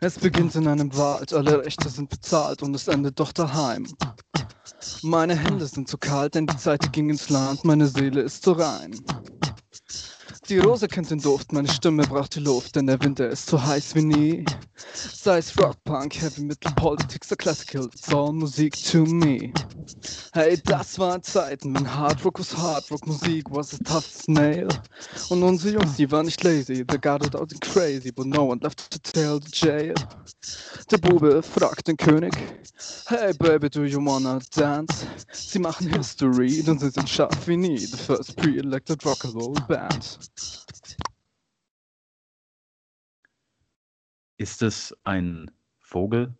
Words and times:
Es 0.00 0.18
beginnt 0.18 0.56
in 0.56 0.66
einem 0.66 0.94
Wald, 0.96 1.32
alle 1.32 1.64
Rechte 1.64 1.88
sind 1.88 2.10
bezahlt 2.10 2.62
und 2.62 2.74
es 2.74 2.88
endet 2.88 3.20
doch 3.20 3.32
daheim. 3.32 3.86
Meine 5.02 5.36
Hände 5.36 5.66
sind 5.66 5.88
zu 5.88 5.96
kalt, 5.96 6.34
denn 6.34 6.46
die 6.46 6.56
Zeit 6.56 6.92
ging 6.92 7.08
ins 7.08 7.30
Land, 7.30 7.64
meine 7.64 7.86
Seele 7.86 8.20
ist 8.22 8.42
zu 8.42 8.52
rein. 8.52 9.00
Die 10.48 10.58
Rose 10.58 10.88
kennt 10.88 11.08
den 11.08 11.20
Duft, 11.20 11.52
meine 11.52 11.68
Stimme 11.68 12.02
braucht 12.02 12.34
die 12.34 12.40
Luft, 12.40 12.74
denn 12.74 12.88
der 12.88 13.00
Winter 13.00 13.28
ist 13.28 13.46
so 13.46 13.62
heiß 13.62 13.94
wie 13.94 14.02
nie. 14.02 14.44
Sei 14.92 15.38
es 15.38 15.56
Rock, 15.56 15.76
Punk, 15.84 16.20
Heavy 16.20 16.42
Metal, 16.42 16.72
Politics 16.74 17.28
oder 17.28 17.36
Classical, 17.36 17.84
it's 17.86 18.12
all 18.12 18.32
Musik 18.32 18.74
to 18.90 19.04
me. 19.04 19.52
Hey, 20.32 20.60
das 20.64 20.98
waren 20.98 21.22
Zeiten, 21.22 21.74
wenn 21.76 21.94
Hard 21.94 22.24
Rock 22.24 22.40
was 22.40 22.56
Hard 22.56 22.90
Rock, 22.90 23.06
Musik 23.06 23.44
was 23.50 23.72
a 23.72 23.78
tough 23.84 24.04
snail. 24.04 24.66
Und 25.28 25.44
unsere 25.44 25.74
Jungs, 25.74 25.94
die 25.96 26.10
waren 26.10 26.26
nicht 26.26 26.42
lazy, 26.42 26.84
they 26.84 26.98
got 26.98 27.24
it 27.24 27.36
out 27.36 27.52
and 27.52 27.60
crazy, 27.60 28.10
but 28.10 28.26
no 28.26 28.48
one 28.48 28.58
left 28.62 28.90
to 28.90 28.98
tell 28.98 29.40
the 29.40 29.50
jail. 29.52 29.94
Der 30.92 30.98
Bube 30.98 31.42
fragt 31.42 31.88
den 31.88 31.96
König, 31.96 32.34
hey 33.06 33.32
baby, 33.38 33.70
do 33.70 33.84
you 33.84 33.98
wanna 33.98 34.40
dance? 34.54 35.06
Sie 35.32 35.58
machen 35.58 35.88
History, 35.88 36.62
denn 36.62 36.78
sie 36.78 36.90
sind 36.90 37.08
scharf 37.08 37.48
wie 37.48 37.56
nie, 37.56 37.78
the 37.78 37.96
first 37.96 38.36
pre-elected 38.36 39.00
rock'n'roll 39.00 39.58
band. 39.68 40.18
Ist 44.36 44.60
es 44.60 44.94
ein 45.04 45.50
Vogel? 45.78 46.34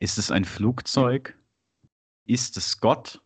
Ist 0.00 0.18
es 0.18 0.32
ein 0.32 0.44
Flugzeug? 0.44 1.38
Ist 2.24 2.56
es 2.56 2.80
Gott? 2.80 3.22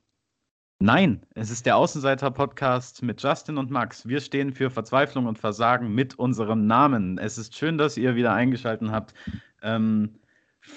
Nein, 0.79 1.25
es 1.35 1.49
ist 1.49 1.65
der 1.65 1.79
Außenseiter-Podcast 1.79 3.03
mit 3.03 3.23
Justin 3.23 3.57
und 3.57 3.71
Max. 3.71 4.07
Wir 4.07 4.21
stehen 4.21 4.53
für 4.53 4.69
Verzweiflung 4.69 5.25
und 5.25 5.39
Versagen 5.39 5.95
mit 5.95 6.19
unserem 6.19 6.67
Namen. 6.67 7.17
Es 7.17 7.39
ist 7.39 7.57
schön, 7.57 7.79
dass 7.79 7.97
ihr 7.97 8.15
wieder 8.15 8.35
eingeschaltet 8.35 8.91
habt. 8.91 9.15
Ähm, 9.63 10.19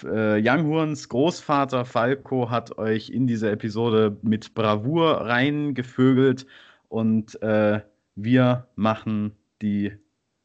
äh, 0.03 0.41
Young 0.41 0.67
Horns 0.67 1.09
Großvater 1.09 1.85
Falco 1.85 2.49
hat 2.49 2.77
euch 2.77 3.09
in 3.09 3.27
diese 3.27 3.51
Episode 3.51 4.17
mit 4.21 4.53
Bravour 4.53 5.21
reingevögelt 5.21 6.45
und 6.89 7.41
äh, 7.41 7.81
wir 8.15 8.67
machen 8.75 9.33
die 9.61 9.91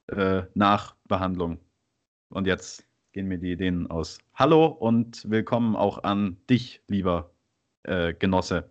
äh, 0.09 0.43
Nachbehandlung. 0.55 1.59
Und 2.29 2.47
jetzt 2.47 2.85
gehen 3.13 3.29
mir 3.29 3.39
die 3.39 3.53
Ideen 3.53 3.91
aus. 3.91 4.19
Hallo 4.35 4.67
und 4.67 5.31
willkommen 5.31 5.77
auch 5.77 6.03
an 6.05 6.37
dich, 6.49 6.83
lieber 6.89 7.31
äh, 7.85 8.15
Genosse. 8.15 8.69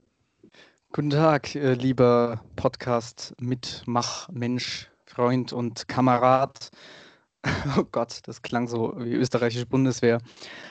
Guten 0.93 1.11
Tag, 1.11 1.55
äh, 1.55 1.73
lieber 1.73 2.41
Podcast-Mitmach-Mensch, 2.55 4.89
Freund 5.05 5.53
und 5.53 5.87
Kamerad. 5.87 6.71
Oh 7.77 7.83
Gott, 7.91 8.19
das 8.23 8.41
klang 8.41 8.67
so 8.67 8.93
wie 8.97 9.13
österreichische 9.13 9.65
Bundeswehr. 9.65 10.19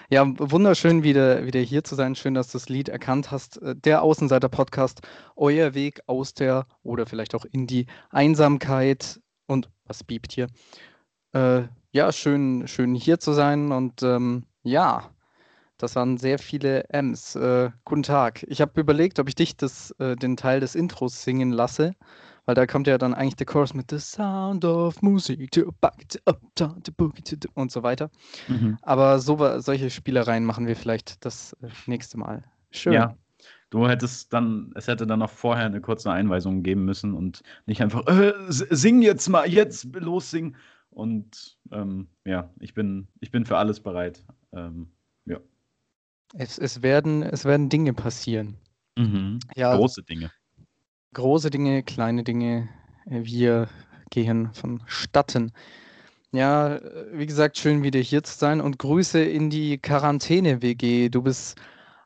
Ja, 0.09 0.25
wunderschön 0.27 1.03
wieder, 1.03 1.45
wieder 1.47 1.61
hier 1.61 1.85
zu 1.85 1.95
sein. 1.95 2.15
Schön, 2.15 2.35
dass 2.35 2.49
du 2.49 2.59
das 2.59 2.69
Lied 2.69 2.89
erkannt 2.89 3.31
hast. 3.31 3.61
Äh, 3.63 3.75
der 3.77 4.03
Außenseiter-Podcast, 4.03 5.01
euer 5.37 5.75
Weg 5.75 6.01
aus 6.07 6.35
der 6.35 6.67
oder 6.83 7.07
vielleicht 7.07 7.35
auch 7.35 7.45
in 7.45 7.67
die 7.67 7.87
Einsamkeit. 8.11 9.21
Und 9.47 9.69
was 9.85 10.05
biebt 10.05 10.33
hier? 10.33 10.47
Äh, 11.33 11.63
ja, 11.93 12.13
schön, 12.13 12.69
schön 12.69 12.95
hier 12.95 13.19
zu 13.19 13.33
sein. 13.33 13.73
Und 13.73 14.03
ähm, 14.03 14.47
ja, 14.63 15.11
das 15.77 15.97
waren 15.97 16.19
sehr 16.19 16.39
viele 16.39 16.89
M's. 16.91 17.35
Äh, 17.35 17.71
guten 17.85 18.03
Tag. 18.03 18.45
Ich 18.45 18.61
habe 18.61 18.81
überlegt, 18.81 19.19
ob 19.19 19.29
ich 19.29 19.35
dich 19.35 19.57
das, 19.57 19.91
äh, 19.99 20.15
den 20.15 20.37
Teil 20.37 20.61
des 20.61 20.75
Intros 20.77 21.23
singen 21.25 21.51
lasse, 21.51 21.95
weil 22.47 22.55
da 22.55 22.67
kommt 22.67 22.87
ja 22.87 22.99
dann 22.99 23.15
eigentlich 23.15 23.37
der 23.37 23.47
Chorus 23.47 23.75
mit 23.75 23.91
The 23.91 23.99
Sound 23.99 24.65
of 24.65 25.03
Music 25.03 25.51
to 25.53 25.73
back 25.81 26.09
to 26.09 26.19
up, 26.25 26.41
down 26.55 26.83
to 26.83 26.93
boogie 26.93 27.23
to 27.23 27.37
und 27.55 27.71
so 27.71 27.83
weiter. 27.83 28.11
Mhm. 28.49 28.79
Aber 28.83 29.19
so, 29.19 29.61
solche 29.61 29.91
Spielereien 29.91 30.45
machen 30.45 30.67
wir 30.67 30.77
vielleicht 30.77 31.25
das 31.25 31.55
äh, 31.63 31.69
nächste 31.87 32.19
Mal. 32.19 32.45
Schön. 32.71 32.93
Ja. 32.93 33.17
Du 33.71 33.89
hättest 33.89 34.33
dann, 34.33 34.73
es 34.75 34.89
hätte 34.89 35.07
dann 35.07 35.21
noch 35.21 35.31
vorher 35.31 35.67
eine 35.67 35.81
kurze 35.81 36.11
Einweisung 36.11 36.65
geben 36.65 36.85
müssen 36.85 37.15
und 37.15 37.43
nicht 37.67 37.81
einfach, 37.81 38.05
äh, 38.09 38.33
sing 38.49 39.01
jetzt 39.01 39.29
mal, 39.29 39.49
jetzt 39.49 39.95
los 39.95 40.31
sing. 40.31 40.57
Und 40.91 41.57
ähm, 41.71 42.09
ja, 42.25 42.51
ich 42.59 42.75
bin, 42.75 43.07
ich 43.21 43.31
bin 43.31 43.47
für 43.47 43.57
alles 43.57 43.79
bereit. 43.79 44.25
Ähm, 44.53 44.91
ja. 45.25 45.39
Es, 46.35 46.59
es, 46.59 46.83
werden, 46.83 47.23
es 47.23 47.45
werden 47.45 47.69
Dinge 47.69 47.93
passieren. 47.93 48.57
Mhm. 48.99 49.39
Ja, 49.55 49.77
Große 49.77 50.03
Dinge. 50.03 50.33
Große 51.15 51.51
Dinge, 51.51 51.83
kleine 51.83 52.25
Dinge. 52.25 52.69
äh, 53.07 53.25
Wir 53.25 53.69
gehen 54.11 54.53
vonstatten. 54.53 55.53
Ja, 56.33 56.77
äh, 56.77 57.07
wie 57.13 57.27
gesagt, 57.27 57.59
schön 57.59 57.83
wieder 57.83 58.01
hier 58.01 58.23
zu 58.23 58.39
sein 58.39 58.61
und 58.61 58.79
Grüße 58.79 59.23
in 59.23 59.51
die 59.51 59.79
Quarantäne-WG. 59.79 61.09
Du 61.09 61.23
bist 61.23 61.61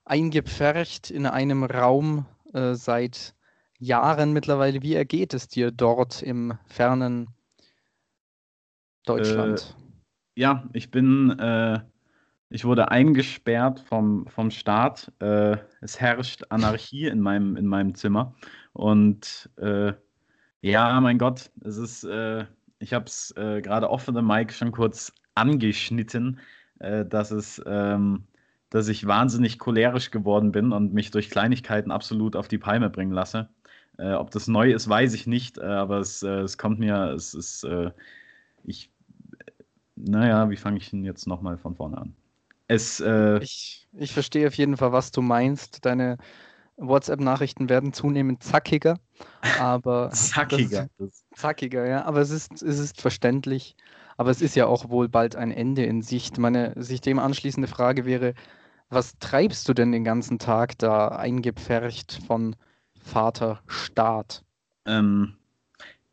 eingepfercht 0.04 1.10
in 1.10 1.26
einem 1.26 1.64
Raum 1.64 2.26
äh, 2.52 2.74
seit 2.74 3.34
Jahren 3.78 4.32
mittlerweile. 4.32 4.82
Wie 4.82 4.94
ergeht 4.94 5.34
es 5.34 5.48
dir 5.48 5.70
dort 5.70 6.22
im 6.22 6.56
fernen 6.66 7.28
Deutschland? 9.04 9.76
Ja, 10.36 10.64
ich 10.72 10.90
bin, 10.90 11.38
äh, 11.38 11.80
ich 12.48 12.64
wurde 12.64 12.90
eingesperrt 12.90 13.80
vom, 13.80 14.26
vom 14.26 14.50
Staat. 14.50 15.12
Äh, 15.20 15.58
es 15.80 16.00
herrscht 16.00 16.44
Anarchie 16.48 17.06
in 17.06 17.20
meinem, 17.20 17.56
in 17.56 17.66
meinem 17.66 17.94
Zimmer. 17.94 18.34
Und 18.74 19.50
äh, 19.58 19.94
ja, 20.62 21.00
mein 21.00 21.18
Gott, 21.18 21.50
es 21.62 21.78
ist, 21.78 22.04
äh, 22.04 22.46
ich 22.80 22.94
habe 22.94 23.06
es 23.06 23.32
äh, 23.36 23.62
gerade 23.62 23.90
off 23.90 24.06
the 24.06 24.22
mic 24.22 24.52
schon 24.54 24.72
kurz 24.72 25.14
angeschnitten, 25.34 26.40
äh, 26.80 27.06
dass 27.06 27.32
es, 27.32 27.62
ähm, 27.66 28.26
dass 28.70 28.88
ich 28.88 29.06
wahnsinnig 29.06 29.58
cholerisch 29.60 30.10
geworden 30.12 30.52
bin 30.52 30.72
und 30.72 30.94
mich 30.94 31.10
durch 31.12 31.30
Kleinigkeiten 31.30 31.92
absolut 31.92 32.36
auf 32.36 32.48
die 32.48 32.58
Palme 32.58 32.90
bringen 32.90 33.12
lasse. 33.12 33.50
Äh, 33.98 34.14
ob 34.14 34.30
das 34.32 34.48
neu 34.48 34.72
ist, 34.72 34.88
weiß 34.88 35.14
ich 35.14 35.26
nicht, 35.26 35.58
äh, 35.58 35.62
aber 35.64 35.98
es, 36.00 36.22
äh, 36.24 36.40
es 36.40 36.58
kommt 36.58 36.80
mir, 36.80 37.12
es 37.12 37.34
ist, 37.34 37.64
äh, 37.64 37.92
ich, 38.64 38.90
naja, 39.96 40.50
wie 40.50 40.56
fange 40.56 40.78
ich 40.78 40.90
denn 40.90 41.04
jetzt 41.04 41.26
nochmal 41.26 41.58
von 41.58 41.74
vorne 41.76 41.98
an? 41.98 42.16
Es, 42.68 43.00
äh, 43.00 43.40
Ich, 43.40 43.88
ich 43.92 44.12
verstehe 44.12 44.46
auf 44.48 44.54
jeden 44.54 44.76
Fall, 44.76 44.92
was 44.92 45.10
du 45.10 45.22
meinst. 45.22 45.84
Deine 45.84 46.18
WhatsApp-Nachrichten 46.76 47.68
werden 47.68 47.92
zunehmend 47.92 48.42
zackiger, 48.42 48.98
aber 49.60 50.10
zackiger. 50.12 50.88
Das, 50.98 51.24
zackiger, 51.34 51.86
ja, 51.86 52.04
aber 52.04 52.20
es 52.20 52.30
ist, 52.30 52.62
es 52.62 52.78
ist 52.78 53.00
verständlich. 53.00 53.76
Aber 54.16 54.30
es 54.30 54.40
ist 54.40 54.54
ja 54.54 54.66
auch 54.66 54.90
wohl 54.90 55.08
bald 55.08 55.34
ein 55.34 55.50
Ende 55.50 55.84
in 55.84 56.00
Sicht. 56.00 56.38
Meine 56.38 56.72
sich 56.76 57.00
dem 57.00 57.18
anschließende 57.18 57.66
Frage 57.66 58.04
wäre, 58.04 58.34
was 58.88 59.18
treibst 59.18 59.68
du 59.68 59.74
denn 59.74 59.90
den 59.90 60.04
ganzen 60.04 60.38
Tag 60.38 60.78
da 60.78 61.08
eingepfercht 61.08 62.20
von 62.26 62.54
Vater 62.96 63.60
Staat? 63.66 64.44
ähm, 64.86 65.34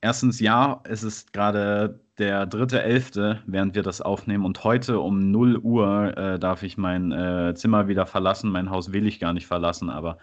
erstens, 0.01 0.39
ja, 0.39 0.81
es 0.83 1.03
ist 1.03 1.33
gerade 1.33 1.99
der 2.17 2.45
dritte 2.45 2.81
Elfte, 2.81 3.41
während 3.45 3.75
wir 3.75 3.83
das 3.83 4.01
aufnehmen. 4.01 4.45
Und 4.45 4.63
heute 4.63 4.99
um 4.99 5.31
0 5.31 5.57
Uhr 5.57 6.17
äh, 6.17 6.39
darf 6.39 6.63
ich 6.63 6.77
mein 6.77 7.11
äh, 7.11 7.53
Zimmer 7.55 7.87
wieder 7.87 8.05
verlassen. 8.05 8.51
Mein 8.51 8.69
Haus 8.69 8.93
will 8.93 9.07
ich 9.07 9.19
gar 9.19 9.33
nicht 9.33 9.47
verlassen, 9.47 9.89
aber 9.89 10.17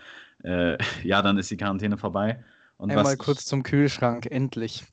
äh, 0.45 0.79
ja, 1.05 1.23
dann 1.23 1.39
ist 1.39 1.51
die 1.51 1.57
Quarantäne 1.57 1.97
vorbei. 1.99 2.45
Und 2.77 2.91
Einmal 2.91 3.05
was 3.13 3.19
kurz 3.19 3.45
zum 3.45 3.63
Kühlschrank, 3.63 4.27
endlich. 4.27 4.85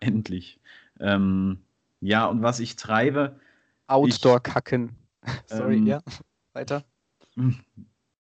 endlich. 0.00 0.60
Ähm, 1.00 1.64
ja, 2.00 2.26
und 2.26 2.42
was 2.42 2.60
ich 2.60 2.76
treibe, 2.76 3.38
Outdoor-Kacken. 3.86 4.96
Sorry, 5.46 5.76
Ähm, 5.78 5.86
ja. 5.86 6.00
Weiter. 6.52 6.84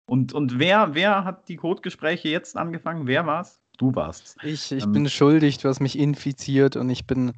und, 0.07 0.33
und 0.33 0.59
wer, 0.59 0.95
wer 0.95 1.25
hat 1.25 1.49
die 1.49 1.57
Codegespräche 1.57 2.29
jetzt 2.29 2.57
angefangen? 2.57 3.07
Wer 3.07 3.27
war's? 3.27 3.61
Du 3.79 3.95
warst. 3.95 4.37
Ich, 4.43 4.73
ich 4.73 4.85
Ähm, 4.85 4.93
bin 4.93 5.09
schuldig, 5.09 5.59
du 5.59 5.69
hast 5.69 5.81
mich 5.81 5.99
infiziert 5.99 6.77
und 6.77 6.89
ich 6.91 7.07
bin 7.07 7.33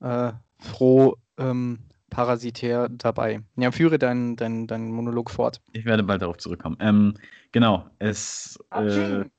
äh, 0.00 0.32
froh, 0.58 1.16
ähm, 1.38 1.78
parasitär 2.12 2.88
dabei. 2.90 3.42
Ja, 3.56 3.72
führe 3.72 3.98
deinen 3.98 4.36
dein, 4.36 4.66
dein 4.66 4.90
Monolog 4.92 5.30
fort. 5.30 5.60
Ich 5.72 5.84
werde 5.84 6.02
bald 6.02 6.22
darauf 6.22 6.36
zurückkommen. 6.38 6.76
Ähm, 6.80 7.14
genau, 7.52 7.90
es. 7.98 8.58
Äh, 8.74 8.78
Atsching. 8.78 9.30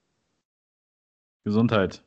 Gesundheit. 1.46 2.04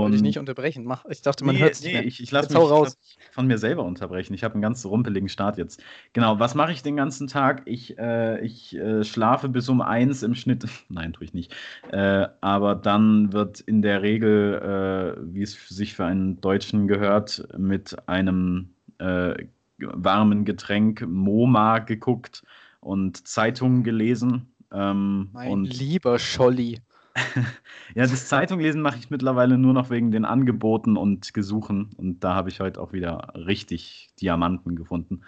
Wollte 0.00 0.16
ich 0.16 0.22
Und 0.22 0.22
nicht 0.22 0.38
unterbrechen. 0.38 0.84
Mach, 0.84 1.04
ich 1.06 1.22
dachte, 1.22 1.44
man 1.44 1.54
Nee, 1.54 1.60
hört 1.62 1.74
es 1.74 1.80
nee, 1.80 1.86
nicht 1.88 1.92
mehr. 1.92 2.04
ich, 2.04 2.22
ich 2.22 2.30
lasse 2.30 2.52
mich, 2.52 2.70
raus. 2.70 2.96
lass 2.98 2.98
von 3.30 3.46
mir 3.46 3.58
selber 3.58 3.84
unterbrechen. 3.84 4.34
Ich 4.34 4.44
habe 4.44 4.54
einen 4.54 4.62
ganz 4.62 4.84
rumpeligen 4.86 5.28
Start 5.28 5.58
jetzt. 5.58 5.82
Genau, 6.12 6.38
was 6.38 6.54
mache 6.54 6.72
ich 6.72 6.82
den 6.82 6.96
ganzen 6.96 7.26
Tag? 7.26 7.62
Ich, 7.64 7.98
äh, 7.98 8.40
ich 8.44 8.76
äh, 8.76 9.02
schlafe 9.04 9.48
bis 9.48 9.68
um 9.68 9.80
eins 9.80 10.22
im 10.22 10.34
Schnitt. 10.34 10.66
Nein, 10.88 11.12
tue 11.14 11.24
ich 11.24 11.34
nicht. 11.34 11.54
Äh, 11.88 12.28
aber 12.40 12.74
dann 12.76 13.32
wird 13.32 13.60
in 13.60 13.82
der 13.82 14.02
Regel, 14.02 15.16
äh, 15.18 15.34
wie 15.34 15.42
es 15.42 15.54
sich 15.68 15.94
für 15.94 16.04
einen 16.04 16.40
Deutschen 16.40 16.86
gehört, 16.86 17.48
mit 17.58 17.96
einem 18.08 18.74
äh, 18.98 19.34
warmen 19.78 20.44
Getränk 20.44 21.06
MoMA 21.06 21.78
geguckt 21.80 22.44
und 22.80 23.26
Zeitungen 23.28 23.84
gelesen. 23.84 24.52
Ähm, 24.72 25.30
Mein 25.32 25.48
und 25.48 25.64
lieber 25.64 26.18
Scholli. 26.18 26.82
ja, 27.94 28.06
das 28.06 28.28
Zeitunglesen 28.28 28.80
mache 28.82 28.98
ich 28.98 29.10
mittlerweile 29.10 29.58
nur 29.58 29.72
noch 29.74 29.90
wegen 29.90 30.10
den 30.10 30.24
Angeboten 30.24 30.96
und 30.96 31.34
Gesuchen. 31.34 31.90
Und 31.96 32.20
da 32.24 32.34
habe 32.34 32.48
ich 32.48 32.60
heute 32.60 32.80
auch 32.80 32.92
wieder 32.92 33.32
richtig 33.34 34.08
Diamanten 34.20 34.76
gefunden. 34.76 35.22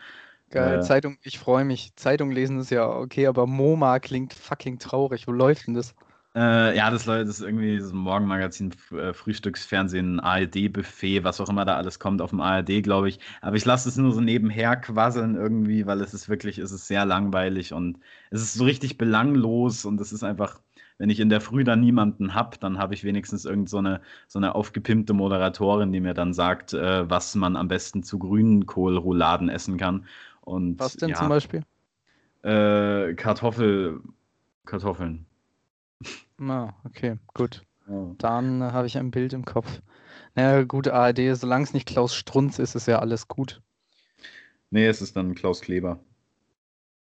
Geil, 0.51 0.81
Äh, 0.81 0.81
Zeitung, 0.81 1.19
ich 1.23 1.39
freue 1.39 1.65
mich. 1.65 1.95
Zeitung 1.97 2.31
lesen 2.33 2.59
ist 2.59 2.71
ja 2.71 2.89
okay, 2.89 3.27
aber 3.27 3.47
MoMA 3.47 4.01
klingt 4.01 4.33
fucking 4.35 4.79
traurig. 4.79 5.27
Wo 5.29 5.33
läuft 5.33 5.67
denn 5.67 5.75
das? 5.75 5.95
Äh, 6.35 6.77
ja, 6.77 6.91
das, 6.93 7.07
Leute, 7.07 7.25
das 7.27 7.41
ist 7.41 7.45
irgendwie 7.45 7.79
das 7.79 7.93
Morgenmagazin, 7.93 8.71
F- 8.73 8.93
äh, 8.93 9.13
Frühstücksfernsehen, 9.13 10.21
ARD-Buffet, 10.21 11.25
was 11.25 11.41
auch 11.41 11.49
immer 11.49 11.65
da 11.65 11.77
alles 11.77 11.99
kommt 11.99 12.23
auf 12.23 12.31
dem 12.31 12.41
ARD, 12.41 12.83
glaube 12.83 13.09
ich. 13.09 13.19
Aber 13.41 13.57
ich 13.57 13.65
lasse 13.65 13.89
es 13.89 13.97
nur 13.97 14.13
so 14.13 14.21
nebenher 14.21 14.77
quasseln 14.77 15.35
irgendwie, 15.35 15.87
weil 15.87 16.01
es 16.01 16.15
ist 16.15 16.29
wirklich, 16.29 16.59
es 16.59 16.71
ist 16.71 16.87
sehr 16.87 17.05
langweilig 17.05 17.73
und 17.73 17.99
es 18.31 18.43
ist 18.43 18.55
so 18.55 18.65
richtig 18.65 18.97
belanglos 18.97 19.85
und 19.85 20.01
es 20.01 20.13
ist 20.13 20.23
einfach, 20.23 20.61
wenn 20.99 21.11
ich 21.11 21.19
in 21.19 21.31
der 21.31 21.41
Früh 21.41 21.65
dann 21.65 21.81
niemanden 21.81 22.33
habe, 22.35 22.59
dann 22.59 22.79
habe 22.79 22.95
ich 22.95 23.03
wenigstens 23.03 23.45
irgend 23.45 23.69
so 23.69 23.79
eine, 23.79 24.01
so 24.29 24.39
eine 24.39 24.55
aufgepimpte 24.55 25.15
Moderatorin, 25.15 25.91
die 25.93 25.99
mir 26.01 26.15
dann 26.15 26.33
sagt, 26.33 26.73
äh, 26.75 27.11
was 27.11 27.35
man 27.35 27.57
am 27.57 27.67
besten 27.67 28.05
zu 28.05 28.21
Grünkohlrouladen 28.21 29.49
essen 29.49 29.79
kann. 29.79 30.07
Und 30.43 30.81
Was 30.81 30.97
denn 30.97 31.11
ja, 31.11 31.15
zum 31.15 31.29
Beispiel? 31.29 31.63
Äh, 32.43 33.15
Kartoffel, 33.15 34.01
Kartoffeln. 34.67 35.27
Na, 36.41 36.75
okay, 36.85 37.19
gut. 37.35 37.63
Ja. 37.87 38.15
Dann 38.19 38.63
äh, 38.63 38.73
habe 38.73 38.87
ich 38.87 38.97
ein 38.99 39.11
Bild 39.13 39.33
im 39.33 39.45
Kopf. 39.45 39.81
Naja, 40.35 40.63
gut, 40.65 40.89
ARD, 40.89 41.37
solange 41.37 41.65
es 41.65 41.75
nicht 41.75 41.87
Klaus 41.87 42.15
Strunz 42.15 42.59
ist, 42.59 42.75
ist 42.75 42.87
ja 42.89 42.99
alles 42.99 43.29
gut. 43.29 43.63
Nee, 44.71 44.87
es 44.87 45.03
ist 45.03 45.17
dann 45.17 45.35
Klaus 45.35 45.61
Kleber. 45.61 46.01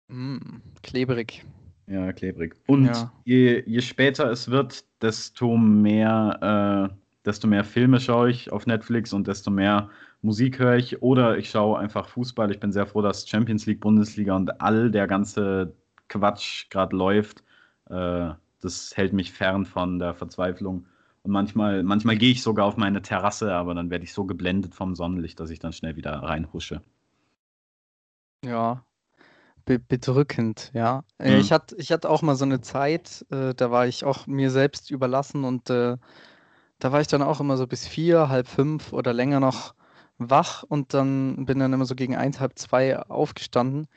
Mm, 0.10 0.62
klebrig. 0.82 1.46
Ja, 1.88 2.12
klebrig. 2.14 2.56
Und 2.68 2.86
Ja. 2.86 3.12
je, 3.26 3.64
je 3.66 3.82
später 3.82 4.30
es 4.32 4.50
wird, 4.50 4.86
desto 5.02 5.58
mehr, 5.58 6.90
äh, 6.92 6.96
desto 7.26 7.48
mehr 7.48 7.64
Filme 7.64 8.00
schaue 8.00 8.30
ich 8.30 8.52
auf 8.52 8.68
Netflix 8.68 9.14
und 9.14 9.28
desto 9.28 9.50
mehr 9.52 9.90
Musik 10.22 10.60
höre 10.60 10.76
ich. 10.78 11.02
Oder 11.02 11.38
ich 11.38 11.50
schaue 11.50 11.80
einfach 11.80 12.08
Fußball. 12.10 12.52
Ich 12.52 12.60
bin 12.60 12.72
sehr 12.72 12.86
froh, 12.86 13.02
dass 13.02 13.28
Champions 13.28 13.66
League, 13.66 13.80
Bundesliga 13.80 14.36
und 14.36 14.62
all 14.62 14.92
der 14.92 15.08
ganze 15.08 15.74
Quatsch 16.10 16.70
gerade 16.70 16.96
läuft. 16.96 17.44
Äh, 17.90 18.32
das 18.60 18.96
hält 18.98 19.14
mich 19.14 19.32
fern 19.34 19.66
von 19.66 20.00
der 20.00 20.14
Verzweiflung. 20.14 20.86
Und 21.24 21.32
manchmal, 21.32 21.84
manchmal 21.84 22.18
gehe 22.18 22.32
ich 22.32 22.42
sogar 22.44 22.66
auf 22.66 22.78
meine 22.78 23.02
Terrasse, 23.02 23.54
aber 23.54 23.74
dann 23.76 23.90
werde 23.90 24.06
ich 24.06 24.14
so 24.14 24.26
geblendet 24.26 24.76
vom 24.76 24.96
Sonnenlicht, 24.96 25.40
dass 25.40 25.50
ich 25.50 25.60
dann 25.60 25.74
schnell 25.74 25.96
wieder 25.96 26.12
reinhusche. 26.14 26.82
Ja, 28.44 28.86
be 29.66 29.80
bedrückend, 29.80 30.72
ja. 30.74 31.04
Äh, 31.20 31.40
Mhm. 31.40 31.40
Ich 31.40 31.52
hatte, 31.52 31.76
ich 31.78 31.92
hatte 31.92 32.10
auch 32.10 32.22
mal 32.24 32.36
so 32.36 32.46
eine 32.46 32.62
Zeit, 32.62 33.26
äh, 33.32 33.54
da 33.56 33.72
war 33.72 33.88
ich 33.88 34.06
auch 34.06 34.28
mir 34.28 34.52
selbst 34.52 34.92
überlassen 34.92 35.46
und 35.46 35.70
äh, 35.70 35.98
da 36.80 36.92
war 36.94 37.02
ich 37.02 37.08
dann 37.08 37.24
auch 37.24 37.40
immer 37.42 37.58
so 37.58 37.68
bis 37.68 37.88
vier, 37.88 38.30
halb 38.30 38.48
fünf 38.48 38.94
oder 38.94 39.14
länger 39.14 39.40
noch 39.42 39.76
wach 40.20 40.64
und 40.64 40.94
dann 40.94 41.46
bin 41.46 41.60
dann 41.60 41.74
immer 41.74 41.86
so 41.86 41.96
gegen 41.96 42.16
eins, 42.18 42.40
halb 42.40 42.60
zwei 42.60 43.00
aufgestanden. 43.00 43.88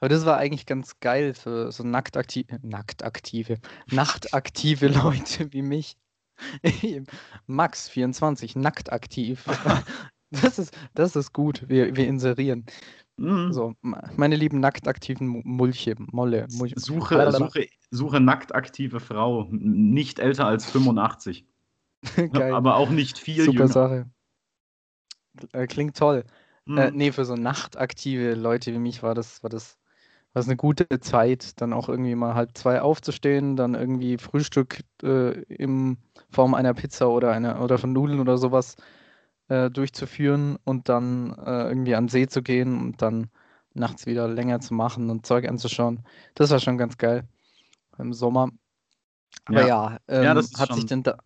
Aber 0.00 0.08
das 0.08 0.24
war 0.26 0.36
eigentlich 0.38 0.66
ganz 0.66 1.00
geil 1.00 1.34
für 1.34 1.72
so 1.72 1.82
nacktaktive, 1.84 2.58
nacktaktive, 2.62 3.58
nachtaktive 3.90 4.88
Leute 4.88 5.52
wie 5.52 5.62
mich. 5.62 5.96
Max 7.46 7.88
24, 7.88 8.56
nacktaktiv. 8.56 9.44
Das 10.30 10.58
ist, 10.58 10.76
das 10.92 11.16
ist 11.16 11.32
gut. 11.32 11.66
Wir, 11.70 11.96
wir 11.96 12.06
inserieren. 12.06 12.66
Mhm. 13.16 13.50
So, 13.50 13.74
meine 13.80 14.36
lieben 14.36 14.60
nacktaktiven 14.60 15.26
Mu- 15.26 15.40
Mulche, 15.42 15.94
Molle, 15.98 16.46
Mul 16.52 16.70
Suche, 16.76 17.14
Blablabla. 17.14 17.46
suche, 17.46 17.66
suche 17.90 18.20
nackt 18.20 18.54
aktive 18.54 19.00
Frau, 19.00 19.48
nicht 19.50 20.18
älter 20.18 20.44
als 20.44 20.70
85, 20.70 21.46
Geil, 22.30 22.52
aber 22.52 22.76
auch 22.76 22.90
nicht 22.90 23.16
viel 23.16 23.42
super 23.42 23.60
jünger. 23.60 23.68
Sache. 23.68 24.10
Äh, 25.52 25.66
Klingt 25.66 25.96
toll. 25.96 26.24
Mhm. 26.66 26.76
Äh, 26.78 26.90
nee, 26.90 27.10
für 27.12 27.24
so 27.24 27.34
nachtaktive 27.34 28.34
Leute 28.34 28.74
wie 28.74 28.78
mich 28.78 29.02
war 29.02 29.14
das, 29.14 29.42
war 29.42 29.48
das, 29.48 29.77
das 30.38 30.46
eine 30.46 30.56
gute 30.56 30.86
Zeit, 31.00 31.60
dann 31.60 31.72
auch 31.72 31.88
irgendwie 31.88 32.14
mal 32.14 32.34
halb 32.34 32.56
zwei 32.56 32.80
aufzustehen, 32.80 33.56
dann 33.56 33.74
irgendwie 33.74 34.18
Frühstück 34.18 34.80
äh, 35.02 35.42
in 35.44 35.98
Form 36.30 36.54
einer 36.54 36.74
Pizza 36.74 37.08
oder 37.10 37.32
einer 37.32 37.62
oder 37.62 37.78
von 37.78 37.92
Nudeln 37.92 38.20
oder 38.20 38.38
sowas 38.38 38.76
äh, 39.48 39.70
durchzuführen 39.70 40.58
und 40.64 40.88
dann 40.88 41.32
äh, 41.38 41.68
irgendwie 41.68 41.94
an 41.94 42.04
den 42.04 42.08
See 42.10 42.26
zu 42.26 42.42
gehen 42.42 42.80
und 42.80 43.02
dann 43.02 43.28
nachts 43.74 44.06
wieder 44.06 44.28
länger 44.28 44.60
zu 44.60 44.74
machen 44.74 45.10
und 45.10 45.26
Zeug 45.26 45.48
anzuschauen. 45.48 46.04
Das 46.34 46.50
war 46.50 46.58
schon 46.58 46.78
ganz 46.78 46.96
geil 46.98 47.24
im 47.98 48.12
Sommer. 48.12 48.50
Aber 49.44 49.66
ja, 49.66 49.98
ähm, 50.08 50.22
Ja, 50.24 50.34
das 50.34 50.46
ist 50.46 50.58
hat 50.58 50.68
sich 50.72 50.82
schon- 50.82 50.86
denn 50.86 51.02
da, 51.04 51.18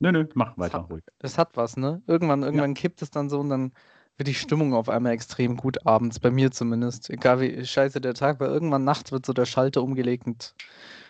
Nö, 0.00 0.12
nö, 0.12 0.26
mach 0.34 0.56
weiter, 0.56 0.78
hat- 0.78 0.90
ruhig. 0.90 1.04
das 1.18 1.36
hat 1.36 1.56
was, 1.56 1.76
ne? 1.76 2.02
Irgendwann, 2.06 2.42
irgendwann 2.42 2.74
kippt 2.74 3.02
es 3.02 3.10
dann 3.10 3.28
so 3.28 3.38
und 3.40 3.50
dann 3.50 3.72
wird 4.20 4.28
die 4.28 4.34
Stimmung 4.34 4.74
auf 4.74 4.90
einmal 4.90 5.12
extrem 5.12 5.56
gut 5.56 5.86
abends, 5.86 6.20
bei 6.20 6.30
mir 6.30 6.50
zumindest. 6.50 7.08
Egal 7.08 7.40
wie 7.40 7.64
scheiße 7.64 8.02
der 8.02 8.12
Tag 8.12 8.38
war, 8.38 8.48
irgendwann 8.48 8.84
nachts 8.84 9.12
wird 9.12 9.24
so 9.24 9.32
der 9.32 9.46
Schalter 9.46 9.82
umgelegt 9.82 10.26
und 10.26 10.54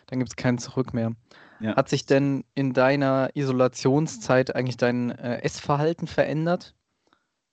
dann 0.07 0.21
gibt 0.21 0.31
es 0.31 0.37
kein 0.37 0.59
Zurück 0.59 0.95
mehr. 0.95 1.12
Ja. 1.59 1.75
Hat 1.75 1.89
sich 1.89 2.07
denn 2.07 2.45
in 2.55 2.73
deiner 2.73 3.31
Isolationszeit 3.35 4.55
eigentlich 4.55 4.77
dein 4.77 5.11
äh, 5.11 5.41
Essverhalten 5.43 6.07
verändert? 6.07 6.77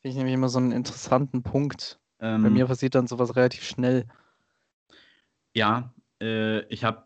Finde 0.02 0.12
ich 0.12 0.16
nämlich 0.16 0.36
immer 0.36 0.50
so 0.50 0.60
einen 0.60 0.72
interessanten 0.72 1.42
Punkt. 1.42 2.00
Ähm, 2.20 2.44
Bei 2.44 2.52
mir 2.52 2.68
passiert 2.68 2.94
dann 2.94 3.08
sowas 3.08 3.36
relativ 3.36 3.64
schnell. 3.64 4.06
Ja, 5.56 5.92
äh, 6.22 6.60
ich 6.68 6.84
habe 6.84 7.04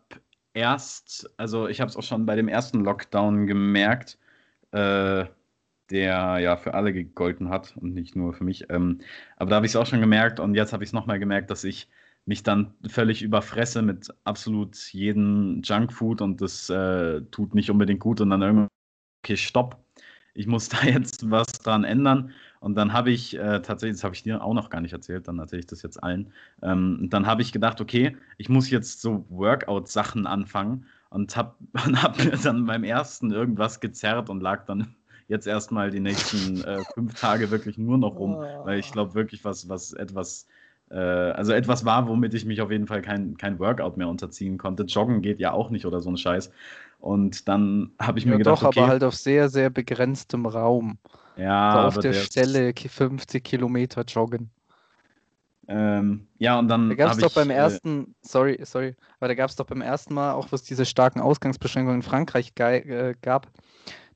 erst, 0.52 1.32
also 1.38 1.68
ich 1.68 1.80
habe 1.80 1.88
es 1.88 1.96
auch 1.96 2.02
schon 2.02 2.26
bei 2.26 2.36
dem 2.36 2.48
ersten 2.48 2.84
Lockdown 2.84 3.46
gemerkt, 3.46 4.18
äh, 4.72 5.24
der 5.92 6.38
ja 6.40 6.56
für 6.56 6.74
alle 6.74 6.92
gegolten 6.92 7.50
hat 7.50 7.74
und 7.76 7.94
nicht 7.94 8.16
nur 8.16 8.32
für 8.32 8.44
mich. 8.44 8.66
Ähm, 8.70 9.00
aber 9.36 9.50
da 9.50 9.56
habe 9.56 9.66
ich 9.66 9.72
es 9.72 9.76
auch 9.76 9.86
schon 9.86 10.00
gemerkt 10.00 10.40
und 10.40 10.54
jetzt 10.54 10.72
habe 10.72 10.82
ich 10.84 10.90
es 10.90 10.94
nochmal 10.94 11.18
gemerkt, 11.18 11.50
dass 11.50 11.64
ich 11.64 11.88
mich 12.24 12.42
dann 12.42 12.74
völlig 12.88 13.22
überfresse 13.22 13.82
mit 13.82 14.08
absolut 14.24 14.76
jedem 14.92 15.62
Junkfood 15.62 16.20
und 16.20 16.40
das 16.40 16.70
äh, 16.70 17.22
tut 17.30 17.54
nicht 17.54 17.70
unbedingt 17.70 18.00
gut 18.00 18.20
und 18.20 18.30
dann 18.30 18.42
irgendwann, 18.42 18.68
okay, 19.24 19.36
stopp, 19.36 19.84
ich 20.34 20.46
muss 20.46 20.68
da 20.70 20.82
jetzt 20.82 21.30
was 21.30 21.46
dran 21.46 21.84
ändern. 21.84 22.32
Und 22.60 22.76
dann 22.76 22.92
habe 22.92 23.10
ich 23.10 23.36
äh, 23.36 23.60
tatsächlich, 23.60 23.96
das 23.96 24.04
habe 24.04 24.14
ich 24.14 24.22
dir 24.22 24.42
auch 24.42 24.54
noch 24.54 24.70
gar 24.70 24.80
nicht 24.80 24.92
erzählt, 24.92 25.26
dann 25.28 25.38
erzähle 25.40 25.60
ich 25.60 25.66
das 25.66 25.82
jetzt 25.82 26.02
allen. 26.02 26.32
Ähm, 26.62 27.08
dann 27.10 27.26
habe 27.26 27.42
ich 27.42 27.52
gedacht, 27.52 27.80
okay, 27.80 28.16
ich 28.38 28.48
muss 28.48 28.70
jetzt 28.70 29.00
so 29.00 29.26
Workout-Sachen 29.30 30.26
anfangen 30.26 30.86
und 31.10 31.36
habe 31.36 31.56
hab 32.02 32.18
mir 32.24 32.38
dann 32.38 32.66
beim 32.66 32.84
ersten 32.84 33.32
irgendwas 33.32 33.80
gezerrt 33.80 34.30
und 34.30 34.40
lag 34.40 34.64
dann 34.64 34.94
jetzt 35.28 35.46
erstmal 35.46 35.90
die 35.90 36.00
nächsten 36.00 36.62
äh, 36.62 36.84
fünf 36.94 37.14
Tage 37.14 37.50
wirklich 37.50 37.78
nur 37.78 37.98
noch 37.98 38.18
rum, 38.18 38.42
weil 38.62 38.78
ich 38.78 38.92
glaube 38.92 39.14
wirklich 39.14 39.44
was, 39.44 39.68
was 39.68 39.92
etwas, 39.92 40.46
äh, 40.90 40.96
also 40.96 41.52
etwas 41.52 41.84
war, 41.84 42.08
womit 42.08 42.34
ich 42.34 42.44
mich 42.44 42.60
auf 42.60 42.70
jeden 42.70 42.86
Fall 42.86 43.02
kein, 43.02 43.36
kein 43.36 43.58
Workout 43.58 43.96
mehr 43.96 44.08
unterziehen 44.08 44.58
konnte. 44.58 44.84
Joggen 44.84 45.22
geht 45.22 45.40
ja 45.40 45.52
auch 45.52 45.70
nicht 45.70 45.86
oder 45.86 46.00
so 46.00 46.10
ein 46.10 46.16
Scheiß. 46.16 46.52
Und 46.98 47.48
dann 47.48 47.92
habe 47.98 48.18
ich 48.18 48.26
mir 48.26 48.36
Ja, 48.36 48.38
gedacht, 48.38 48.62
doch, 48.62 48.64
okay, 48.64 48.86
aber 48.86 48.86
halt 48.86 49.02
auf 49.04 49.14
sehr, 49.14 49.48
sehr 49.48 49.68
begrenztem 49.70 50.46
Raum. 50.46 50.98
ja, 51.36 51.50
So 51.68 51.80
auf 51.80 51.98
aber 51.98 52.00
der 52.00 52.12
der- 52.12 52.28
Stelle 52.28 52.74
ki- 52.74 52.88
50 52.90 53.44
Kilometer 53.44 54.02
joggen. 54.04 54.52
Ähm, 55.68 56.28
ja, 56.38 56.58
und 56.58 56.68
dann 56.68 56.90
Da 56.90 56.96
gab 56.96 57.12
es 57.12 57.18
doch 57.18 57.30
ich, 57.30 57.32
beim 57.32 57.50
äh, 57.54 57.78
ersten, 57.80 58.14
sorry, 58.22 58.58
sorry, 58.64 58.96
aber 59.18 59.28
da 59.28 59.34
gab 59.34 59.48
es 59.50 59.56
doch 59.56 59.66
beim 59.66 59.80
ersten 59.80 60.14
Mal, 60.14 60.32
auch 60.34 60.52
was 60.52 60.62
diese 60.62 60.84
starken 60.84 61.20
Ausgangsbeschränkungen 61.20 62.00
in 62.00 62.02
Frankreich 62.02 62.52
äh, 62.58 63.14
gab, 63.22 63.50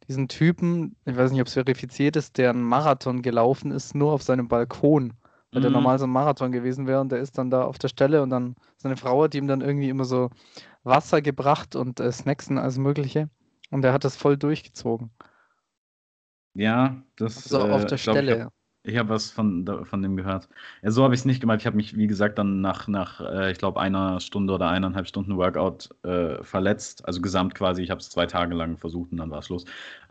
diesen 0.08 0.28
Typen, 0.28 0.96
ich 1.04 1.16
weiß 1.16 1.30
nicht, 1.32 1.40
ob 1.40 1.46
es 1.48 1.54
verifiziert 1.54 2.16
ist, 2.16 2.38
der 2.38 2.50
einen 2.50 2.62
Marathon 2.62 3.22
gelaufen 3.22 3.70
ist, 3.72 3.94
nur 3.94 4.12
auf 4.12 4.22
seinem 4.22 4.48
Balkon, 4.48 5.14
weil 5.52 5.62
der 5.62 5.70
Mhm. 5.70 5.72
normal 5.72 5.98
so 5.98 6.06
ein 6.06 6.10
Marathon 6.10 6.52
gewesen 6.52 6.86
wäre 6.86 7.00
und 7.00 7.10
der 7.12 7.20
ist 7.20 7.38
dann 7.38 7.50
da 7.50 7.64
auf 7.64 7.78
der 7.78 7.88
Stelle 7.88 8.22
und 8.22 8.30
dann 8.30 8.56
seine 8.76 8.96
Frau 8.96 9.24
hat 9.24 9.34
ihm 9.34 9.46
dann 9.48 9.60
irgendwie 9.62 9.88
immer 9.88 10.04
so 10.04 10.30
Wasser 10.84 11.22
gebracht 11.22 11.76
und 11.76 12.00
äh, 12.00 12.12
Snacks 12.12 12.48
und 12.50 12.58
alles 12.58 12.78
Mögliche 12.78 13.30
und 13.70 13.82
der 13.82 13.92
hat 13.92 14.04
das 14.04 14.16
voll 14.16 14.36
durchgezogen. 14.38 15.10
Ja, 16.54 17.02
das 17.16 17.50
So 17.50 17.62
auf 17.68 17.84
äh, 17.84 17.86
der 17.86 17.98
Stelle. 17.98 18.50
Ich 18.86 18.96
habe 18.96 19.08
was 19.08 19.30
von, 19.30 19.66
von 19.84 20.02
dem 20.02 20.16
gehört. 20.16 20.48
Ja, 20.82 20.90
so 20.90 21.02
habe 21.02 21.14
ich 21.14 21.20
es 21.20 21.24
nicht 21.24 21.40
gemacht. 21.40 21.60
Ich 21.60 21.66
habe 21.66 21.76
mich, 21.76 21.96
wie 21.96 22.06
gesagt, 22.06 22.38
dann 22.38 22.60
nach, 22.60 22.86
nach 22.86 23.20
äh, 23.20 23.50
ich 23.50 23.58
glaube, 23.58 23.80
einer 23.80 24.20
Stunde 24.20 24.54
oder 24.54 24.68
eineinhalb 24.68 25.08
Stunden 25.08 25.36
Workout 25.36 25.90
äh, 26.04 26.42
verletzt. 26.44 27.04
Also 27.04 27.20
gesamt 27.20 27.54
quasi. 27.54 27.82
Ich 27.82 27.90
habe 27.90 28.00
es 28.00 28.10
zwei 28.10 28.26
Tage 28.26 28.54
lang 28.54 28.76
versucht 28.76 29.10
und 29.10 29.18
dann 29.18 29.30
war 29.30 29.40
es 29.40 29.46
Schluss. 29.46 29.64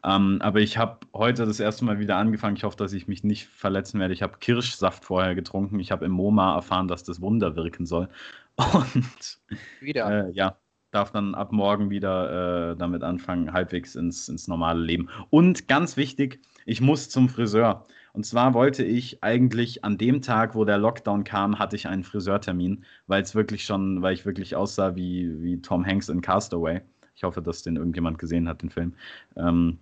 Ähm, 0.04 0.40
aber 0.42 0.60
ich 0.60 0.78
habe 0.78 1.00
heute 1.14 1.46
das 1.46 1.60
erste 1.60 1.86
Mal 1.86 2.00
wieder 2.00 2.18
angefangen. 2.18 2.58
Ich 2.58 2.66
hoffe, 2.66 2.78
dass 2.78 2.92
ich 2.92 3.08
mich 3.08 3.24
nicht 3.24 3.48
verletzen 3.48 4.00
werde. 4.00 4.14
Ich 4.14 4.22
habe 4.22 4.38
Kirschsaft 4.40 5.06
vorher 5.06 5.36
getrunken. 5.36 5.80
Ich 5.80 5.92
habe 5.92 6.06
im 6.06 6.12
MoMA 6.12 6.56
erfahren, 6.56 6.90
dass 6.90 7.04
das 7.04 7.22
Wunder 7.22 7.56
wirken 7.56 7.86
soll. 7.86 8.10
Und 8.58 9.40
wieder. 9.80 10.28
Äh, 10.28 10.32
ja, 10.32 10.58
darf 10.92 11.12
dann 11.12 11.36
ab 11.36 11.52
morgen 11.52 11.90
wieder 11.90 12.72
äh, 12.72 12.76
damit 12.78 13.04
anfangen, 13.04 13.52
halbwegs 13.52 13.96
ins, 13.96 14.30
ins 14.30 14.48
normale 14.48 14.82
Leben. 14.82 15.10
Und 15.30 15.68
ganz 15.68 15.98
wichtig, 15.98 16.40
ich 16.66 16.82
muss 16.82 17.10
zum 17.10 17.30
Friseur. 17.30 17.86
Und 18.16 18.26
zwar 18.26 18.54
wollte 18.54 18.84
ich 18.86 19.22
eigentlich 19.24 19.84
an 19.84 19.98
dem 19.98 20.22
Tag, 20.22 20.56
wo 20.56 20.64
der 20.64 20.78
Lockdown 20.78 21.26
kam, 21.26 21.60
hatte 21.60 21.76
ich 21.76 21.88
einen 21.88 22.06
Friseurtermin, 22.06 22.86
weil 23.08 23.22
es 23.22 23.36
wirklich 23.36 23.66
schon, 23.66 24.02
weil 24.02 24.14
ich 24.14 24.26
wirklich 24.26 24.56
aussah 24.56 24.96
wie, 24.96 25.44
wie 25.44 25.62
Tom 25.62 25.86
Hanks 25.86 26.08
in 26.08 26.22
Castaway. 26.22 26.80
Ich 27.16 27.24
hoffe, 27.26 27.42
dass 27.42 27.64
den 27.64 27.76
irgendjemand 27.76 28.18
gesehen 28.18 28.48
hat, 28.48 28.62
den 28.62 28.70
Film. 28.70 28.94
Ähm, 29.36 29.80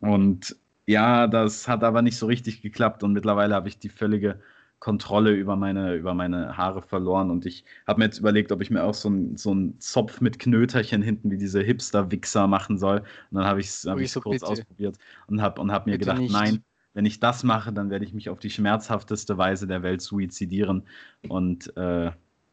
und 0.00 0.56
ja, 0.86 1.26
das 1.26 1.68
hat 1.68 1.82
aber 1.82 2.02
nicht 2.02 2.18
so 2.18 2.26
richtig 2.26 2.60
geklappt 2.60 3.02
und 3.02 3.14
mittlerweile 3.14 3.54
habe 3.54 3.68
ich 3.68 3.78
die 3.78 3.88
völlige 3.88 4.40
Kontrolle 4.78 5.32
über 5.32 5.56
meine, 5.56 5.94
über 5.94 6.12
meine 6.14 6.56
Haare 6.58 6.82
verloren 6.82 7.30
und 7.30 7.46
ich 7.46 7.64
habe 7.86 8.00
mir 8.00 8.06
jetzt 8.06 8.18
überlegt, 8.18 8.52
ob 8.52 8.60
ich 8.60 8.70
mir 8.70 8.82
auch 8.84 8.94
so 8.94 9.08
einen 9.08 9.36
so 9.38 9.54
Zopf 9.78 10.20
mit 10.20 10.38
Knöterchen 10.38 11.02
hinten 11.02 11.30
wie 11.30 11.38
diese 11.38 11.62
Hipster-Wichser 11.62 12.46
machen 12.46 12.78
soll. 12.78 13.00
Und 13.30 13.38
dann 13.38 13.44
habe 13.46 13.60
ich 13.60 13.68
es 13.68 13.86
hab 13.86 13.98
so 14.06 14.20
kurz 14.20 14.40
bitte. 14.40 14.52
ausprobiert 14.52 14.98
und 15.28 15.40
habe 15.42 15.60
und 15.60 15.72
hab 15.72 15.86
mir 15.86 15.92
bitte 15.92 16.00
gedacht, 16.00 16.18
nicht. 16.18 16.32
nein, 16.32 16.64
wenn 16.92 17.04
ich 17.04 17.20
das 17.20 17.44
mache, 17.44 17.72
dann 17.72 17.90
werde 17.90 18.04
ich 18.04 18.12
mich 18.12 18.28
auf 18.28 18.40
die 18.40 18.50
schmerzhafteste 18.50 19.38
Weise 19.38 19.66
der 19.66 19.82
Welt 19.82 20.00
suizidieren. 20.00 20.86
Und 21.28 21.76
äh, 21.76 22.10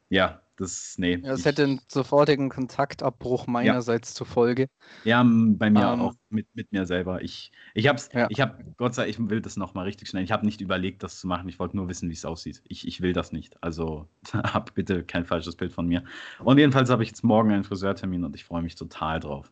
ja, 0.10 0.42
das, 0.58 0.96
nee. 0.98 1.18
Ja, 1.18 1.34
es 1.34 1.46
hätte 1.46 1.64
einen 1.64 1.82
sofortigen 1.88 2.50
Kontaktabbruch 2.50 3.46
meinerseits 3.46 4.10
ja. 4.10 4.16
zur 4.16 4.28
Folge. 4.28 4.70
Ja, 5.04 5.24
bei 5.24 5.70
mir 5.70 5.88
um, 5.88 5.94
ähm. 5.94 6.02
auch 6.02 6.14
mit, 6.30 6.48
mit 6.56 6.72
mir 6.72 6.88
selber. 6.88 7.22
Ich, 7.22 7.52
ich 7.76 7.88
hab's, 7.88 8.10
ja. 8.12 8.26
ich 8.30 8.42
habe, 8.42 8.64
Gott 8.78 8.96
sei 8.96 9.04
Dank, 9.04 9.14
ich 9.14 9.30
will 9.30 9.42
das 9.42 9.56
nochmal 9.56 9.86
richtig 9.86 10.10
schnell. 10.10 10.24
Ich 10.24 10.32
habe 10.32 10.46
nicht 10.46 10.60
überlegt, 10.60 11.04
das 11.04 11.20
zu 11.20 11.28
machen. 11.28 11.48
Ich 11.48 11.60
wollte 11.60 11.78
nur 11.78 11.90
wissen, 11.90 12.10
wie 12.10 12.14
es 12.14 12.26
aussieht. 12.26 12.64
Ich, 12.68 12.88
ich 12.88 13.02
will 13.02 13.14
das 13.14 13.32
nicht. 13.32 13.62
Also 13.62 14.08
hab 14.34 14.74
bitte 14.74 15.04
kein 15.04 15.26
falsches 15.26 15.56
Bild 15.56 15.74
von 15.74 15.88
mir. 15.88 16.04
Und 16.44 16.58
jedenfalls 16.58 16.90
habe 16.90 17.04
ich 17.04 17.10
jetzt 17.10 17.24
morgen 17.24 17.52
einen 17.52 17.64
Friseurtermin 17.64 18.24
und 18.24 18.36
ich 18.36 18.44
freue 18.44 18.64
mich 18.64 18.74
total 18.74 19.20
drauf. 19.20 19.52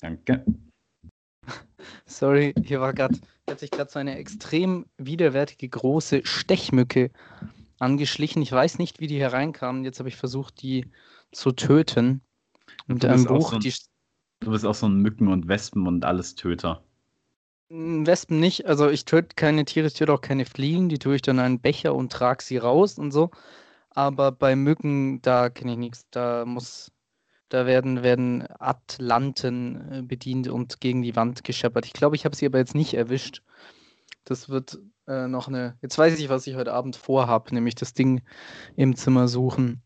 Danke. 0.00 0.44
Sorry, 2.06 2.54
hier 2.62 2.80
war 2.80 2.92
gerade, 2.92 3.18
hat 3.48 3.60
sich 3.60 3.70
gerade 3.70 3.90
so 3.90 3.98
eine 3.98 4.16
extrem 4.16 4.86
widerwärtige 4.98 5.68
große 5.68 6.22
Stechmücke 6.24 7.10
angeschlichen. 7.78 8.42
Ich 8.42 8.52
weiß 8.52 8.78
nicht, 8.78 9.00
wie 9.00 9.06
die 9.06 9.18
hereinkamen. 9.18 9.84
Jetzt 9.84 9.98
habe 9.98 10.08
ich 10.08 10.16
versucht, 10.16 10.62
die 10.62 10.86
zu 11.32 11.52
töten. 11.52 12.22
Mit 12.86 13.04
einem 13.04 13.24
Buch. 13.24 13.50
So 13.50 13.56
ein, 13.56 13.72
du 14.40 14.50
bist 14.50 14.64
auch 14.64 14.74
so 14.74 14.88
ein 14.88 14.96
Mücken- 14.96 15.28
und 15.28 15.48
Wespen- 15.48 15.86
und 15.86 16.04
alles 16.04 16.34
Töter. 16.34 16.82
Hm, 17.70 18.06
Wespen 18.06 18.40
nicht. 18.40 18.66
Also 18.66 18.88
ich 18.88 19.04
töte 19.04 19.34
keine 19.36 19.64
Tiere, 19.64 19.88
ich 19.88 19.94
töte 19.94 20.12
auch 20.12 20.20
keine 20.20 20.44
Fliegen. 20.44 20.88
Die 20.88 20.98
tue 20.98 21.16
ich 21.16 21.22
dann 21.22 21.36
in 21.36 21.44
einen 21.44 21.60
Becher 21.60 21.94
und 21.94 22.12
trage 22.12 22.42
sie 22.42 22.58
raus 22.58 22.98
und 22.98 23.10
so. 23.12 23.30
Aber 23.90 24.32
bei 24.32 24.56
Mücken, 24.56 25.20
da 25.22 25.50
kenne 25.50 25.72
ich 25.72 25.78
nichts. 25.78 26.06
Da 26.10 26.44
muss 26.44 26.92
da 27.50 27.66
werden, 27.66 28.02
werden 28.02 28.46
Atlanten 28.58 29.92
äh, 29.92 30.02
bedient 30.02 30.48
und 30.48 30.80
gegen 30.80 31.02
die 31.02 31.16
Wand 31.16 31.44
gescheppert. 31.44 31.84
Ich 31.84 31.92
glaube, 31.92 32.16
ich 32.16 32.24
habe 32.24 32.34
sie 32.34 32.46
aber 32.46 32.58
jetzt 32.58 32.74
nicht 32.74 32.94
erwischt. 32.94 33.42
Das 34.24 34.48
wird 34.48 34.78
äh, 35.06 35.26
noch 35.26 35.48
eine. 35.48 35.76
Jetzt 35.82 35.98
weiß 35.98 36.18
ich, 36.18 36.28
was 36.28 36.46
ich 36.46 36.54
heute 36.54 36.72
Abend 36.72 36.96
vorhabe, 36.96 37.52
nämlich 37.52 37.74
das 37.74 37.92
Ding 37.92 38.22
im 38.76 38.96
Zimmer 38.96 39.28
suchen 39.28 39.82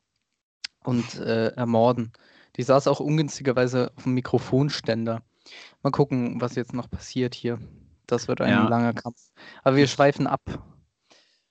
und 0.85 1.16
äh, 1.16 1.49
ermorden. 1.49 2.12
Die 2.56 2.62
saß 2.62 2.87
auch 2.87 3.00
ungünstigerweise 3.00 3.92
auf 3.97 4.04
dem 4.04 4.14
Mikrofonständer. 4.14 5.23
Mal 5.83 5.90
gucken, 5.90 6.40
was 6.40 6.54
jetzt 6.54 6.75
noch 6.75 6.90
passiert 6.90 7.35
hier. 7.35 7.59
Das 8.06 8.28
wird 8.28 8.42
ein 8.42 8.50
ja. 8.50 8.68
langer 8.68 8.92
Kampf. 8.92 9.30
Aber 9.62 9.76
wir 9.76 9.87
schweifen 9.87 10.26
ab. 10.26 10.42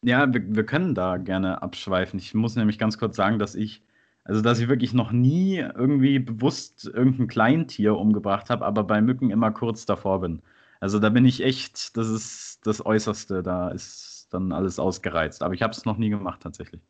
Ja, 0.04 0.32
wir, 0.32 0.44
wir 0.56 0.66
können 0.66 0.94
da 0.94 1.18
gerne 1.18 1.62
abschweifen. 1.64 2.20
Ich 2.20 2.36
muss 2.36 2.56
nämlich 2.56 2.78
ganz 2.78 3.00
kurz 3.00 3.16
sagen, 3.16 3.40
dass 3.40 3.56
ich 3.56 3.82
also, 4.26 4.42
dass 4.42 4.60
ich 4.60 4.70
wirklich 4.70 4.94
noch 4.94 5.12
nie 5.12 5.58
irgendwie 5.58 6.20
bewusst 6.20 6.86
irgendein 6.86 7.28
Kleintier 7.28 7.98
umgebracht 7.98 8.50
habe, 8.50 8.66
aber 8.66 8.84
bei 8.84 9.02
Mücken 9.02 9.32
immer 9.32 9.52
kurz 9.52 9.86
davor 9.86 10.22
bin. 10.22 10.42
Also, 10.80 11.00
da 11.00 11.10
bin 11.10 11.26
ich 11.26 11.44
echt, 11.44 11.98
das 11.98 12.08
ist 12.08 12.66
das 12.66 12.86
Äußerste, 12.86 13.44
da 13.44 13.70
ist 13.70 14.28
dann 14.32 14.52
alles 14.52 14.80
ausgereizt. 14.80 15.44
Aber 15.44 15.54
ich 15.54 15.62
habe 15.62 15.74
es 15.74 15.86
noch 15.86 15.98
nie 15.98 16.10
gemacht, 16.10 16.42
tatsächlich. 16.42 16.82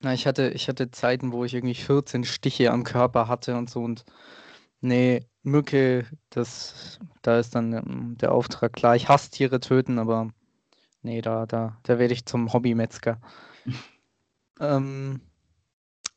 Na, 0.00 0.14
ich 0.14 0.26
hatte, 0.26 0.50
ich 0.50 0.68
hatte 0.68 0.90
Zeiten, 0.92 1.32
wo 1.32 1.44
ich 1.44 1.54
irgendwie 1.54 1.74
14 1.74 2.24
Stiche 2.24 2.70
am 2.70 2.84
Körper 2.84 3.26
hatte 3.26 3.56
und 3.56 3.68
so 3.68 3.80
und 3.80 4.04
nee, 4.80 5.26
Mücke, 5.42 6.06
das, 6.30 7.00
da 7.22 7.38
ist 7.38 7.54
dann 7.54 7.72
ähm, 7.72 8.16
der 8.18 8.32
Auftrag 8.32 8.72
klar. 8.72 8.94
Ich 8.94 9.08
hasse 9.08 9.30
Tiere 9.30 9.60
töten, 9.60 9.98
aber 9.98 10.28
nee, 11.02 11.20
da, 11.20 11.46
da, 11.46 11.78
da 11.82 11.98
werde 11.98 12.14
ich 12.14 12.26
zum 12.26 12.52
Hobbymetzger. 12.52 13.20
ähm, 14.60 15.20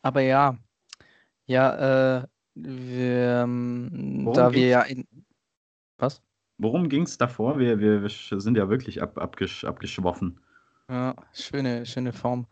aber 0.01 0.21
ja, 0.21 0.57
ja, 1.45 2.19
äh, 2.19 2.27
wir, 2.55 3.41
ähm, 3.43 4.31
da 4.33 4.53
wir 4.53 4.67
ja 4.67 4.81
in. 4.81 5.07
Was? 5.97 6.21
Worum 6.57 6.89
ging 6.89 7.03
es 7.03 7.17
davor? 7.17 7.59
Wir, 7.59 7.79
wir, 7.79 8.03
wir 8.03 8.09
sind 8.09 8.57
ja 8.57 8.69
wirklich 8.69 9.01
ab, 9.01 9.17
abgesch, 9.17 9.63
abgeschwoffen. 9.63 10.39
Ja, 10.89 11.15
schöne, 11.33 11.85
schöne 11.85 12.13
Form. 12.13 12.47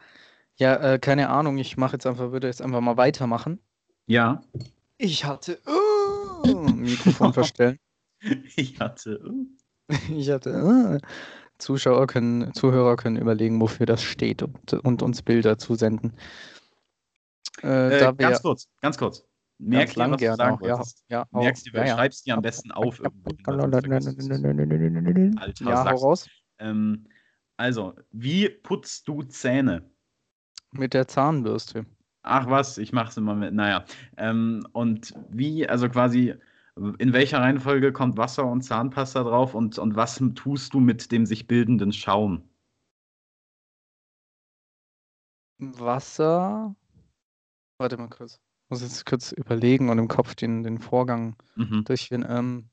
Ja, 0.55 0.75
äh, 0.75 0.99
keine 0.99 1.29
Ahnung, 1.29 1.57
ich 1.57 1.77
mache 1.77 1.93
jetzt 1.93 2.05
einfach, 2.05 2.31
würde 2.31 2.47
jetzt 2.47 2.61
einfach 2.61 2.81
mal 2.81 2.97
weitermachen. 2.97 3.59
Ja. 4.07 4.41
Ich 4.97 5.25
hatte 5.25 5.59
uh, 5.67 6.69
Mikrofon 6.71 7.33
verstellen. 7.33 7.79
ich 8.55 8.79
hatte. 8.79 9.21
Uh. 9.23 9.47
ich 10.09 10.29
hatte. 10.29 10.53
Uh. 10.53 10.97
Zuschauer 11.59 12.07
können, 12.07 12.53
Zuhörer 12.53 12.95
können 12.95 13.17
überlegen, 13.17 13.59
wofür 13.59 13.85
das 13.85 14.01
steht 14.01 14.41
und, 14.41 14.73
und 14.73 15.01
uns 15.01 15.21
Bilder 15.21 15.57
zusenden. 15.57 16.13
Äh, 17.63 17.99
äh, 17.99 18.13
ganz 18.15 18.41
kurz, 18.41 18.67
ganz 18.81 18.97
kurz. 18.97 19.25
Merk 19.59 19.93
dir, 19.93 20.09
was 20.09 20.21
du 20.21 20.35
sagen 20.35 20.55
auch, 20.55 20.61
ja, 20.61 20.81
ja, 21.09 21.25
Merkst 21.31 21.65
dir, 21.65 21.73
ja, 21.73 21.85
ja. 21.85 21.95
schreibst 21.95 22.25
dir 22.25 22.33
am 22.35 22.41
besten 22.41 22.71
auf. 22.71 23.01
Alter, 25.37 25.65
ja, 25.65 25.91
hau 25.91 25.95
raus. 25.95 26.29
Ähm, 26.59 27.05
also, 27.57 27.93
wie 28.11 28.47
putzt 28.47 29.05
du 29.07 29.23
Zähne? 29.23 29.89
Mit 30.71 30.93
der 30.93 31.07
Zahnbürste. 31.07 31.85
Ach 32.21 32.49
was, 32.49 32.77
ich 32.77 32.93
mach's 32.93 33.17
immer 33.17 33.35
mit, 33.35 33.53
naja. 33.53 33.83
Ähm, 34.15 34.65
und 34.71 35.13
wie, 35.29 35.67
also 35.67 35.89
quasi, 35.89 36.35
in 36.75 37.11
welcher 37.11 37.39
Reihenfolge 37.39 37.91
kommt 37.91 38.17
Wasser 38.17 38.45
und 38.45 38.61
Zahnpasta 38.61 39.23
drauf 39.23 39.55
und, 39.55 39.77
und 39.77 39.95
was 39.97 40.23
tust 40.35 40.73
du 40.73 40.79
mit 40.79 41.11
dem 41.11 41.25
sich 41.25 41.47
bildenden 41.47 41.91
Schaum? 41.91 42.49
Wasser, 45.57 46.75
Warte 47.79 47.97
mal 47.97 48.09
kurz. 48.09 48.41
Ich 48.65 48.69
muss 48.69 48.81
jetzt 48.81 49.05
kurz 49.05 49.31
überlegen 49.31 49.89
und 49.89 49.97
im 49.97 50.09
Kopf 50.09 50.35
den, 50.35 50.63
den 50.63 50.79
Vorgang 50.79 51.35
mhm. 51.55 51.85
durchführen. 51.85 52.25
Ähm, 52.27 52.69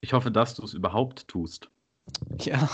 ich 0.00 0.12
hoffe, 0.12 0.30
dass 0.30 0.54
du 0.54 0.62
es 0.62 0.74
überhaupt 0.74 1.26
tust. 1.26 1.70
Ja, 2.38 2.68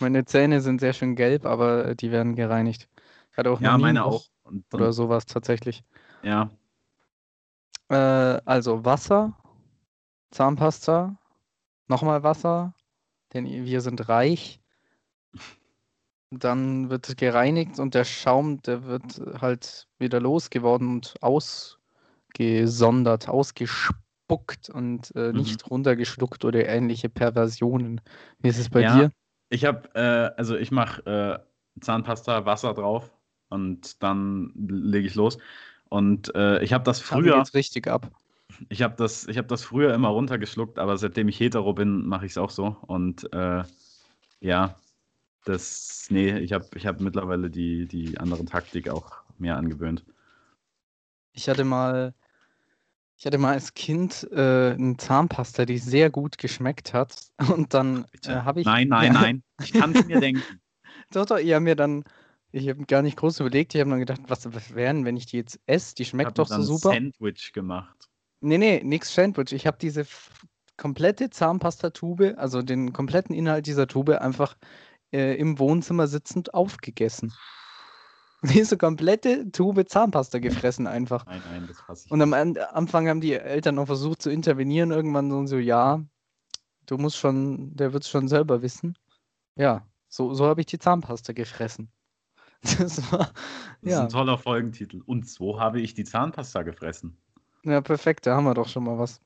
meine 0.00 0.26
Zähne 0.26 0.60
sind 0.60 0.80
sehr 0.80 0.92
schön 0.92 1.16
gelb, 1.16 1.46
aber 1.46 1.94
die 1.94 2.10
werden 2.10 2.36
gereinigt. 2.36 2.90
Hatte 3.32 3.50
auch 3.50 3.60
ja, 3.60 3.78
meine 3.78 4.04
auch. 4.04 4.26
Und, 4.42 4.64
oder 4.74 4.92
sowas 4.92 5.24
tatsächlich. 5.24 5.82
Ja. 6.22 6.50
Äh, 7.88 7.94
also 8.44 8.84
Wasser, 8.84 9.34
Zahnpasta, 10.30 11.16
nochmal 11.86 12.22
Wasser, 12.22 12.74
denn 13.32 13.46
wir 13.46 13.80
sind 13.80 14.10
reich. 14.10 14.57
Dann 16.30 16.90
wird 16.90 17.16
gereinigt 17.16 17.78
und 17.78 17.94
der 17.94 18.04
Schaum, 18.04 18.60
der 18.62 18.84
wird 18.84 19.20
halt 19.40 19.88
wieder 19.98 20.20
losgeworden 20.20 20.88
und 20.88 21.14
ausgesondert, 21.22 23.28
ausgespuckt 23.28 24.68
und 24.68 25.10
äh, 25.16 25.32
mhm. 25.32 25.38
nicht 25.38 25.70
runtergeschluckt 25.70 26.44
oder 26.44 26.68
ähnliche 26.68 27.08
Perversionen. 27.08 28.02
Wie 28.40 28.48
ist 28.48 28.58
es 28.58 28.68
bei 28.68 28.82
ja, 28.82 28.96
dir? 28.96 29.12
Ich 29.48 29.64
habe, 29.64 29.88
äh, 29.94 30.30
also 30.36 30.56
ich 30.56 30.70
mache 30.70 31.06
äh, 31.06 31.38
Zahnpasta, 31.80 32.44
Wasser 32.44 32.74
drauf 32.74 33.10
und 33.48 34.02
dann 34.02 34.52
lege 34.54 35.06
ich 35.06 35.14
los. 35.14 35.38
Und 35.88 36.34
äh, 36.34 36.62
ich 36.62 36.72
habe 36.72 36.84
das 36.84 37.00
früher. 37.00 37.38
Jetzt 37.38 37.54
richtig 37.54 37.88
ab. 37.88 38.10
Ich 38.68 38.82
habe 38.82 38.94
das, 38.96 39.26
hab 39.28 39.48
das 39.48 39.62
früher 39.62 39.94
immer 39.94 40.08
runtergeschluckt, 40.08 40.78
aber 40.78 40.98
seitdem 40.98 41.28
ich 41.28 41.40
hetero 41.40 41.72
bin, 41.72 42.06
mache 42.06 42.26
ich 42.26 42.32
es 42.32 42.38
auch 42.38 42.50
so. 42.50 42.76
Und 42.86 43.32
äh, 43.32 43.62
ja, 44.40 44.76
das, 45.48 46.06
nee, 46.10 46.38
ich 46.38 46.52
habe 46.52 46.66
ich 46.76 46.86
hab 46.86 47.00
mittlerweile 47.00 47.50
die, 47.50 47.86
die 47.86 48.18
andere 48.18 48.44
Taktik 48.44 48.88
auch 48.88 49.22
mehr 49.38 49.56
angewöhnt. 49.56 50.04
Ich 51.32 51.48
hatte 51.48 51.64
mal, 51.64 52.14
Ich 53.16 53.26
hatte 53.26 53.38
mal 53.38 53.52
als 53.54 53.74
Kind 53.74 54.28
äh, 54.30 54.72
eine 54.74 54.96
Zahnpasta, 54.96 55.64
die 55.64 55.78
sehr 55.78 56.08
gut 56.10 56.38
geschmeckt 56.38 56.94
hat. 56.94 57.16
Und 57.52 57.74
dann 57.74 58.06
äh, 58.24 58.30
habe 58.42 58.60
ich. 58.60 58.66
Nein, 58.66 58.88
nein, 58.88 59.12
Ja. 59.14 59.20
nein. 59.20 59.42
Ich 59.60 59.72
kann 59.72 59.92
es 59.94 60.04
mir 60.06 60.20
denken. 60.20 60.60
Doch, 61.10 61.26
doch, 61.26 61.38
ich 61.38 61.52
habe 61.52 61.64
mir 61.64 61.76
dann. 61.76 62.04
Ich 62.50 62.68
habe 62.68 62.84
gar 62.86 63.02
nicht 63.02 63.16
groß 63.16 63.40
überlegt. 63.40 63.74
Ich 63.74 63.80
habe 63.80 63.90
dann 63.90 63.98
gedacht, 64.00 64.20
was 64.28 64.52
was 64.54 64.74
wären, 64.74 65.04
wenn 65.04 65.16
ich 65.16 65.26
die 65.26 65.38
jetzt 65.38 65.60
esse? 65.66 65.94
Die 65.94 66.04
schmeckt 66.04 66.26
habe 66.26 66.34
doch 66.34 66.48
so 66.48 66.54
dann 66.54 66.62
super. 66.62 66.90
Sandwich 66.92 67.52
gemacht. 67.52 68.08
Nee, 68.40 68.58
nee, 68.58 68.80
nix 68.84 69.14
Sandwich. 69.14 69.52
Ich 69.52 69.66
habe 69.66 69.78
diese 69.78 70.06
komplette 70.76 71.30
Zahnpastatube, 71.30 72.36
also 72.38 72.62
den 72.62 72.92
kompletten 72.92 73.34
Inhalt 73.34 73.66
dieser 73.66 73.86
Tube, 73.86 74.10
einfach 74.20 74.56
äh, 75.12 75.34
im 75.36 75.58
Wohnzimmer 75.58 76.06
sitzend 76.06 76.54
aufgegessen. 76.54 77.32
Diese 78.42 78.76
komplette 78.78 79.50
Tube 79.50 79.84
Zahnpasta 79.88 80.38
gefressen 80.38 80.86
einfach. 80.86 81.26
Nein, 81.26 81.42
nein, 81.44 81.66
das 81.66 82.04
ich 82.04 82.12
Und 82.12 82.22
am 82.22 82.32
An- 82.34 82.56
Anfang 82.56 83.08
haben 83.08 83.20
die 83.20 83.32
Eltern 83.34 83.74
noch 83.76 83.86
versucht 83.86 84.22
zu 84.22 84.30
intervenieren. 84.30 84.90
Irgendwann 84.92 85.30
so, 85.30 85.44
so 85.46 85.58
ja, 85.58 86.04
du 86.86 86.98
musst 86.98 87.16
schon, 87.16 87.74
der 87.76 87.92
wird 87.92 88.04
es 88.04 88.10
schon 88.10 88.28
selber 88.28 88.62
wissen. 88.62 88.96
Ja, 89.56 89.84
so, 90.08 90.34
so 90.34 90.46
habe 90.46 90.60
ich 90.60 90.66
die 90.66 90.78
Zahnpasta 90.78 91.32
gefressen. 91.32 91.90
Das 92.78 93.12
war, 93.12 93.32
Das 93.82 93.92
ist 93.92 93.92
ja, 93.92 94.02
ein 94.04 94.08
toller 94.08 94.36
Folgentitel. 94.38 95.00
Und 95.06 95.28
so 95.28 95.60
habe 95.60 95.80
ich 95.80 95.94
die 95.94 96.04
Zahnpasta 96.04 96.62
gefressen. 96.62 97.16
ja, 97.64 97.80
perfekt, 97.80 98.26
da 98.26 98.36
haben 98.36 98.44
wir 98.44 98.54
doch 98.54 98.68
schon 98.68 98.84
mal 98.84 98.98
was. 98.98 99.20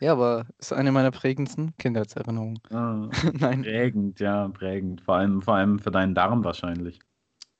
Ja, 0.00 0.12
aber 0.12 0.46
ist 0.58 0.72
eine 0.72 0.92
meiner 0.92 1.10
prägendsten 1.10 1.76
Kindheitserinnerungen. 1.78 2.60
Ah, 2.70 3.10
Nein, 3.32 3.66
prägend, 3.66 4.20
ja, 4.20 4.48
prägend. 4.48 5.00
Vor 5.02 5.16
allem, 5.16 5.40
vor 5.42 5.54
allem 5.54 5.78
für 5.78 5.90
deinen 5.90 6.14
Darm 6.14 6.44
wahrscheinlich. 6.44 7.00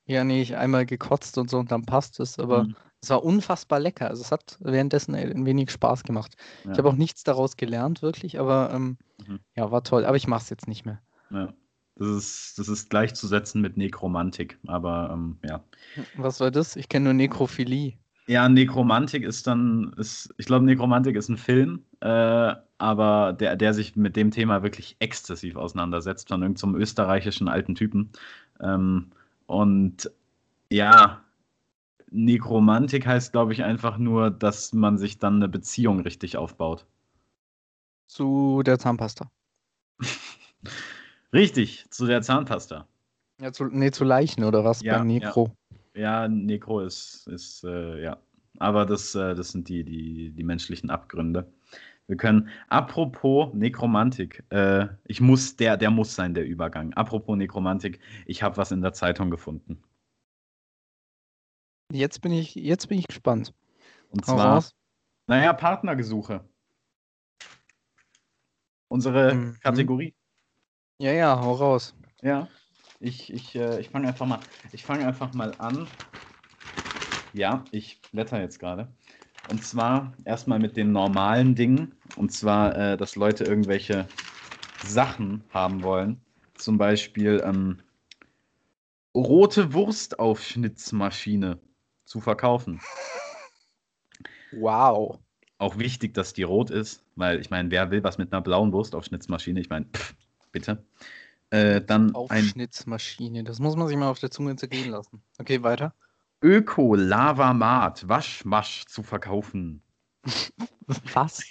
ja, 0.06 0.25
nee, 0.25 0.42
ich 0.42 0.56
einmal 0.56 0.87
gekotzt 0.87 1.38
und 1.38 1.50
so 1.50 1.59
und 1.59 1.71
dann 1.73 1.85
passt 1.87 2.21
es, 2.21 2.38
aber 2.38 2.66
Mhm. 2.66 2.75
es 3.00 3.11
war 3.11 3.23
unfassbar 3.25 3.80
lecker. 3.80 4.09
Also 4.09 4.23
es 4.23 4.33
hat 4.33 4.56
währenddessen 4.61 5.14
ein 5.14 5.47
wenig 5.47 5.71
Spaß 5.71 6.04
gemacht. 6.04 6.35
Ich 6.73 6.78
Ja, 6.78 6.78
habe 6.78 6.88
auch 6.90 6.94
nichts 6.97 7.23
daraus 7.25 7.56
gelernt, 7.56 8.02
wirklich, 8.02 8.38
aber 8.38 8.71
ähm, 8.73 8.99
Mhm. 9.18 9.37
ja, 9.56 9.71
war 9.71 9.85
toll. 9.85 10.04
Aber 10.06 10.16
ich 10.16 10.28
mache 10.28 10.42
es 10.44 10.50
jetzt 10.50 10.68
nicht 10.68 10.85
mehr. 10.87 11.02
ja. 11.30 11.54
Das 11.97 12.09
ist, 12.09 12.59
das 12.59 12.68
ist 12.68 12.90
gleichzusetzen 12.90 13.61
mit 13.61 13.76
Nekromantik, 13.76 14.59
aber 14.66 15.11
ähm, 15.12 15.38
ja. 15.44 15.64
Was 16.14 16.40
war 16.40 16.50
das? 16.50 16.76
Ich 16.76 16.88
kenne 16.88 17.04
nur 17.04 17.14
Nekrophilie. 17.14 17.99
Ja, 18.26 18.49
Nekromantik 18.49 19.23
ist 19.23 19.47
dann, 19.47 19.93
ist, 19.99 20.35
ich 20.38 20.47
glaube, 20.47 20.64
Nekromantik 20.64 21.14
ist 21.16 21.28
ein 21.28 21.37
Film, 21.37 21.85
äh, 22.00 22.54
aber 22.78 23.35
der, 23.35 23.57
der 23.57 23.75
sich 23.75 23.97
mit 23.97 24.16
dem 24.16 24.31
Thema 24.31 24.62
wirklich 24.62 24.97
exzessiv 24.99 25.57
auseinandersetzt, 25.57 26.28
von 26.28 26.43
irgendeinem 26.43 26.76
österreichischen 26.76 27.49
alten 27.49 27.75
Typen. 27.75 28.11
Ähm, 28.61 29.11
und 29.47 30.11
ja, 30.71 31.23
Nekromantik 32.11 33.07
heißt, 33.07 33.33
glaube 33.33 33.52
ich, 33.52 33.62
einfach 33.62 33.99
nur, 33.99 34.31
dass 34.31 34.73
man 34.73 34.97
sich 34.97 35.19
dann 35.19 35.37
eine 35.37 35.49
Beziehung 35.49 36.00
richtig 36.00 36.37
aufbaut. 36.37 36.87
Zu 38.07 38.62
der 38.64 38.78
Zahnpasta. 38.78 39.31
Richtig, 41.33 41.87
zu 41.90 42.07
der 42.07 42.23
Zahnpasta. 42.23 42.87
Ja, 43.40 43.52
zu, 43.52 43.64
nee, 43.64 43.90
zu 43.90 44.04
Leichen 44.04 44.45
oder 44.45 44.64
was 44.64 44.83
Ja, 44.83 44.99
beim 44.99 45.09
Nekro. 45.09 45.47
Ja, 45.49 45.54
Nekro 45.94 46.80
ist, 46.80 47.26
ist 47.28 47.64
äh, 47.64 48.02
ja. 48.02 48.18
Aber 48.58 48.86
das, 48.86 49.14
äh, 49.14 49.34
das 49.34 49.50
sind 49.50 49.68
die, 49.68 49.84
die, 49.84 50.30
die 50.30 50.42
menschlichen 50.44 50.90
Abgründe. 50.90 51.52
Wir 52.06 52.16
können, 52.16 52.48
apropos 52.68 53.52
Nekromantik, 53.54 54.44
äh, 54.50 54.88
ich 55.06 55.20
muss, 55.20 55.56
der, 55.56 55.76
der 55.76 55.90
muss 55.90 56.14
sein, 56.14 56.34
der 56.34 56.44
Übergang. 56.44 56.92
Apropos 56.94 57.36
Nekromantik, 57.36 57.98
ich 58.26 58.42
habe 58.42 58.56
was 58.58 58.70
in 58.70 58.82
der 58.82 58.92
Zeitung 58.92 59.30
gefunden. 59.30 59.82
Jetzt 61.90 62.20
bin 62.20 62.32
ich, 62.32 62.54
jetzt 62.54 62.88
bin 62.88 62.98
ich 62.98 63.06
gespannt. 63.06 63.54
Und 64.10 64.26
Hau 64.26 64.34
zwar, 64.34 64.54
raus. 64.56 64.74
naja, 65.26 65.52
Partnergesuche. 65.52 66.44
Unsere 68.88 69.34
Mhm. 69.34 69.56
Kategorie. 69.60 70.14
Ja, 71.00 71.12
ja, 71.12 71.40
hau 71.40 71.54
raus. 71.54 71.96
Ja, 72.22 72.48
ich, 73.04 73.32
ich, 73.32 73.54
äh, 73.54 73.80
ich 73.80 73.90
fange 73.90 74.08
einfach 74.08 74.26
mal, 74.26 74.40
ich 74.73 74.82
fange 74.82 75.06
einfach 75.06 75.32
mal 75.34 75.52
an. 75.58 75.87
Ja, 77.32 77.64
ich 77.70 78.00
blätter 78.12 78.40
jetzt 78.40 78.58
gerade. 78.58 78.88
Und 79.50 79.62
zwar 79.62 80.14
erstmal 80.25 80.58
mit 80.58 80.76
den 80.76 80.92
normalen 80.92 81.54
Dingen. 81.54 81.94
Und 82.16 82.32
zwar, 82.32 82.76
äh, 82.76 82.96
dass 82.96 83.16
Leute 83.16 83.44
irgendwelche 83.44 84.08
Sachen 84.82 85.44
haben 85.52 85.82
wollen. 85.82 86.20
Zum 86.54 86.78
Beispiel 86.78 87.42
ähm, 87.44 87.80
rote 89.14 89.75
Wurstaufschnitzmaschine 89.75 91.58
zu 92.04 92.20
verkaufen. 92.20 92.80
Wow. 94.52 95.18
Auch 95.58 95.78
wichtig, 95.78 96.14
dass 96.14 96.32
die 96.32 96.42
rot 96.42 96.70
ist, 96.70 97.02
weil 97.16 97.40
ich 97.40 97.50
meine, 97.50 97.70
wer 97.70 97.90
will 97.90 98.02
was 98.02 98.18
mit 98.18 98.32
einer 98.32 98.42
blauen 98.42 98.73
Wurstaufschnitzmaschine? 98.73 99.61
Ich 99.61 99.68
meine, 99.68 99.87
bitte. 100.52 100.84
Äh, 101.54 101.80
dann 101.82 102.08
ein 102.08 102.14
Aufschnitzmaschine. 102.17 103.45
Das 103.45 103.60
muss 103.60 103.76
man 103.76 103.86
sich 103.86 103.97
mal 103.97 104.08
auf 104.08 104.19
der 104.19 104.32
Zunge 104.32 104.56
zergehen 104.56 104.90
lassen. 104.90 105.23
Okay, 105.38 105.62
weiter. 105.62 105.95
Öko-Lavamat 106.43 108.08
Waschmasch 108.08 108.86
zu 108.86 109.04
verkaufen. 109.04 109.80
Was? 111.12 111.45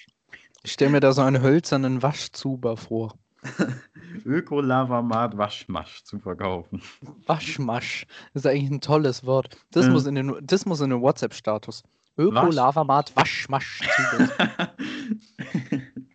Ich 0.64 0.74
stelle 0.74 0.92
mir 0.92 1.00
da 1.00 1.14
so 1.14 1.22
einen 1.22 1.42
hölzernen 1.42 2.04
Waschzuber 2.04 2.76
vor. 2.76 3.18
Öko-Lavamat 4.26 5.38
Waschmasch 5.38 6.04
zu 6.04 6.20
verkaufen. 6.20 6.82
Waschmasch. 7.26 8.06
Das 8.34 8.44
ist 8.44 8.52
eigentlich 8.52 8.72
ein 8.72 8.82
tolles 8.82 9.26
Wort. 9.26 9.56
Das, 9.72 9.86
Ja. 9.86 9.92
muss, 9.94 10.06
in 10.06 10.16
den, 10.16 10.36
das 10.42 10.66
muss 10.66 10.82
in 10.82 10.90
den 10.90 11.02
WhatsApp-Status. 11.02 11.82
Öko-Lavamat 12.18 13.16
Waschmasch. 13.16 13.80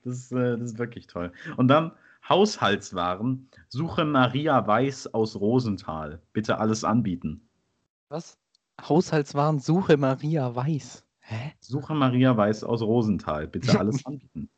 das, 0.05 0.14
ist, 0.18 0.33
äh, 0.33 0.59
das 0.59 0.72
ist 0.72 0.79
wirklich 0.79 1.07
toll. 1.07 1.33
Und 1.57 1.68
dann 1.68 1.92
Haushaltswaren. 2.29 3.49
Suche 3.69 4.05
Maria 4.05 4.67
Weiß 4.67 5.14
aus 5.14 5.37
Rosenthal. 5.37 6.21
Bitte 6.33 6.59
alles 6.59 6.85
anbieten. 6.85 7.49
Was? 8.09 8.38
Haushaltswaren 8.81 9.59
Suche 9.59 9.97
Maria 9.97 10.55
Weiß. 10.55 11.05
Hä? 11.21 11.53
Suche 11.61 11.95
Maria 11.95 12.37
Weiß 12.37 12.64
aus 12.64 12.83
Rosenthal. 12.83 13.47
Bitte 13.47 13.79
alles 13.79 14.05
anbieten. 14.05 14.51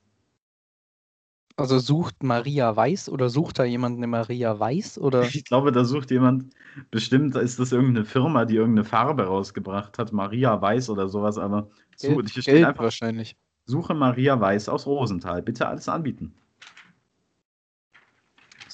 Also 1.57 1.79
sucht 1.79 2.23
Maria 2.23 2.75
Weiß 2.75 3.11
oder 3.11 3.29
sucht 3.29 3.59
da 3.59 3.65
jemand 3.65 3.99
eine 3.99 4.07
Maria 4.07 4.59
Weiß 4.59 4.99
oder? 4.99 5.23
Ich 5.25 5.45
glaube, 5.45 5.73
da 5.73 5.85
sucht 5.85 6.11
jemand, 6.11 6.55
bestimmt 6.91 7.37
ist 7.37 7.59
das 7.59 7.73
irgendeine 7.73 8.07
Firma, 8.07 8.47
die 8.47 8.57
irgendeine 8.57 8.85
Farbe 8.85 9.25
rausgebracht 9.25 9.99
hat, 9.99 10.13
Maria 10.13 10.63
Weiß 10.63 10.89
oder 10.89 11.09
sowas, 11.09 11.37
aber 11.37 11.69
Gelb, 12.01 12.31
steht 12.31 12.47
Gelb 12.47 12.69
einfach, 12.69 12.85
wahrscheinlich. 12.85 13.37
suche 13.67 13.93
Maria 13.93 14.41
Weiß 14.41 14.71
aus 14.71 14.87
Rosenthal, 14.87 15.43
bitte 15.43 15.69
alles 15.69 15.87
anbieten. 15.87 16.35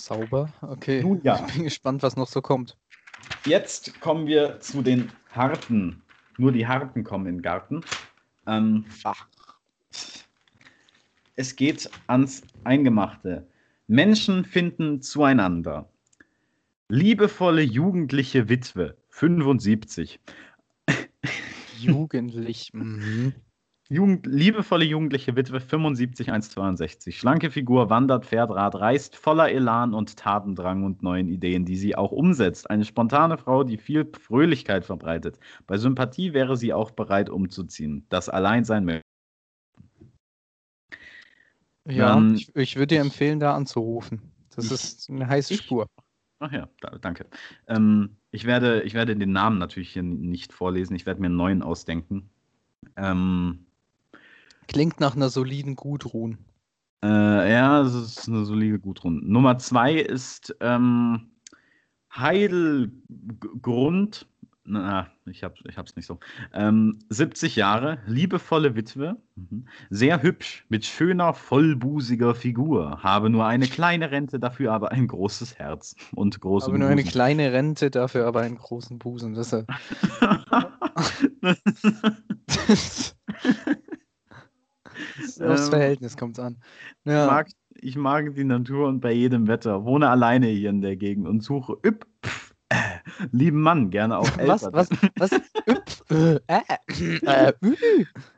Sauber. 0.06 0.52
Okay. 0.62 1.02
Nun 1.02 1.20
ja. 1.22 1.44
Ich 1.48 1.54
bin 1.54 1.64
gespannt, 1.64 2.02
was 2.02 2.16
noch 2.16 2.28
so 2.28 2.40
kommt. 2.40 2.76
Jetzt 3.44 4.00
kommen 4.00 4.28
wir 4.28 4.60
zu 4.60 4.82
den 4.82 5.10
Harten. 5.32 6.02
Nur 6.38 6.52
die 6.52 6.66
Harten 6.66 7.02
kommen 7.02 7.26
in 7.26 7.36
den 7.36 7.42
Garten. 7.42 7.80
Ähm, 8.46 8.84
Ach. 9.02 9.26
es 11.34 11.56
geht 11.56 11.90
ans 12.06 12.42
Eingemachte. 12.62 13.48
Menschen 13.88 14.44
finden 14.44 15.02
zueinander. 15.02 15.88
Liebevolle 16.88 17.62
jugendliche 17.62 18.48
Witwe, 18.48 18.96
75. 19.08 20.20
Jugendlich. 21.78 22.72
Mhm. 22.72 23.34
Jugend, 23.88 24.26
liebevolle 24.26 24.84
jugendliche 24.84 25.36
Witwe, 25.36 25.60
75, 25.60 26.32
1,62. 26.32 27.12
Schlanke 27.12 27.50
Figur, 27.52 27.88
wandert, 27.88 28.26
fährt 28.26 28.50
Rad, 28.50 28.74
reist 28.74 29.14
voller 29.14 29.50
Elan 29.50 29.94
und 29.94 30.16
Tatendrang 30.16 30.82
und 30.82 31.02
neuen 31.04 31.28
Ideen, 31.28 31.64
die 31.64 31.76
sie 31.76 31.94
auch 31.94 32.10
umsetzt. 32.10 32.68
Eine 32.68 32.84
spontane 32.84 33.38
Frau, 33.38 33.62
die 33.62 33.76
viel 33.76 34.10
Fröhlichkeit 34.20 34.84
verbreitet. 34.84 35.38
Bei 35.68 35.76
Sympathie 35.76 36.32
wäre 36.32 36.56
sie 36.56 36.72
auch 36.72 36.90
bereit 36.90 37.30
umzuziehen. 37.30 38.04
Das 38.08 38.28
Alleinsein 38.28 38.84
möchte. 38.84 39.02
Ja, 41.88 42.08
Dann- 42.14 42.34
ich, 42.34 42.54
ich 42.56 42.74
würde 42.74 42.96
dir 42.96 43.00
empfehlen, 43.00 43.38
da 43.38 43.54
anzurufen. 43.54 44.20
Das 44.56 44.72
ist 44.72 45.08
eine 45.10 45.28
heiße? 45.28 45.54
Spur. 45.54 45.86
Ach 46.40 46.50
ja, 46.50 46.68
da, 46.80 46.98
danke. 46.98 47.26
Ähm, 47.68 48.16
ich, 48.32 48.44
werde, 48.46 48.82
ich 48.82 48.94
werde 48.94 49.14
den 49.14 49.32
Namen 49.32 49.58
natürlich 49.58 49.92
hier 49.92 50.02
nicht 50.02 50.52
vorlesen. 50.52 50.96
Ich 50.96 51.06
werde 51.06 51.20
mir 51.20 51.26
einen 51.28 51.36
neuen 51.36 51.62
ausdenken. 51.62 52.30
Ähm, 52.96 53.65
Klingt 54.68 55.00
nach 55.00 55.16
einer 55.16 55.28
soliden 55.28 55.76
Gudrun. 55.76 56.38
Äh, 57.04 57.52
ja, 57.52 57.82
das 57.82 57.94
ist 57.94 58.28
eine 58.28 58.44
solide 58.44 58.78
Gudrun. 58.78 59.22
Nummer 59.24 59.58
zwei 59.58 59.94
ist 59.94 60.54
ähm, 60.60 61.30
Heidelgrund. 62.14 64.28
Na, 64.68 65.06
ich, 65.26 65.44
hab, 65.44 65.54
ich 65.68 65.78
hab's 65.78 65.94
nicht 65.94 66.06
so. 66.06 66.18
Ähm, 66.52 66.98
70 67.08 67.54
Jahre, 67.54 67.98
liebevolle 68.06 68.74
Witwe, 68.74 69.16
mhm. 69.36 69.68
sehr 69.90 70.22
hübsch, 70.22 70.66
mit 70.68 70.84
schöner, 70.84 71.34
vollbusiger 71.34 72.34
Figur, 72.34 73.00
habe 73.00 73.30
nur 73.30 73.46
eine 73.46 73.68
kleine 73.68 74.10
Rente, 74.10 74.40
dafür 74.40 74.72
aber 74.72 74.90
ein 74.90 75.06
großes 75.06 75.60
Herz 75.60 75.94
und 76.16 76.40
große 76.40 76.66
Aber 76.66 76.78
nur 76.78 76.88
eine 76.88 77.04
kleine 77.04 77.52
Rente, 77.52 77.92
dafür 77.92 78.26
aber 78.26 78.40
einen 78.40 78.58
großen 78.58 78.98
Busen. 78.98 79.34
Das 79.34 79.52
ist, 79.52 79.66
Aufs 85.18 85.40
Ähm, 85.40 85.70
Verhältnis 85.70 86.16
kommt's 86.16 86.38
an. 86.38 86.56
Ich, 87.04 87.12
Ja. 87.12 87.26
mag, 87.26 87.48
ich 87.74 87.96
mag 87.96 88.34
die 88.34 88.44
Natur 88.44 88.88
und 88.88 89.00
bei 89.00 89.12
jedem 89.12 89.46
Wetter. 89.48 89.84
Wohne 89.84 90.08
alleine 90.10 90.48
hier 90.48 90.70
in 90.70 90.80
der 90.80 90.96
Gegend 90.96 91.26
und 91.28 91.42
suche 91.42 91.76
üpp, 91.84 92.06
pf, 92.24 92.54
äh, 92.68 92.76
lieben 93.32 93.60
Mann, 93.62 93.90
gerne 93.90 94.18
auch 94.18 94.36
Was, 94.38 94.62
älter. 94.72 94.72
was, 94.72 94.88
was? 95.16 95.30
Üpf, 95.68 96.02
äh, 96.10 96.40
äh, 96.48 97.48
äh, 97.48 97.52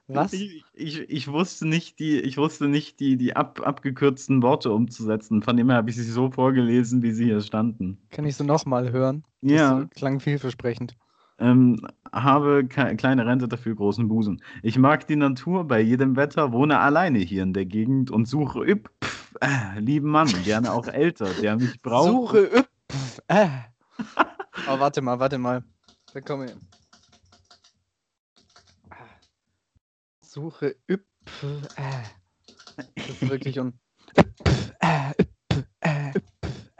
was? 0.08 0.32
Ich, 0.32 0.64
ich, 0.72 1.00
ich 1.00 1.28
wusste 1.28 1.66
nicht, 1.66 1.98
die, 1.98 2.20
ich 2.20 2.36
wusste 2.38 2.68
nicht 2.68 3.00
die, 3.00 3.16
die 3.16 3.36
ab, 3.36 3.60
abgekürzten 3.62 4.42
Worte 4.42 4.72
umzusetzen. 4.72 5.42
Von 5.42 5.56
dem 5.56 5.68
her 5.68 5.76
habe 5.76 5.90
ich 5.90 5.96
sie 5.96 6.02
so 6.02 6.30
vorgelesen, 6.30 7.02
wie 7.02 7.12
sie 7.12 7.26
hier 7.26 7.40
standen. 7.40 7.98
Kann 8.10 8.24
ich 8.24 8.36
so 8.36 8.44
nochmal 8.44 8.90
hören? 8.90 9.24
Das 9.42 9.52
Ja. 9.52 9.86
klang 9.94 10.20
vielversprechend. 10.20 10.94
Ähm, 11.40 11.81
habe 12.12 12.66
kleine 12.66 13.27
Rente 13.27 13.46
dafür 13.46 13.74
großen 13.74 14.09
Busen. 14.09 14.42
Ich 14.62 14.77
mag 14.77 15.07
die 15.07 15.16
Natur 15.16 15.64
bei 15.64 15.81
jedem 15.81 16.16
Wetter, 16.16 16.53
wohne 16.53 16.81
alleine 16.81 17.18
hier 17.18 17.44
in 17.44 17.53
der 17.53 17.64
Gegend 17.64 18.11
und 18.11 18.27
suche 18.27 18.61
üpp, 18.64 18.90
pf, 19.05 19.35
äh, 19.40 19.79
lieben 19.79 20.11
Mann, 20.11 20.29
gerne 20.44 20.72
auch 20.72 20.88
älter, 20.88 21.29
der 21.40 21.57
mich 21.57 21.81
braucht. 21.81 22.09
Suche 22.11 22.38
Üpf, 22.44 23.20
äh. 23.29 23.48
Oh, 24.68 24.81
warte 24.81 25.01
mal, 25.01 25.18
warte 25.20 25.38
mal. 25.38 25.62
Da 26.12 26.20
komme 26.20 26.46
ich. 26.46 26.57
Suche 30.22 30.77
Üpf, 30.90 31.42
äh. 31.77 32.83
Das 32.96 33.09
ist 33.09 33.29
wirklich 33.29 33.59
un. 33.61 33.79
Äh, 34.81 35.12
Üpf, 35.53 35.64
äh, 35.81 36.11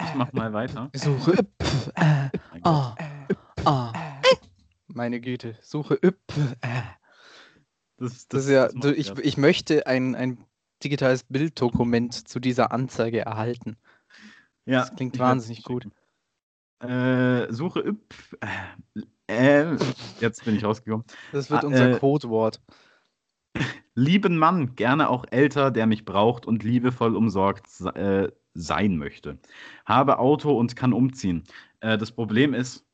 Ich 0.01 0.15
mach 0.15 0.33
mal 0.33 0.53
weiter. 0.53 0.91
Suche 0.95 1.33
Üpf, 1.33 1.91
äh. 1.95 2.29
Mein 2.51 2.63
Gott. 2.63 2.99
Meine 4.89 5.21
Güte, 5.21 5.57
suche 5.61 5.95
Üpf, 5.95 6.37
äh. 6.61 6.83
Das, 7.99 8.29
Das 8.29 8.45
ist 8.45 8.51
ja, 8.51 8.69
du, 8.69 8.93
ich, 8.93 9.11
ich 9.19 9.37
möchte 9.37 9.87
ein, 9.87 10.15
ein 10.15 10.39
digitales 10.85 11.25
Bilddokument 11.25 12.29
zu 12.29 12.39
dieser 12.39 12.71
Anzeige 12.73 13.21
erhalten. 13.21 13.77
ja, 14.67 14.81
das 14.81 14.95
klingt 14.95 15.19
wahnsinnig 15.19 15.65
gut. 15.65 15.89
Äh, 16.81 17.53
suche 17.53 17.81
üpp, 17.81 18.15
äh, 19.27 19.73
äh, 19.73 19.77
jetzt 20.21 20.45
bin 20.45 20.55
ich 20.55 20.65
rausgekommen. 20.65 21.05
Das 21.33 21.51
wird 21.51 21.65
Ah, 21.65 21.67
unser 21.67 21.97
äh, 21.97 21.99
Codewort. 21.99 22.61
Lieben 23.97 24.39
Mann, 24.39 24.77
gerne 24.77 25.09
auch 25.09 25.25
älter, 25.31 25.73
der 25.73 25.87
mich 25.89 26.05
braucht 26.05 26.47
und 26.47 26.63
liebevoll 26.63 27.17
umsorgt 27.17 27.67
äh, 27.95 28.31
sein 28.55 28.97
möchte. 28.97 29.39
Habe 29.87 30.21
Auto 30.21 30.57
und 30.57 30.77
kann 30.77 30.93
umziehen. 30.93 31.45
Das 31.81 32.11
Problem 32.11 32.55
ist, 32.55 32.88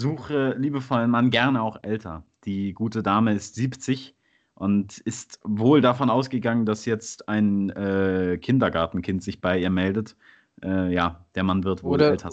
suche 0.00 0.54
liebevollen 0.58 1.10
Mann 1.10 1.30
gerne 1.30 1.62
auch 1.62 1.78
älter. 1.82 2.24
Die 2.44 2.72
gute 2.72 3.02
Dame 3.02 3.34
ist 3.34 3.54
70 3.54 4.14
und 4.54 4.98
ist 4.98 5.40
wohl 5.44 5.80
davon 5.80 6.10
ausgegangen, 6.10 6.66
dass 6.66 6.86
jetzt 6.86 7.28
ein 7.28 7.70
äh, 7.70 8.38
Kindergartenkind 8.40 9.22
sich 9.22 9.40
bei 9.40 9.58
ihr 9.58 9.70
meldet. 9.70 10.16
Äh, 10.62 10.92
ja, 10.92 11.24
der 11.34 11.44
Mann 11.44 11.64
wird 11.64 11.82
wohl 11.82 11.94
Oder- 11.94 12.10
älter. 12.10 12.30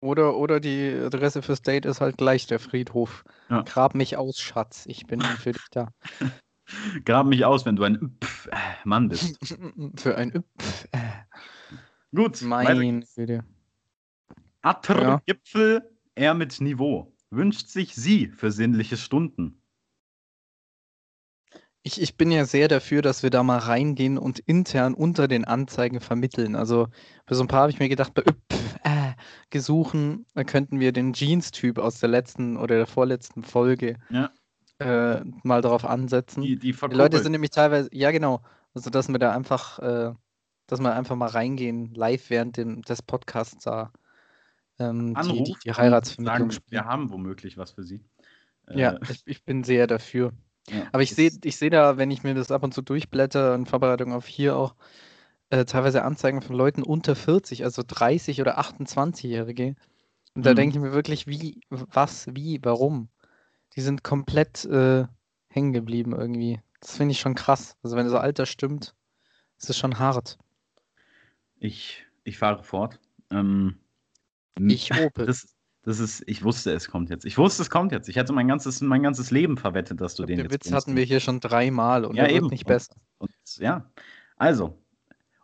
Oder, 0.00 0.36
oder 0.36 0.60
die 0.60 0.92
Adresse 0.92 1.40
fürs 1.40 1.62
Date 1.62 1.86
ist 1.86 2.02
halt 2.02 2.18
gleich 2.18 2.46
der 2.46 2.58
Friedhof. 2.58 3.24
Ja. 3.48 3.62
Grab 3.62 3.94
mich 3.94 4.16
aus, 4.18 4.38
Schatz. 4.38 4.84
Ich 4.86 5.06
bin 5.06 5.20
für 5.22 5.52
dich 5.52 5.66
da. 5.70 5.88
Grab 7.06 7.26
mich 7.26 7.44
aus, 7.44 7.64
wenn 7.64 7.76
du 7.76 7.84
ein 7.84 8.16
Pff, 8.22 8.46
äh, 8.48 8.56
Mann 8.84 9.08
bist. 9.08 9.38
für 9.96 10.16
ein 10.16 10.32
Üpf. 10.32 10.86
Äh, 10.92 10.98
Gut, 12.14 12.38
geht's. 12.40 13.14
Güte. 13.14 13.44
Attergipfel, 14.62 15.95
er 16.16 16.34
mit 16.34 16.60
Niveau. 16.60 17.14
Wünscht 17.30 17.68
sich 17.68 17.94
sie 17.94 18.28
für 18.28 18.50
sinnliche 18.50 18.96
Stunden. 18.96 19.62
Ich, 21.82 22.00
ich 22.02 22.16
bin 22.16 22.32
ja 22.32 22.44
sehr 22.44 22.66
dafür, 22.66 23.00
dass 23.00 23.22
wir 23.22 23.30
da 23.30 23.44
mal 23.44 23.58
reingehen 23.58 24.18
und 24.18 24.40
intern 24.40 24.94
unter 24.94 25.28
den 25.28 25.44
Anzeigen 25.44 26.00
vermitteln. 26.00 26.56
Also 26.56 26.88
bei 27.26 27.36
so 27.36 27.44
ein 27.44 27.48
paar 27.48 27.60
habe 27.60 27.70
ich 27.70 27.78
mir 27.78 27.88
gedacht, 27.88 28.12
bei 28.12 28.22
Üpf, 28.22 28.76
äh, 28.82 29.12
gesuchen, 29.50 30.26
da 30.34 30.42
könnten 30.42 30.80
wir 30.80 30.90
den 30.92 31.12
Jeans-Typ 31.12 31.78
aus 31.78 32.00
der 32.00 32.08
letzten 32.08 32.56
oder 32.56 32.76
der 32.76 32.86
vorletzten 32.86 33.44
Folge 33.44 33.98
Ja. 34.10 34.32
äh, 34.78 35.22
mal 35.44 35.62
darauf 35.62 35.84
ansetzen. 35.84 36.42
Die, 36.42 36.58
die 36.58 36.72
Die 36.72 36.94
Leute 36.96 37.20
sind 37.22 37.32
nämlich 37.32 37.50
teilweise, 37.50 37.88
ja 37.92 38.10
genau, 38.10 38.42
also 38.74 38.90
dass 38.90 39.08
wir 39.08 39.18
da 39.20 39.32
einfach, 39.32 39.78
äh, 39.78 40.12
dass 40.66 40.80
wir 40.80 40.92
einfach 40.92 41.14
mal 41.14 41.28
reingehen, 41.28 41.94
live 41.94 42.30
während 42.30 42.56
dem, 42.56 42.82
des 42.82 43.00
Podcasts 43.00 43.62
da 43.62 43.92
ähm, 44.78 45.18
die, 45.20 45.42
die, 45.42 45.56
die 45.64 45.72
Heiratsvermittlung 45.72 46.50
sagen, 46.50 46.62
wir 46.68 46.84
haben 46.84 47.10
womöglich 47.10 47.56
was 47.58 47.72
für 47.72 47.82
sie. 47.84 48.04
Äh, 48.66 48.74
Ja, 48.80 48.98
ich, 49.08 49.22
ich 49.26 49.44
bin 49.44 49.64
sehr 49.64 49.86
dafür. 49.86 50.32
ja. 50.70 50.92
Aber 50.92 51.02
ich 51.02 51.14
sehe 51.14 51.32
ich 51.44 51.56
seh 51.56 51.70
da, 51.70 51.96
wenn 51.98 52.10
ich 52.10 52.22
mir 52.24 52.34
das 52.34 52.50
ab 52.52 52.62
und 52.64 52.74
zu 52.74 52.82
durchblätter 52.82 53.54
in 53.54 53.66
Vorbereitung 53.66 54.12
auf 54.12 54.26
hier 54.26 54.56
auch, 54.56 54.74
äh, 55.50 55.64
teilweise 55.66 56.04
Anzeigen 56.04 56.42
von 56.42 56.56
Leuten 56.56 56.82
unter 56.82 57.16
40, 57.16 57.64
also 57.64 57.82
30 57.86 58.40
oder 58.40 58.58
28-Jährige. 58.58 59.76
Und 60.34 60.46
da 60.46 60.52
Mhm. 60.52 60.56
denke 60.56 60.76
ich 60.78 60.82
mir 60.82 60.92
wirklich, 60.92 61.26
wie, 61.28 61.60
was, 61.70 62.28
wie, 62.34 62.60
warum? 62.64 63.10
Die 63.76 63.82
sind 63.82 64.04
komplett 64.04 64.64
äh, 64.66 65.06
hängen 65.48 65.72
geblieben 65.72 66.12
irgendwie. 66.14 66.60
Das 66.80 66.96
finde 66.96 67.12
ich 67.12 67.20
schon 67.20 67.34
krass. 67.36 67.76
Also 67.82 67.96
wenn 67.96 68.06
das 68.06 68.14
Alter 68.14 68.46
stimmt, 68.46 68.94
ist 69.58 69.70
es 69.70 69.78
schon 69.78 69.98
hart. 69.98 70.38
Ich, 71.58 72.04
ich 72.24 72.38
fahre 72.38 72.62
fort. 72.62 72.98
Ähm, 73.30 73.78
Ich 74.60 74.92
Opel. 74.98 75.26
das, 75.26 75.54
das 75.82 76.00
ist, 76.00 76.22
ich 76.26 76.42
wusste, 76.42 76.72
es 76.72 76.88
kommt 76.88 77.10
jetzt. 77.10 77.24
Ich 77.24 77.38
wusste, 77.38 77.62
es 77.62 77.70
kommt 77.70 77.92
jetzt. 77.92 78.08
Ich 78.08 78.16
hätte 78.16 78.32
mein 78.32 78.48
ganzes, 78.48 78.80
mein 78.80 79.02
ganzes 79.02 79.30
Leben 79.30 79.56
verwettet, 79.56 80.00
dass 80.00 80.14
du 80.14 80.24
den 80.24 80.36
Den 80.38 80.44
jetzt 80.46 80.52
Witz 80.54 80.62
bringst. 80.64 80.74
hatten 80.86 80.96
wir 80.96 81.04
hier 81.04 81.20
schon 81.20 81.40
dreimal 81.40 82.04
und 82.04 82.16
Ja, 82.16 82.24
er 82.24 82.28
wird 82.30 82.38
eben. 82.38 82.46
nicht 82.48 82.66
besser. 82.66 82.94
Und 83.18 83.30
ja, 83.58 83.90
also. 84.36 84.78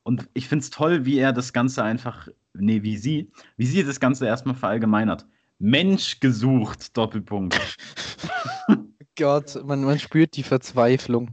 Und 0.05 0.29
ich 0.35 0.49
finde 0.49 0.65
es 0.65 0.71
toll, 0.71 1.05
wie 1.05 1.19
er 1.19 1.33
das 1.33 1.53
Ganze 1.53 1.85
einfach, 1.85 2.27
nee, 2.55 2.83
wie 2.83 2.97
sie, 2.97 3.31
wie 3.57 3.67
sie 3.67 3.85
das 3.85 4.01
Ganze 4.01 4.27
erstmal 4.27 4.57
verallgemeinert. 4.57 5.27
Mensch 5.61 6.19
gesucht, 6.19 6.97
Doppelpunkt. 6.97 7.57
Gott, 9.17 9.63
man, 9.65 9.85
man 9.85 9.99
spürt 9.99 10.37
die 10.37 10.43
Verzweiflung. 10.43 11.31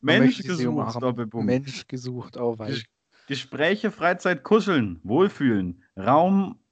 Man 0.00 0.20
Mensch 0.20 0.38
gesucht. 0.42 1.02
Doppelpunkt. 1.02 1.46
Mensch 1.46 1.86
gesucht, 1.88 2.36
oh 2.36 2.58
wei. 2.58 2.70
Ges- 2.70 2.84
Gespräche, 3.26 3.90
Freizeit, 3.90 4.42
Kuscheln, 4.44 5.00
Wohlfühlen, 5.02 5.82
Raum, 5.96 6.56
oh, 6.56 6.63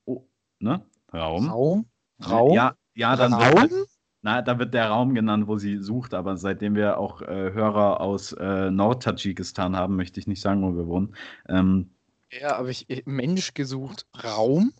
ne? 0.62 0.84
Raum? 1.12 1.48
Raum? 1.48 1.86
Raum? 2.28 2.54
Ja, 2.54 2.74
ja, 2.94 3.16
dann 3.16 3.34
Raum? 3.34 3.70
Wird, 3.70 3.88
na, 4.22 4.40
da 4.40 4.58
wird 4.58 4.72
der 4.72 4.88
Raum 4.88 5.14
genannt, 5.14 5.48
wo 5.48 5.58
sie 5.58 5.78
sucht, 5.78 6.14
aber 6.14 6.36
seitdem 6.36 6.74
wir 6.76 6.98
auch 6.98 7.22
äh, 7.22 7.52
Hörer 7.52 8.00
aus 8.00 8.32
äh, 8.32 8.70
Nord-Tadschikistan 8.70 9.76
haben, 9.76 9.96
möchte 9.96 10.20
ich 10.20 10.26
nicht 10.26 10.40
sagen, 10.40 10.62
wo 10.62 10.76
wir 10.76 10.86
wohnen. 10.86 11.14
Ähm, 11.48 11.90
Ja, 12.30 12.56
aber 12.56 12.68
ich, 12.68 12.86
Mensch 13.04 13.54
gesucht. 13.54 14.06
Raum? 14.22 14.72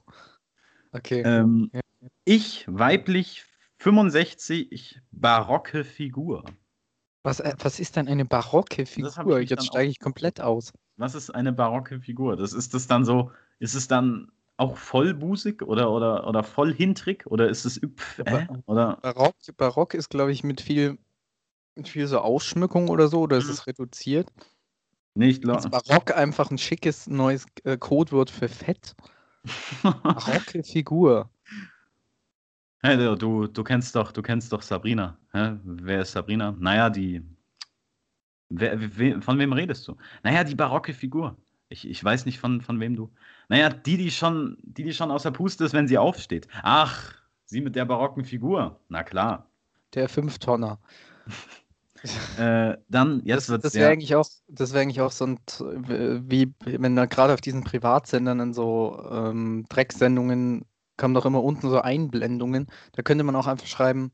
Okay. 0.92 1.22
ähm, 1.24 1.70
Ja. 1.72 1.80
Ich, 2.24 2.64
weiblich 2.68 3.44
65, 3.78 5.00
barocke 5.10 5.84
Figur. 5.84 6.44
Was, 7.24 7.40
äh, 7.40 7.54
was 7.58 7.80
ist 7.80 7.96
denn 7.96 8.08
eine 8.08 8.24
barocke 8.24 8.86
Figur? 8.86 9.40
Jetzt 9.40 9.66
steige 9.66 9.90
ich 9.90 9.98
komplett 9.98 10.40
aus. 10.40 10.72
Was 10.96 11.14
ist 11.14 11.30
eine 11.30 11.52
barocke 11.52 12.00
Figur? 12.00 12.36
Das 12.36 12.52
ist 12.52 12.74
das 12.74 12.86
dann 12.86 13.04
so, 13.04 13.32
ist 13.58 13.74
es 13.74 13.88
dann 13.88 14.30
auch 14.62 14.76
vollbusig 14.76 15.62
oder, 15.62 15.90
oder, 15.90 16.26
oder 16.26 16.42
vollhintrig 16.42 17.26
oder 17.26 17.48
ist 17.48 17.64
es 17.64 17.82
üpf, 17.82 18.18
äh, 18.20 18.46
oder 18.66 18.98
Barock, 19.02 19.34
Barock 19.56 19.94
ist, 19.94 20.10
glaube 20.10 20.32
ich, 20.32 20.44
mit 20.44 20.60
viel, 20.60 20.98
mit 21.74 21.88
viel 21.88 22.06
so 22.06 22.18
Ausschmückung 22.20 22.88
oder 22.88 23.08
so, 23.08 23.22
oder 23.22 23.38
ist 23.38 23.46
Mhm. 23.46 23.50
es 23.50 23.66
reduziert? 23.66 24.28
nee, 25.14 25.28
ich 25.30 25.42
Ist 25.42 25.70
Barock 25.70 26.16
einfach 26.16 26.50
ein 26.50 26.58
schickes 26.58 27.08
neues 27.08 27.46
äh, 27.64 27.76
Codewort 27.76 28.30
für 28.30 28.48
Fett? 28.48 28.94
Barocke 29.82 30.62
Figur. 30.62 31.28
hey, 32.82 32.96
du, 32.96 33.16
du, 33.16 33.46
du 33.48 33.64
kennst 33.64 33.94
doch, 33.96 34.12
du 34.12 34.22
kennst 34.22 34.52
doch 34.52 34.62
Sabrina. 34.62 35.18
Hä? 35.32 35.56
Wer 35.64 36.02
ist 36.02 36.12
Sabrina? 36.12 36.54
Naja, 36.58 36.90
die. 36.90 37.22
Wer, 38.48 38.78
we, 38.98 39.20
von 39.20 39.38
wem 39.38 39.52
redest 39.52 39.88
du? 39.88 39.96
Naja, 40.22 40.44
die 40.44 40.54
barocke 40.54 40.92
Figur. 40.92 41.36
Ich, 41.68 41.88
ich 41.88 42.04
weiß 42.04 42.26
nicht, 42.26 42.38
von, 42.38 42.60
von 42.60 42.80
wem 42.80 42.94
du. 42.96 43.10
Naja, 43.52 43.68
die, 43.68 43.98
die 43.98 44.10
schon, 44.10 44.56
die, 44.62 44.82
die 44.82 44.94
schon 44.94 45.10
aus 45.10 45.24
der 45.24 45.30
Puste 45.30 45.64
ist, 45.64 45.74
wenn 45.74 45.86
sie 45.86 45.98
aufsteht. 45.98 46.48
Ach, 46.62 47.12
sie 47.44 47.60
mit 47.60 47.76
der 47.76 47.84
barocken 47.84 48.24
Figur. 48.24 48.80
Na 48.88 49.02
klar. 49.02 49.46
Der 49.94 50.08
Fünftonner. 50.08 50.78
Äh, 52.36 52.78
dann, 52.88 53.22
jetzt 53.24 53.42
Das, 53.42 53.48
wird 53.48 53.64
das 53.64 53.74
wäre 53.74 53.92
eigentlich 53.92 54.16
auch, 54.16 54.26
das 54.48 54.72
wäre 54.72 54.82
eigentlich 54.82 55.00
auch 55.00 55.12
so 55.12 55.24
ein, 55.24 55.38
wie, 56.28 56.52
wenn 56.64 56.96
da 56.96 57.06
gerade 57.06 57.32
auf 57.32 57.40
diesen 57.40 57.62
Privatsendern 57.62 58.40
in 58.40 58.54
so 58.54 59.00
ähm, 59.08 59.66
Drecksendungen 59.68 60.64
kommen 60.96 61.14
doch 61.14 61.26
immer 61.26 61.44
unten 61.44 61.70
so 61.70 61.80
Einblendungen. 61.80 62.66
Da 62.92 63.02
könnte 63.02 63.22
man 63.22 63.36
auch 63.36 63.46
einfach 63.46 63.68
schreiben, 63.68 64.10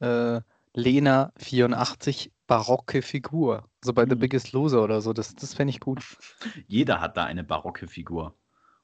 äh, 0.00 0.40
Lena 0.74 1.32
84, 1.38 2.32
barocke 2.46 3.00
Figur. 3.00 3.64
So 3.82 3.94
bei 3.94 4.06
The 4.06 4.16
Hm. 4.16 4.18
Biggest 4.18 4.52
Loser 4.52 4.82
oder 4.84 5.00
so. 5.00 5.14
Das, 5.14 5.34
das 5.34 5.54
fände 5.54 5.70
ich 5.70 5.80
gut. 5.80 6.18
Jeder 6.66 7.00
hat 7.00 7.16
da 7.16 7.24
eine 7.24 7.44
barocke 7.44 7.88
Figur. 7.88 8.34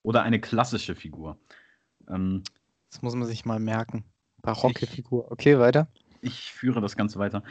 Oder 0.03 0.23
eine 0.23 0.41
klassische 0.41 0.95
Figur. 0.95 1.39
Ähm, 2.09 2.43
Das 2.91 3.03
muss 3.03 3.15
man 3.15 3.27
sich 3.27 3.45
mal 3.45 3.59
merken. 3.61 4.05
Barocke 4.43 4.85
Ich- 4.85 4.91
Figur. 4.91 5.31
Okay, 5.31 5.59
weiter. 5.59 5.89
ich 6.21 6.53
führe 6.53 6.81
das 6.81 6.97
Ganze 6.97 7.19
weiter. 7.19 7.43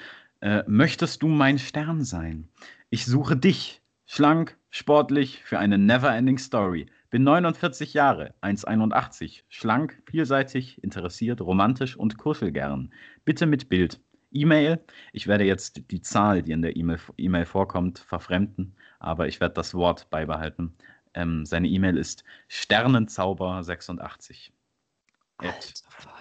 Äh, 0.41 0.63
möchtest 0.67 1.21
du 1.23 1.27
mein 1.27 1.59
Stern 1.59 2.03
sein? 2.03 2.47
Ich 2.89 3.05
suche 3.05 3.37
dich, 3.37 3.81
schlank, 4.05 4.57
sportlich, 4.69 5.43
für 5.43 5.59
eine 5.59 5.77
never-ending 5.77 6.37
Story. 6.37 6.87
Bin 7.09 7.23
49 7.23 7.93
Jahre, 7.93 8.33
1,81, 8.41 9.43
schlank, 9.49 10.01
vielseitig, 10.09 10.81
interessiert, 10.83 11.41
romantisch 11.41 11.95
und 11.97 12.17
kuschelgern. 12.17 12.91
Bitte 13.25 13.45
mit 13.45 13.69
Bild. 13.69 13.99
E-Mail. 14.31 14.79
Ich 15.11 15.27
werde 15.27 15.43
jetzt 15.43 15.91
die 15.91 16.01
Zahl, 16.01 16.41
die 16.41 16.53
in 16.53 16.61
der 16.61 16.75
E-Mail 16.77 17.45
vorkommt, 17.45 17.99
verfremden, 17.99 18.75
aber 18.99 19.27
ich 19.27 19.41
werde 19.41 19.55
das 19.55 19.73
Wort 19.73 20.09
beibehalten. 20.09 20.73
Ähm, 21.13 21.45
seine 21.45 21.67
E-Mail 21.67 21.97
ist 21.97 22.23
Sternenzauber86. 22.49 24.51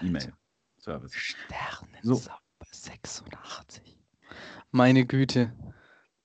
E-Mail. 0.03 0.33
Service. 0.79 1.15
Sternenzauber 1.15 1.99
so. 2.03 2.21
86. 2.73 3.83
Meine 4.71 5.07
Güte. 5.07 5.53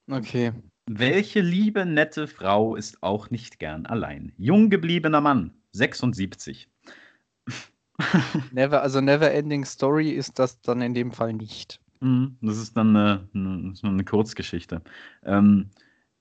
Okay. 0.09 0.53
Welche 0.87 1.41
liebe, 1.41 1.85
nette 1.85 2.27
Frau 2.27 2.75
ist 2.75 3.01
auch 3.01 3.31
nicht 3.31 3.59
gern 3.59 3.85
allein? 3.85 4.33
Jung 4.37 4.69
gebliebener 4.69 5.19
Mann, 5.19 5.51
76. 5.71 6.69
Never, 8.51 8.81
also 8.81 9.01
Never 9.01 9.31
Ending 9.31 9.65
Story 9.65 10.11
ist 10.11 10.37
das 10.37 10.61
dann 10.61 10.81
in 10.81 10.93
dem 10.93 11.11
Fall 11.11 11.33
nicht. 11.33 11.79
Mhm, 12.01 12.37
das 12.41 12.57
ist 12.57 12.77
dann 12.77 12.95
eine, 12.95 13.27
eine, 13.33 13.73
eine 13.81 14.03
Kurzgeschichte. 14.03 14.81
Ähm, 15.23 15.71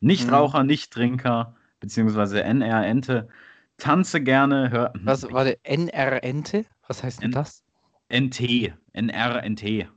Nichtraucher, 0.00 0.60
mhm. 0.60 0.68
Nichttrinker, 0.68 1.56
beziehungsweise 1.84 2.42
NR-Ente, 2.42 3.28
tanze 3.76 4.22
gerne, 4.22 4.70
hör. 4.70 4.92
Was 5.02 5.30
war 5.30 5.44
der 5.44 5.58
NR-Ente? 5.62 6.64
Was 6.88 7.02
heißt 7.02 7.22
denn 7.22 7.30
das? 7.30 7.62
NT, 8.10 8.72
NR-NT. 8.92 9.88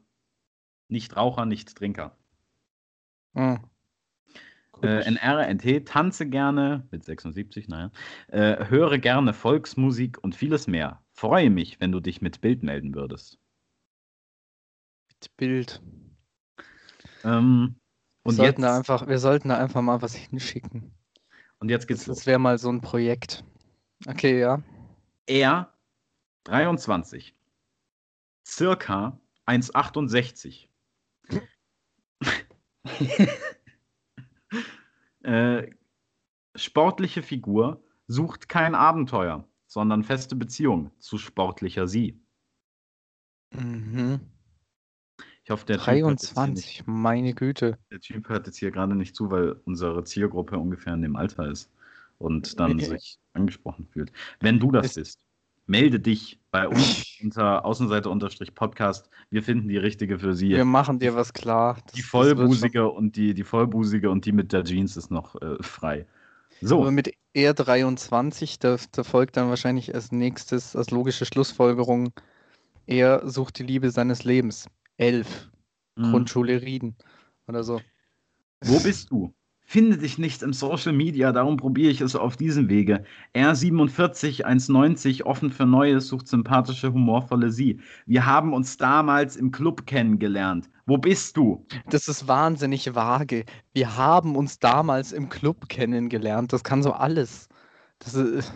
Nichtraucher, 0.89 1.45
Nichttrinker. 1.45 2.17
Mhm. 3.34 3.60
Äh, 4.84 5.10
NRNT, 5.10 5.88
tanze 5.88 6.28
gerne, 6.28 6.88
mit 6.91 7.04
76, 7.04 7.67
naja, 7.67 7.91
äh, 8.28 8.65
höre 8.65 9.00
gerne 9.00 9.34
Volksmusik 9.34 10.21
und 10.21 10.36
vieles 10.36 10.67
mehr. 10.67 11.02
Freue 11.13 11.50
mich, 11.50 11.80
wenn 11.80 11.91
du 11.91 12.00
dich 12.00 12.21
mit 12.21 12.41
Bild 12.41 12.63
melden 12.63 12.93
würdest. 12.93 13.39
Mit 15.10 15.36
Bild. 15.38 15.82
Ähm, 17.23 17.80
wir, 18.23 18.34
sollten 18.34 18.62
jetzt, 18.62 18.71
einfach, 18.71 19.08
wir 19.08 19.17
sollten 19.17 19.50
da 19.50 19.58
einfach 19.58 19.82
mal 19.82 20.02
was 20.02 20.13
hinschicken. 20.13 20.93
Und 21.60 21.70
jetzt 21.70 21.88
geht's 21.88 22.06
Das 22.06 22.26
wäre 22.26 22.39
mal 22.39 22.58
so 22.58 22.70
ein 22.70 22.82
Projekt. 22.82 23.43
Okay, 24.06 24.39
ja. 24.39 24.62
Er 25.26 25.74
23. 26.46 27.36
Circa 28.46 29.20
1,68. 29.46 30.67
Äh, 35.24 35.72
sportliche 36.56 37.22
Figur 37.22 37.84
sucht 38.08 38.48
kein 38.48 38.76
Abenteuer, 38.76 39.46
sondern 39.65 40.06
feste 40.06 40.38
Beziehung 40.38 40.91
zu 41.00 41.17
sportlicher 41.17 41.86
sie. 41.86 42.17
Mhm. 43.52 44.22
Ich 45.48 45.52
hoffe, 45.52 45.66
der 45.66 45.78
23, 45.78 46.66
nicht, 46.66 46.88
meine 46.88 47.34
Güte. 47.34 47.78
Der 47.90 48.02
Typ 48.02 48.28
hört 48.28 48.48
jetzt 48.48 48.58
hier 48.58 48.70
gerade 48.70 48.96
nicht 48.96 49.16
zu, 49.16 49.32
weil 49.32 49.56
unsere 49.64 50.04
Zielgruppe 50.04 50.58
ungefähr 50.58 50.94
in 50.94 51.02
dem 51.02 51.16
Alter 51.16 51.50
ist 51.50 51.72
und 52.18 52.60
dann 52.60 52.80
sich 52.80 53.18
angesprochen 53.32 53.88
fühlt. 53.90 54.12
Wenn 54.42 54.60
du 54.60 54.72
das 54.72 54.88
ist, 54.88 54.96
bist, 54.96 55.20
melde 55.66 56.02
dich 56.02 56.38
bei 56.52 56.68
uns 56.68 57.18
unter 57.24 57.64
Außenseite-Podcast. 57.64 59.10
Wir 59.30 59.42
finden 59.42 59.70
die 59.70 59.78
richtige 59.78 60.20
für 60.20 60.34
sie. 60.34 60.50
Wir 60.50 60.66
machen 60.66 61.00
dir 61.00 61.16
was 61.16 61.32
klar. 61.32 61.78
Das, 61.86 61.94
die 61.94 62.02
vollbusige 62.02 62.90
und 62.90 63.16
die, 63.16 63.34
die 63.34 63.46
vollbusige 63.46 64.10
und 64.12 64.26
die 64.26 64.34
mit 64.34 64.52
der 64.52 64.66
Jeans 64.66 64.98
ist 64.98 65.12
noch 65.12 65.42
äh, 65.42 65.64
frei. 65.64 66.06
So. 66.60 66.82
Aber 66.82 66.92
mit 66.92 67.14
R23, 67.34 68.58
da, 68.60 68.76
da, 68.92 69.04
folgt 69.06 69.38
dann 69.38 69.48
wahrscheinlich 69.48 69.96
als 69.96 70.12
nächstes, 70.12 70.76
als 70.76 70.92
logische 70.92 71.26
Schlussfolgerung, 71.26 72.12
er 72.86 73.26
sucht 73.30 73.60
die 73.60 73.64
Liebe 73.64 73.92
seines 73.92 74.26
Lebens. 74.26 74.68
Elf. 74.98 75.50
Mhm. 75.96 76.12
Grundschule 76.12 76.62
Rieden 76.62 76.96
oder 77.48 77.64
so. 77.64 77.82
Wo 78.62 78.80
bist 78.80 79.12
du? 79.12 79.34
finde 79.68 79.98
dich 79.98 80.18
nicht 80.18 80.44
im 80.44 80.54
Social 80.54 80.94
Media, 80.94 81.34
darum 81.34 81.58
probiere 81.58 81.92
ich 81.92 82.00
es 82.00 82.16
auf 82.16 82.38
diesem 82.38 82.70
Wege. 82.70 83.04
R47, 83.36 84.46
1,90, 84.46 85.24
offen 85.24 85.52
für 85.52 85.66
Neues, 85.66 86.08
sucht 86.08 86.30
sympathische, 86.30 86.94
humorvolle 86.94 87.52
Sie. 87.52 87.82
Wir 88.06 88.26
haben 88.26 88.54
uns 88.54 88.78
damals 88.78 89.36
im 89.36 89.52
Club 89.52 89.86
kennengelernt. 89.86 90.70
Wo 90.86 90.98
bist 90.98 91.36
du? 91.36 91.66
Das 91.90 92.08
ist 92.08 92.30
wahnsinnig 92.30 92.96
vage. 92.96 93.44
Wir 93.74 93.98
haben 93.98 94.38
uns 94.38 94.58
damals 94.58 95.12
im 95.12 95.28
Club 95.28 95.68
kennengelernt. 95.68 96.54
Das 96.54 96.64
kann 96.64 96.82
so 96.82 96.94
alles. 96.94 97.50
Das 98.00 98.14
ist, 98.14 98.54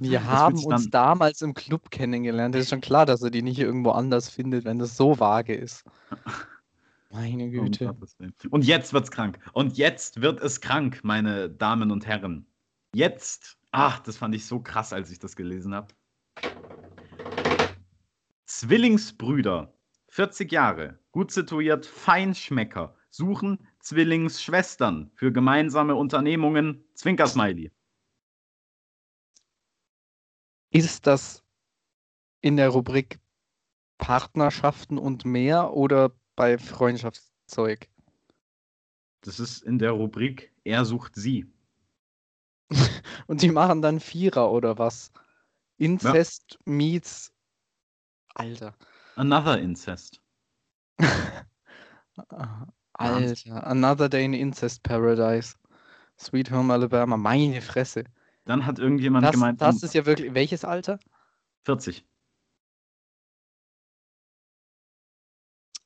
wir 0.00 0.24
haben 0.24 0.64
uns 0.64 0.90
damals 0.90 1.42
im 1.42 1.54
Club 1.54 1.90
kennengelernt. 1.90 2.54
Das 2.54 2.62
ist 2.62 2.70
schon 2.70 2.80
klar, 2.80 3.06
dass 3.06 3.22
er 3.22 3.30
die 3.30 3.42
nicht 3.42 3.58
irgendwo 3.58 3.90
anders 3.90 4.30
findet, 4.30 4.64
wenn 4.64 4.78
das 4.78 4.96
so 4.96 5.18
vage 5.18 5.54
ist. 5.54 5.84
Meine 7.12 7.50
Güte. 7.50 7.94
Und 8.50 8.64
jetzt 8.64 8.92
wird's 8.92 9.10
krank. 9.10 9.38
Und 9.52 9.76
jetzt 9.76 10.22
wird 10.22 10.40
es 10.40 10.60
krank, 10.60 11.00
meine 11.02 11.50
Damen 11.50 11.90
und 11.90 12.06
Herren. 12.06 12.46
Jetzt. 12.94 13.58
Ach, 13.72 13.98
das 13.98 14.16
fand 14.16 14.34
ich 14.34 14.46
so 14.46 14.60
krass, 14.60 14.92
als 14.92 15.10
ich 15.10 15.18
das 15.18 15.34
gelesen 15.34 15.74
habe. 15.74 15.88
Zwillingsbrüder, 18.46 19.74
40 20.08 20.52
Jahre, 20.52 20.98
gut 21.10 21.32
situiert, 21.32 21.84
Feinschmecker, 21.84 22.94
suchen 23.10 23.58
Zwillingsschwestern 23.80 25.10
für 25.14 25.32
gemeinsame 25.32 25.96
Unternehmungen. 25.96 26.84
Zwinkersmiley. 26.94 27.72
Ist 30.70 31.06
das 31.06 31.42
in 32.40 32.56
der 32.56 32.70
Rubrik 32.70 33.20
Partnerschaften 34.00 34.98
und 34.98 35.24
mehr 35.24 35.74
oder 35.74 36.10
bei 36.34 36.58
Freundschaftszeug. 36.58 37.88
Das 39.20 39.38
ist 39.38 39.62
in 39.62 39.78
der 39.78 39.92
Rubrik 39.92 40.52
Er 40.64 40.84
sucht 40.86 41.14
sie. 41.14 41.46
Und 43.26 43.42
die 43.42 43.50
machen 43.50 43.82
dann 43.82 44.00
Vierer 44.00 44.50
oder 44.50 44.78
was? 44.78 45.12
Incest 45.76 46.52
ja. 46.52 46.58
meets. 46.72 47.32
Alter. 48.34 48.74
Another 49.16 49.58
Incest. 49.58 50.22
Alter. 52.94 53.66
Another 53.66 54.08
Day 54.08 54.24
in 54.24 54.32
Incest 54.32 54.82
Paradise. 54.82 55.56
Sweet 56.18 56.50
Home 56.50 56.72
Alabama. 56.72 57.18
Meine 57.18 57.60
Fresse. 57.60 58.04
Dann 58.50 58.66
hat 58.66 58.80
irgendjemand 58.80 59.24
das, 59.24 59.30
gemeint. 59.30 59.60
Das 59.60 59.80
ist 59.80 59.94
ja 59.94 60.06
wirklich. 60.06 60.34
Welches 60.34 60.64
Alter? 60.64 60.98
40. 61.66 62.04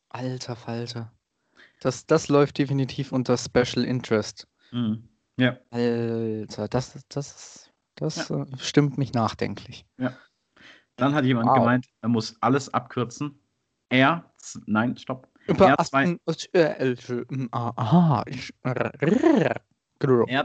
Alter 0.08 0.56
Falter. 0.56 1.12
Das, 1.80 2.06
das 2.06 2.28
läuft 2.28 2.56
definitiv 2.56 3.12
unter 3.12 3.36
Special 3.36 3.84
Interest. 3.84 4.48
Mhm. 4.72 5.06
Ja. 5.36 5.58
Alter, 5.72 6.66
das, 6.68 7.04
das, 7.10 7.70
das 7.96 8.30
ja. 8.30 8.44
Äh, 8.44 8.46
stimmt 8.56 8.96
mich 8.96 9.12
nachdenklich. 9.12 9.84
Ja. 9.98 10.16
Dann 10.96 11.14
hat 11.14 11.26
jemand 11.26 11.48
wow. 11.48 11.56
gemeint, 11.56 11.86
er 12.00 12.08
muss 12.08 12.34
alles 12.40 12.72
abkürzen. 12.72 13.38
Er, 13.90 14.32
nein, 14.64 14.96
stopp. 14.96 15.28
Er, 15.48 15.76
zwei, 15.84 16.16
aha, 17.52 18.24
er, 18.62 18.94
er 18.94 19.04
72 19.04 19.34
NR 19.34 19.60
Ver 20.00 20.44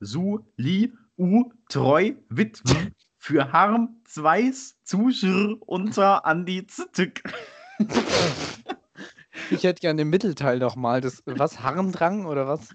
Su 0.00 0.40
Li 0.56 0.92
U 1.16 1.52
Treu 1.68 2.14
Witwen 2.28 2.94
für 3.16 3.52
Harm, 3.52 4.00
Zweis, 4.04 4.76
Zuschr 4.84 5.56
unter 5.60 6.24
Andi 6.24 6.66
Zittück. 6.66 7.22
Ich 9.50 9.62
hätte 9.62 9.80
gerne 9.80 9.98
den 9.98 10.10
Mittelteil 10.10 10.58
nochmal. 10.58 11.00
Das, 11.00 11.22
was? 11.24 11.62
Harmdrang 11.62 12.26
oder 12.26 12.46
was? 12.48 12.74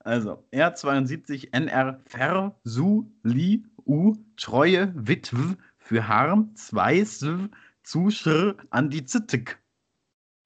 Also, 0.00 0.44
R72 0.52 1.52
NR 1.52 2.00
Ver 2.06 2.58
Su 2.64 3.10
Li 3.22 3.64
U 3.86 4.14
Treue 4.36 4.92
Witw 4.94 5.56
für 5.78 6.08
Harm, 6.08 6.54
Zweis, 6.54 7.24
Zuschr 7.82 8.56
Andi 8.70 9.04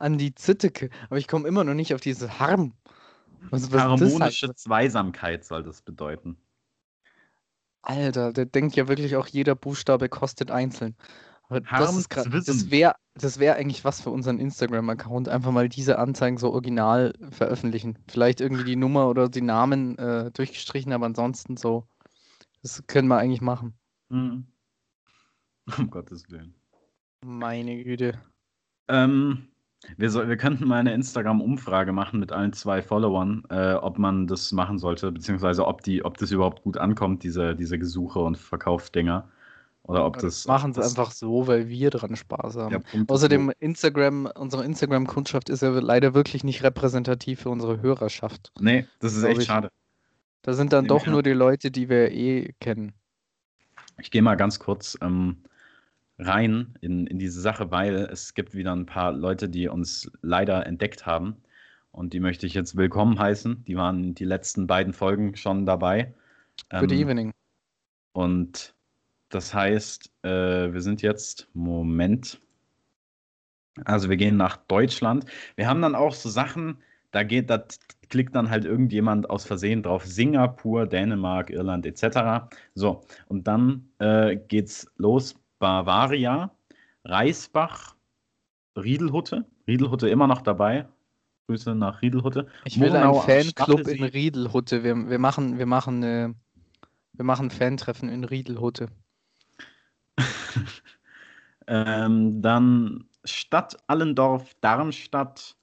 Zittück. 0.01 0.07
Andi 0.07 0.35
Zittück. 0.35 0.91
Aber 1.09 1.19
ich 1.19 1.29
komme 1.29 1.47
immer 1.47 1.65
noch 1.65 1.75
nicht 1.75 1.95
auf 1.95 2.01
diese 2.01 2.39
Harm. 2.39 2.75
Was, 3.51 3.73
was 3.73 3.81
Harmonische 3.81 4.55
Zweisamkeit 4.55 5.45
soll 5.45 5.63
das 5.63 5.83
bedeuten. 5.83 6.37
Alter, 7.83 8.33
der 8.33 8.45
denkt 8.45 8.77
ja 8.77 8.89
wirklich 8.89 9.17
auch, 9.17 9.27
jeder 9.27 9.55
Buchstabe 9.55 10.09
kostet 10.09 10.51
einzeln. 10.51 10.95
Aber 11.49 11.61
das 11.61 11.97
ist 11.97 12.15
das 12.15 12.71
wäre 12.71 12.95
das 13.15 13.39
wär 13.41 13.57
eigentlich 13.57 13.85
was 13.85 14.01
für 14.01 14.11
unseren 14.11 14.39
Instagram-Account, 14.39 15.29
einfach 15.29 15.51
mal 15.51 15.69
diese 15.69 15.99
Anzeigen 15.99 16.39
so 16.39 16.53
original 16.53 17.13
veröffentlichen. 17.31 17.99
Vielleicht 18.09 18.41
irgendwie 18.41 18.65
die 18.65 18.77
Nummer 18.77 19.09
oder 19.09 19.29
die 19.29 19.41
Namen 19.41 19.99
äh, 19.99 20.31
durchgestrichen, 20.31 20.93
aber 20.93 21.07
ansonsten 21.07 21.57
so. 21.57 21.89
Das 22.63 22.87
können 22.87 23.09
wir 23.09 23.19
eigentlich 23.19 23.41
machen. 23.41 23.75
Mhm. 24.11 24.47
Um 25.79 25.91
Gottes 25.91 26.29
Willen. 26.31 26.55
Meine 27.25 27.83
Güte. 27.85 28.21
Ähm, 28.89 29.50
wir, 29.97 30.11
soll, 30.11 30.29
wir 30.29 30.37
könnten 30.37 30.67
mal 30.67 30.79
eine 30.79 30.95
Instagram-Umfrage 30.95 31.93
machen 31.93 32.21
mit 32.21 32.33
allen 32.33 32.53
zwei 32.53 32.83
Followern, 32.83 33.45
äh, 33.51 33.75
ob 33.75 33.99
man 33.99 34.27
das 34.27 34.53
machen 34.53 34.79
sollte, 34.79 35.11
beziehungsweise 35.11 35.67
ob, 35.67 35.83
die, 35.83 36.05
ob 36.05 36.19
das 36.19 36.31
überhaupt 36.31 36.63
gut 36.63 36.77
ankommt, 36.77 37.23
diese, 37.23 37.55
diese 37.57 37.79
Gesuche 37.79 38.19
und 38.19 38.37
Verkaufsdinger. 38.37 39.29
Oder 39.85 40.05
ob 40.07 40.19
das. 40.19 40.47
Machen 40.47 40.75
sie 40.75 40.85
einfach 40.85 41.11
so, 41.11 41.47
weil 41.47 41.69
wir 41.69 41.91
dran 41.91 42.15
Spaß 42.15 42.57
haben. 42.57 42.85
Ja, 42.93 43.03
Außerdem, 43.09 43.51
Instagram, 43.59 44.31
unsere 44.37 44.65
Instagram-Kundschaft 44.65 45.49
ist 45.49 45.63
ja 45.63 45.71
leider 45.71 46.15
wirklich 46.15 46.45
nicht 46.45 46.63
repräsentativ 46.63 47.41
für 47.41 47.49
unsere 47.49 47.81
Hörerschaft. 47.81 48.53
Nee, 48.61 48.87
das 49.01 49.17
ist 49.17 49.25
echt 49.25 49.41
ich. 49.41 49.47
schade. 49.47 49.71
Da 50.43 50.53
sind 50.53 50.73
dann 50.73 50.85
Nee, 50.85 50.89
doch 50.89 51.07
ja. 51.07 51.13
nur 51.13 51.23
die 51.23 51.33
Leute, 51.33 51.71
die 51.71 51.89
wir 51.89 52.13
eh 52.13 52.53
kennen. 52.61 52.93
Ich 53.99 54.11
gehe 54.11 54.23
mal 54.23 54.37
ganz 54.37 54.59
kurz 54.59 54.97
ähm, 55.01 55.39
rein 56.21 56.75
in, 56.81 57.07
in 57.07 57.19
diese 57.19 57.41
Sache, 57.41 57.71
weil 57.71 57.95
es 58.13 58.35
gibt 58.35 58.55
wieder 58.55 58.75
ein 58.75 58.87
paar 58.87 59.13
Leute, 59.13 59.49
die 59.49 59.69
uns 59.69 60.11
leider 60.23 60.67
entdeckt 60.67 61.07
haben. 61.07 61.37
Und 61.93 62.13
die 62.13 62.21
möchte 62.21 62.47
ich 62.47 62.55
jetzt 62.55 62.77
willkommen 62.77 63.19
heißen. 63.19 63.65
Die 63.65 63.77
waren 63.77 64.15
die 64.15 64.25
letzten 64.25 64.67
beiden 64.67 64.93
Folgen 64.93 65.35
schon 65.35 65.67
dabei. 65.67 66.15
Good 66.71 66.93
Ähm, 66.93 66.99
evening. 66.99 67.33
Und 68.13 68.75
das 69.31 69.55
heißt, 69.55 70.11
äh, 70.23 70.73
wir 70.73 70.81
sind 70.81 71.03
jetzt, 71.03 71.49
Moment. 71.55 72.41
Also 73.85 74.09
wir 74.11 74.17
gehen 74.17 74.37
nach 74.37 74.57
Deutschland. 74.57 75.25
Wir 75.57 75.69
haben 75.69 75.81
dann 75.81 75.95
auch 75.95 76.13
so 76.13 76.29
Sachen, 76.29 76.79
da 77.13 77.23
geht, 77.23 77.51
da 77.51 77.65
klickt 78.09 78.35
dann 78.37 78.51
halt 78.51 78.65
irgendjemand 78.65 79.31
aus 79.31 79.47
Versehen 79.47 79.83
drauf. 79.83 80.05
Singapur, 80.05 80.87
Dänemark, 80.87 81.51
Irland 81.51 81.87
etc. 81.87 82.53
So, 82.75 83.05
und 83.27 83.47
dann 83.47 83.89
äh, 83.99 84.37
geht's 84.37 84.91
los. 84.97 85.40
Bavaria, 85.61 86.51
Reisbach, 87.05 87.95
Riedelhutte. 88.77 89.47
Riedelhutte 89.69 90.09
immer 90.09 90.27
noch 90.27 90.43
dabei. 90.43 90.89
Grüße 91.47 91.75
nach 91.75 92.03
Riedelhutte. 92.03 92.49
Ich 92.65 92.81
will 92.81 92.91
Murnau 92.91 93.21
einen 93.21 93.53
Fanclub 93.53 93.87
in. 93.87 94.03
Riedelhutte. 94.03 94.83
Wir, 94.83 94.97
wir 95.09 95.19
machen, 95.19 95.59
wir 95.59 95.67
machen, 95.67 96.03
äh, 96.03 96.33
wir 97.13 97.25
machen 97.25 97.51
Fantreffen 97.51 98.09
in 98.09 98.25
Riedelhutte. 98.25 98.89
ähm, 101.67 102.41
dann 102.43 103.05
Stadt 103.25 103.77
Allendorf, 103.87 104.55
Darmstadt, 104.61 105.57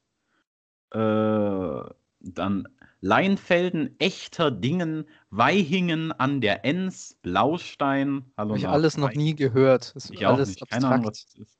äh, 0.91 1.81
dann 2.19 2.67
Leinfelden, 3.07 3.97
Echterdingen, 3.99 5.07
Weihingen 5.29 6.11
an 6.11 6.41
der 6.41 6.65
Enns, 6.65 7.17
Blaustein. 7.21 8.25
Hallo 8.35 8.49
Habe 8.49 8.59
ich 8.59 8.67
alles 8.67 8.97
noch 8.97 9.13
nie 9.13 9.33
gehört. 9.33 9.93
Ist 9.95 10.11
Ich 10.11 10.25
auch 10.25 10.33
alles 10.33 10.49
nicht. 10.49 10.69
Keine 10.69 10.89
Ahnung, 10.89 11.05
was 11.05 11.23
das 11.23 11.35
ist. 11.35 11.57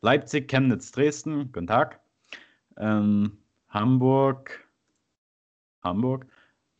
Leipzig, 0.00 0.48
Chemnitz, 0.48 0.92
Dresden. 0.92 1.52
Guten 1.52 1.66
Tag. 1.66 2.00
Ähm, 2.78 3.36
Hamburg. 3.68 4.66
Hamburg. 5.82 6.26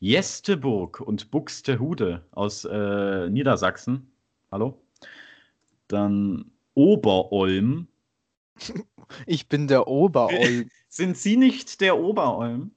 Jesteburg 0.01 1.03
und 1.03 1.31
Buxtehude 1.31 2.25
aus 2.31 2.65
äh, 2.65 3.29
Niedersachsen. 3.29 4.11
Hallo. 4.51 4.81
Dann 5.89 6.51
Oberolm. 6.73 7.89
Ich 9.27 9.49
bin 9.49 9.69
der 9.69 9.87
Oberolm. 9.87 10.69
Sind 10.89 11.17
Sie 11.17 11.37
nicht 11.37 11.81
der 11.81 11.97
Oberolm? 11.97 12.73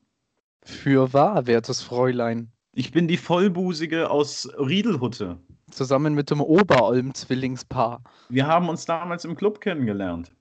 Für 0.64 1.14
wahr, 1.14 1.48
wertes 1.48 1.82
Fräulein. 1.82 2.52
Ich 2.74 2.92
bin 2.92 3.08
die 3.08 3.18
Vollbusige 3.18 4.10
aus 4.10 4.48
Riedelhutte. 4.58 5.40
Zusammen 5.72 6.14
mit 6.14 6.32
dem 6.32 6.42
Oberolm-Zwillingspaar 6.42 8.04
Wir 8.30 8.48
haben 8.48 8.70
uns 8.70 8.86
damals 8.86 9.26
im 9.26 9.36
Club 9.36 9.62
kennengelernt. 9.62 10.32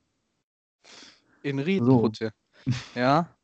in 1.42 1.58
Riedelhutte. 1.58 2.32
Ja, 2.94 3.34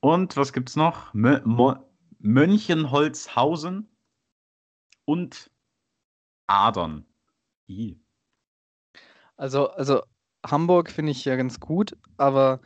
Und 0.00 0.36
was 0.36 0.52
gibt's 0.52 0.74
noch? 0.74 1.12
Mö 1.14 1.40
Mo 1.44 1.76
Mönchenholzhausen 2.18 3.88
und 5.04 5.50
Adern. 6.48 7.04
I. 7.68 8.00
also, 9.36 9.70
also 9.70 10.02
Hamburg 10.44 10.90
finde 10.90 11.12
ich 11.12 11.24
ja 11.24 11.36
ganz 11.36 11.60
gut, 11.60 11.96
aber 12.16 12.60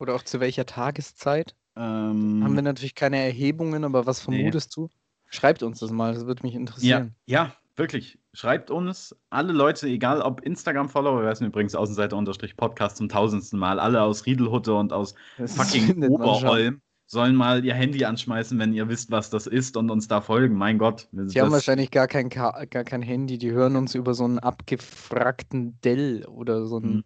Oder 0.00 0.14
auch 0.16 0.22
zu 0.24 0.40
welcher 0.40 0.66
Tageszeit? 0.66 1.54
Ähm, 1.76 2.42
Haben 2.42 2.54
wir 2.56 2.62
natürlich 2.62 2.96
keine 2.96 3.18
Erhebungen, 3.22 3.84
aber 3.84 4.04
was 4.06 4.26
Nee. 4.26 4.36
vermutest 4.38 4.74
du? 4.76 4.88
Schreibt 5.28 5.62
uns 5.62 5.78
das 5.78 5.92
mal, 5.92 6.12
das 6.14 6.26
würde 6.26 6.42
mich 6.42 6.54
ja, 6.54 6.60
interessieren. 6.60 7.14
ja, 7.26 7.54
wirklich. 7.76 8.18
Schreibt 8.34 8.70
uns, 8.70 9.14
alle 9.28 9.52
Leute, 9.52 9.86
egal 9.88 10.22
ob 10.22 10.40
Instagram-Follower, 10.40 11.22
wir 11.22 11.28
heißen 11.28 11.46
übrigens 11.46 11.74
Außenseiter-Podcast 11.74 12.96
zum 12.96 13.10
tausendsten 13.10 13.58
Mal, 13.58 13.78
alle 13.78 14.00
aus 14.00 14.24
Riedelhutte 14.24 14.74
und 14.74 14.92
aus 14.92 15.14
Das 15.36 15.54
fucking. 15.54 16.02
Oberolm 16.08 16.80
sollen 17.06 17.34
mal 17.36 17.62
ihr 17.62 17.74
Handy 17.74 18.06
anschmeißen, 18.06 18.58
wenn 18.58 18.72
ihr 18.72 18.88
wisst, 18.88 19.10
was 19.10 19.28
das 19.28 19.46
ist 19.46 19.76
und 19.76 19.90
uns 19.90 20.08
da 20.08 20.22
folgen. 20.22 20.56
Mein 20.56 20.78
Gott. 20.78 21.08
Die 21.12 21.38
haben 21.42 21.52
wahrscheinlich 21.52 21.90
gar 21.90 22.08
kein, 22.08 22.30
Ka 22.30 22.64
gar 22.70 22.84
kein 22.84 23.02
Handy, 23.02 23.36
die 23.36 23.52
hören 23.52 23.76
uns 23.76 23.94
über 23.94 24.14
so 24.14 24.24
einen 24.24 24.38
abgefragten 24.38 25.78
Dell 25.82 26.24
oder 26.24 26.64
so 26.64 26.78
ein, 26.78 26.82
Mhm. 26.90 27.04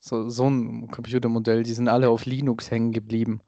so, 0.00 0.28
so 0.28 0.50
ein 0.50 0.88
Computermodell. 0.90 1.62
Die 1.62 1.72
sind 1.72 1.86
alle 1.86 2.08
auf 2.08 2.26
Linux 2.26 2.72
hängen 2.72 2.90
geblieben. 2.90 3.42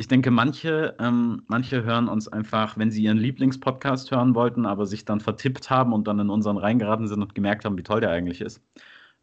Ich 0.00 0.06
denke, 0.06 0.30
manche, 0.30 0.94
ähm, 1.00 1.42
manche 1.48 1.82
hören 1.82 2.08
uns 2.08 2.28
einfach, 2.28 2.78
wenn 2.78 2.92
sie 2.92 3.02
ihren 3.02 3.18
Lieblingspodcast 3.18 4.12
hören 4.12 4.36
wollten, 4.36 4.64
aber 4.64 4.86
sich 4.86 5.04
dann 5.04 5.20
vertippt 5.20 5.70
haben 5.70 5.92
und 5.92 6.06
dann 6.06 6.20
in 6.20 6.30
unseren 6.30 6.56
reingeraten 6.56 7.08
sind 7.08 7.20
und 7.20 7.34
gemerkt 7.34 7.64
haben, 7.64 7.76
wie 7.76 7.82
toll 7.82 8.00
der 8.00 8.10
eigentlich 8.10 8.40
ist. 8.40 8.62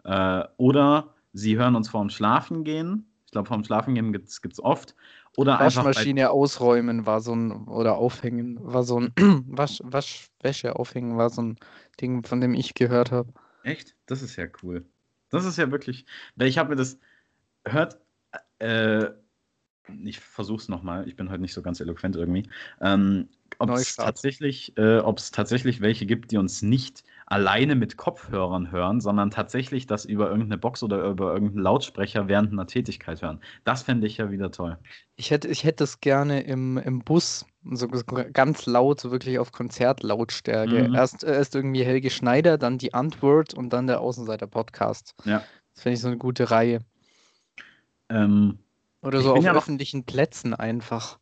Äh, 0.04 0.44
oder 0.58 1.14
sie 1.32 1.58
hören 1.58 1.76
uns 1.76 1.90
vorm 1.90 2.10
Schlafengehen. 2.10 3.10
Ich 3.26 3.32
glaube, 3.32 3.48
vorm 3.48 3.64
Schlafengehen 3.64 4.12
gibt 4.12 4.28
es 4.28 4.64
oft. 4.64 4.96
Oder 5.38 5.60
einfach 5.60 5.84
bei, 5.84 5.90
Waschmaschine 5.90 6.30
ausräumen 6.30 7.06
war 7.06 7.22
so 7.22 7.34
ein, 7.34 7.68
oder 7.68 7.96
aufhängen, 7.96 8.58
war 8.62 8.84
so 8.84 9.00
ein, 9.00 9.14
Wasch, 9.48 9.82
Waschwäsche 9.84 10.76
aufhängen 10.76 11.18
war 11.18 11.30
so 11.30 11.42
ein 11.42 11.58
Ding, 12.02 12.24
von 12.24 12.42
dem 12.42 12.54
ich 12.54 12.74
gehört 12.74 13.12
habe. 13.12 13.34
Echt? 13.64 13.96
Das 14.08 14.22
ist 14.22 14.36
ja 14.36 14.46
cool. 14.62 14.86
Das 15.30 15.46
ist 15.46 15.58
ja 15.58 15.72
wirklich. 15.72 16.06
Weil 16.36 16.48
ich 16.48 16.58
habe 16.58 16.70
mir 16.70 16.76
das. 16.76 17.00
Hört. 17.66 18.00
Äh, 18.60 19.08
ich 20.04 20.20
versuche 20.20 20.62
es 20.62 20.70
nochmal. 20.70 21.08
Ich 21.08 21.16
bin 21.16 21.30
heute 21.30 21.42
nicht 21.42 21.54
so 21.54 21.62
ganz 21.62 21.80
eloquent 21.80 22.16
irgendwie. 22.16 22.50
Ähm, 22.82 23.28
ob 23.60 23.70
es 23.72 23.96
tatsächlich, 23.96 24.78
äh, 24.78 25.02
tatsächlich 25.32 25.82
welche 25.82 26.06
gibt, 26.06 26.32
die 26.32 26.38
uns 26.38 26.62
nicht 26.62 27.04
alleine 27.28 27.76
mit 27.76 27.98
Kopfhörern 27.98 28.72
hören, 28.72 29.02
sondern 29.02 29.32
tatsächlich 29.32 29.88
das 29.88 30.06
über 30.06 30.28
irgendeine 30.28 30.58
Box 30.58 30.84
oder 30.84 31.04
über 31.06 31.34
irgendeinen 31.34 31.64
Lautsprecher 31.64 32.28
während 32.28 32.52
einer 32.52 32.68
Tätigkeit 32.68 33.22
hören. 33.22 33.40
Das 33.64 33.84
fände 33.84 34.08
ich 34.08 34.18
ja 34.18 34.30
wieder 34.30 34.52
toll. 34.52 34.78
Ich 35.16 35.32
hätte, 35.32 35.48
ich 35.48 35.64
hätte 35.64 35.86
es 35.86 36.02
gerne 36.02 36.42
im, 36.42 36.78
im 36.78 37.00
Bus, 37.00 37.46
so 37.64 37.88
so 37.92 38.04
ganz 38.04 38.66
laut, 38.66 39.00
so 39.00 39.12
wirklich 39.12 39.40
auf 39.40 39.52
Konzertlautstärke. 39.52 40.90
Mhm. 40.90 40.96
Erst, 40.96 41.24
erst 41.24 41.56
irgendwie 41.56 41.84
Helge 41.84 42.10
Schneider, 42.10 42.58
dann 42.58 42.78
die 42.78 42.94
Antwort 42.94 43.54
und 43.54 43.72
dann 43.72 43.88
der 43.88 44.02
Außenseiter-Podcast. 44.02 45.16
Ja. 45.24 45.44
Das 45.74 45.84
finde 45.84 45.96
ich 45.96 46.02
so 46.02 46.08
eine 46.08 46.18
gute 46.18 46.52
Reihe. 46.52 46.82
Ähm, 48.10 48.60
Oder 49.06 49.22
so 49.22 49.34
auf 49.36 49.44
ja 49.44 49.54
noch- 49.54 49.60
öffentlichen 49.62 50.04
Plätzen 50.06 50.54
einfach. 50.54 51.20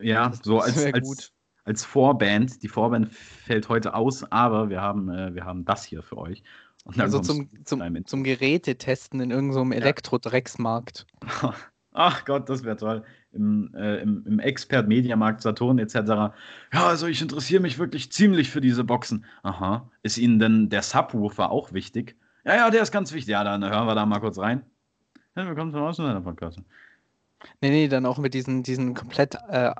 Ja, 0.00 0.28
Das- 0.30 0.40
so 0.42 0.58
das 0.58 0.84
als, 0.84 0.94
als, 0.94 1.32
als 1.64 1.84
Vorband. 1.84 2.62
Die 2.62 2.68
Vorband 2.68 3.12
fällt 3.12 3.68
heute 3.68 3.94
aus, 3.94 4.24
aber 4.32 4.68
wir 4.68 4.80
haben, 4.80 5.08
äh, 5.08 5.34
wir 5.34 5.44
haben 5.44 5.64
das 5.64 5.84
hier 5.84 6.02
für 6.02 6.18
euch. 6.18 6.42
Also 6.98 7.18
zum, 7.20 7.48
zum, 7.64 8.04
zum 8.04 8.24
Gerätetesten 8.24 9.20
in 9.20 9.30
irgendeinem 9.30 9.72
Elektrodrecksmarkt. 9.72 11.06
Ach 11.92 12.24
Gott, 12.24 12.48
das 12.50 12.64
wäre 12.64 12.76
toll. 12.76 13.04
Im, 13.32 13.72
äh, 13.74 13.98
im, 14.02 14.24
im 14.26 14.38
Expert 14.38 14.86
Mediamarkt 14.88 15.40
Saturn 15.40 15.78
etc. 15.78 15.94
Ja, 15.94 16.32
also 16.72 17.06
ich 17.06 17.22
interessiere 17.22 17.62
mich 17.62 17.78
wirklich 17.78 18.12
ziemlich 18.12 18.50
für 18.50 18.60
diese 18.60 18.84
Boxen. 18.84 19.24
Aha. 19.42 19.90
Ist 20.02 20.18
Ihnen 20.18 20.38
denn 20.38 20.68
der 20.68 20.82
Subwoofer 20.82 21.50
auch 21.50 21.72
wichtig? 21.72 22.16
Ja, 22.44 22.56
ja, 22.56 22.70
der 22.70 22.82
ist 22.82 22.92
ganz 22.92 23.12
wichtig. 23.12 23.32
Ja, 23.32 23.44
dann 23.44 23.64
hören 23.64 23.86
wir 23.86 23.94
da 23.94 24.04
mal 24.04 24.20
kurz 24.20 24.38
rein. 24.38 24.62
Ja, 25.36 25.46
willkommen 25.46 25.72
zum 25.72 25.82
Außenseiter-Podcast. 25.82 26.60
Nee, 27.60 27.70
nee, 27.70 27.88
dann 27.88 28.06
auch 28.06 28.18
mit 28.18 28.34
diesen, 28.34 28.62
diesen 28.62 28.94
komplett 28.94 29.36
äh, 29.48 29.72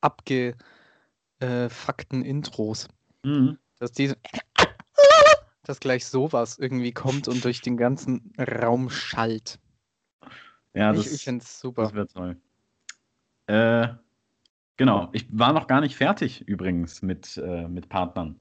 abgefuckten 0.00 2.24
Intros. 2.24 2.88
Mhm. 3.24 3.58
Dass 3.78 3.92
diese 3.92 4.16
dass 5.62 5.80
gleich 5.80 6.06
sowas 6.06 6.58
irgendwie 6.58 6.92
kommt 6.92 7.28
und 7.28 7.44
durch 7.44 7.60
den 7.60 7.76
ganzen 7.76 8.32
Raum 8.38 8.90
schallt. 8.90 9.58
Ja, 10.74 10.92
ich 10.92 10.96
das, 10.96 11.12
ich 11.12 11.24
finde 11.24 11.42
es 11.42 11.52
das 11.52 11.60
super. 11.60 11.94
wäre 11.94 12.08
toll. 12.08 12.36
Äh, 13.46 13.88
genau. 14.76 15.08
Ich 15.12 15.26
war 15.30 15.52
noch 15.52 15.66
gar 15.66 15.80
nicht 15.80 15.96
fertig 15.96 16.42
übrigens 16.42 17.02
mit, 17.02 17.36
äh, 17.36 17.68
mit 17.68 17.88
Partnern. 17.88 18.38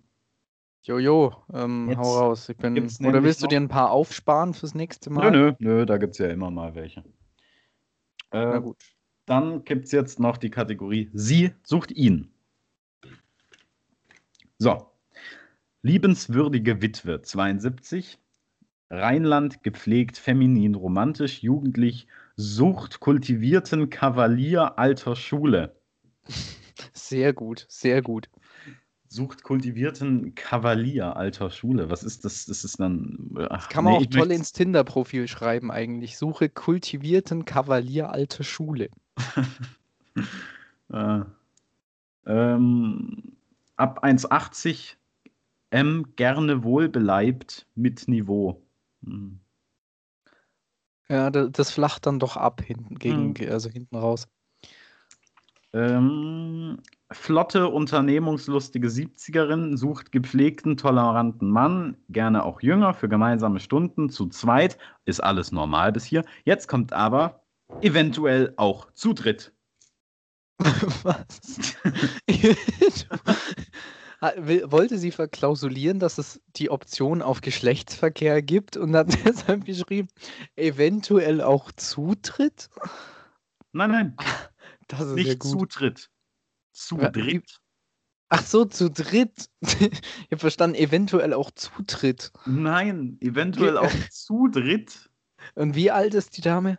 Jojo, 0.84 1.36
ähm, 1.51 1.89
Jetzt 1.89 1.97
hau 1.97 2.18
raus. 2.18 2.47
Ich 2.47 2.55
bin, 2.55 2.89
oder 3.03 3.24
willst 3.24 3.43
du 3.43 3.47
dir 3.47 3.59
ein 3.59 3.68
paar 3.68 3.91
aufsparen 3.91 4.53
fürs 4.53 4.74
nächste 4.74 5.09
Nö, 5.09 5.15
Mal? 5.15 5.32
nö, 5.32 5.53
nö, 5.59 5.86
da 5.86 5.97
gibt 5.97 6.13
es 6.13 6.20
ja 6.20 6.30
immer 6.30 6.49
mal 6.49 6.76
welche. 6.76 7.03
Na 8.32 8.57
Äh, 8.57 8.61
gut. 8.61 8.78
dann 9.25 9.63
gibt 9.63 9.86
es 9.86 9.91
jetzt 9.91 10.19
noch 10.19 10.38
die 10.38 10.49
Kategorie 10.49 11.09
Sie 11.13 11.51
sucht 11.63 11.91
ihn. 11.91 12.32
So. 14.59 14.91
Liebenswürdige 15.84 16.82
Witwe 16.82 17.21
72. 17.21 18.19
Rheinland 18.89 19.63
gepflegt, 19.63 20.17
feminin, 20.17 20.75
romantisch, 20.75 21.43
jugendlich, 21.43 22.07
sucht 22.36 22.99
kultivierten 22.99 23.89
Kavalier 23.89 24.78
alter 24.80 25.15
Schule. 25.15 25.75
Sehr 26.93 27.34
gut, 27.34 27.65
sehr 27.69 28.01
gut. 28.01 28.30
Sucht 29.10 29.43
kultivierten 29.43 30.36
Kavalier 30.36 31.16
alter 31.16 31.49
Schule. 31.49 31.89
Was 31.89 32.03
ist 32.03 32.26
das? 32.26 32.45
Das 32.45 32.64
ist 32.64 32.80
dann. 32.80 33.30
Ach, 33.49 33.70
Kann 33.70 33.84
man 33.86 33.93
nee, 33.93 33.99
auch 33.99 34.05
toll 34.10 34.32
ins 34.32 34.51
Tinder-Profil 34.51 35.28
schreiben 35.28 35.72
eigentlich. 35.72 36.18
Suche 36.18 36.49
kultivierten 36.49 37.45
Kavalier 37.45 38.10
alte 38.12 38.43
Schule. 38.43 38.89
Äh, 40.91 41.22
ähm, 42.26 43.38
ab 43.78 44.03
1,80 44.03 44.95
M 45.70 46.14
gerne 46.16 46.64
wohlbeleibt 46.64 47.68
mit 47.76 48.08
Niveau. 48.08 48.62
Hm. 49.03 49.39
Ja, 51.10 51.30
da- 51.30 51.47
das 51.47 51.72
flacht 51.72 52.05
dann 52.05 52.20
doch 52.20 52.36
ab 52.36 52.62
hinten 52.62 52.95
gegen, 52.99 53.34
Mhm. 53.39 53.49
also 53.51 53.70
hinten 53.70 53.95
raus. 53.95 54.28
Ähm, 55.74 56.80
flotte, 57.11 57.68
unternehmungslustige 57.68 58.88
70erin 58.88 59.78
sucht 59.78 60.11
gepflegten, 60.11 60.78
toleranten 60.78 61.49
Mann, 61.49 61.97
gerne 62.09 62.43
auch 62.43 62.61
jünger, 62.61 62.93
für 62.93 63.09
gemeinsame 63.09 63.59
Stunden, 63.59 64.09
zu 64.09 64.28
zweit. 64.28 64.78
Ist 65.05 65.22
alles 65.22 65.51
normal 65.51 65.91
bis 65.91 66.05
hier. 66.05 66.24
Jetzt 66.45 66.68
kommt 66.68 66.93
aber 66.93 67.43
eventuell 67.82 68.53
auch 68.57 68.91
zu 68.93 69.13
dritt. 69.13 69.53
Was? 71.03 71.76
Wollte 74.20 74.97
sie 74.97 75.11
verklausulieren, 75.11 75.99
dass 75.99 76.18
es 76.18 76.41
die 76.55 76.72
Option 76.72 77.22
auf 77.22 77.41
Geschlechtsverkehr 77.41 78.41
gibt 78.41 78.76
und 78.76 78.95
hat 78.95 79.09
deshalb 79.26 79.65
geschrieben, 79.65 80.07
eventuell 80.55 81.41
auch 81.41 81.72
Zutritt? 81.74 82.70
Nein, 83.74 83.91
nein, 83.91 84.18
Das 84.88 85.01
ist 85.01 85.17
ja 85.17 85.23
nicht. 85.23 85.43
Zutritt. 85.43 86.09
Zu 86.71 86.99
wie- 87.01 87.11
dritt. 87.11 87.59
Ach 88.29 88.43
so, 88.43 88.65
zu 88.65 88.89
dritt. 88.89 89.49
Ich 89.61 90.31
habe 90.31 90.39
verstanden, 90.39 90.75
eventuell 90.75 91.33
auch 91.33 91.51
Zutritt. 91.51 92.31
Nein, 92.45 93.17
eventuell 93.21 93.77
auch 93.77 93.91
zu 94.09 94.47
dritt. 94.49 95.09
Und 95.55 95.75
wie 95.75 95.91
alt 95.91 96.13
ist 96.13 96.35
die 96.38 96.41
Dame? 96.41 96.77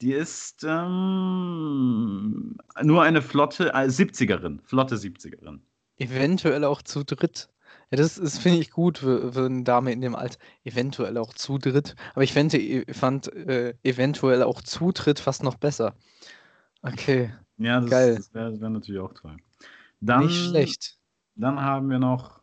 Die 0.00 0.12
ist 0.12 0.64
ähm, 0.64 2.56
nur 2.82 3.02
eine 3.02 3.20
flotte 3.22 3.70
äh, 3.74 3.86
70erin. 3.88 4.60
Flotte 4.64 4.96
70erin. 4.96 5.60
Eventuell 5.98 6.64
auch 6.64 6.82
zu 6.82 7.04
dritt. 7.04 7.48
Ja, 7.90 7.98
das 7.98 8.16
ist, 8.16 8.38
finde 8.38 8.60
ich 8.60 8.70
gut 8.70 8.98
für, 8.98 9.32
für 9.32 9.46
eine 9.46 9.64
Dame 9.64 9.92
in 9.92 10.00
dem 10.00 10.14
Alter. 10.14 10.38
Eventuell 10.64 11.18
auch 11.18 11.34
zu 11.34 11.58
dritt. 11.58 11.96
Aber 12.14 12.22
ich 12.22 12.32
fände, 12.32 12.84
fand 12.94 13.32
äh, 13.34 13.74
eventuell 13.82 14.42
auch 14.42 14.62
Zutritt 14.62 15.18
fast 15.18 15.42
noch 15.42 15.56
besser. 15.56 15.94
Okay, 16.82 17.32
Ja, 17.58 17.80
das, 17.80 17.90
Geil. 17.90 18.16
das 18.16 18.34
wäre 18.34 18.60
wär 18.60 18.70
natürlich 18.70 19.00
auch 19.00 19.12
toll. 19.12 19.36
Dann, 20.00 20.26
nicht 20.26 20.48
schlecht. 20.48 20.98
Dann 21.34 21.60
haben 21.60 21.90
wir 21.90 21.98
noch 21.98 22.40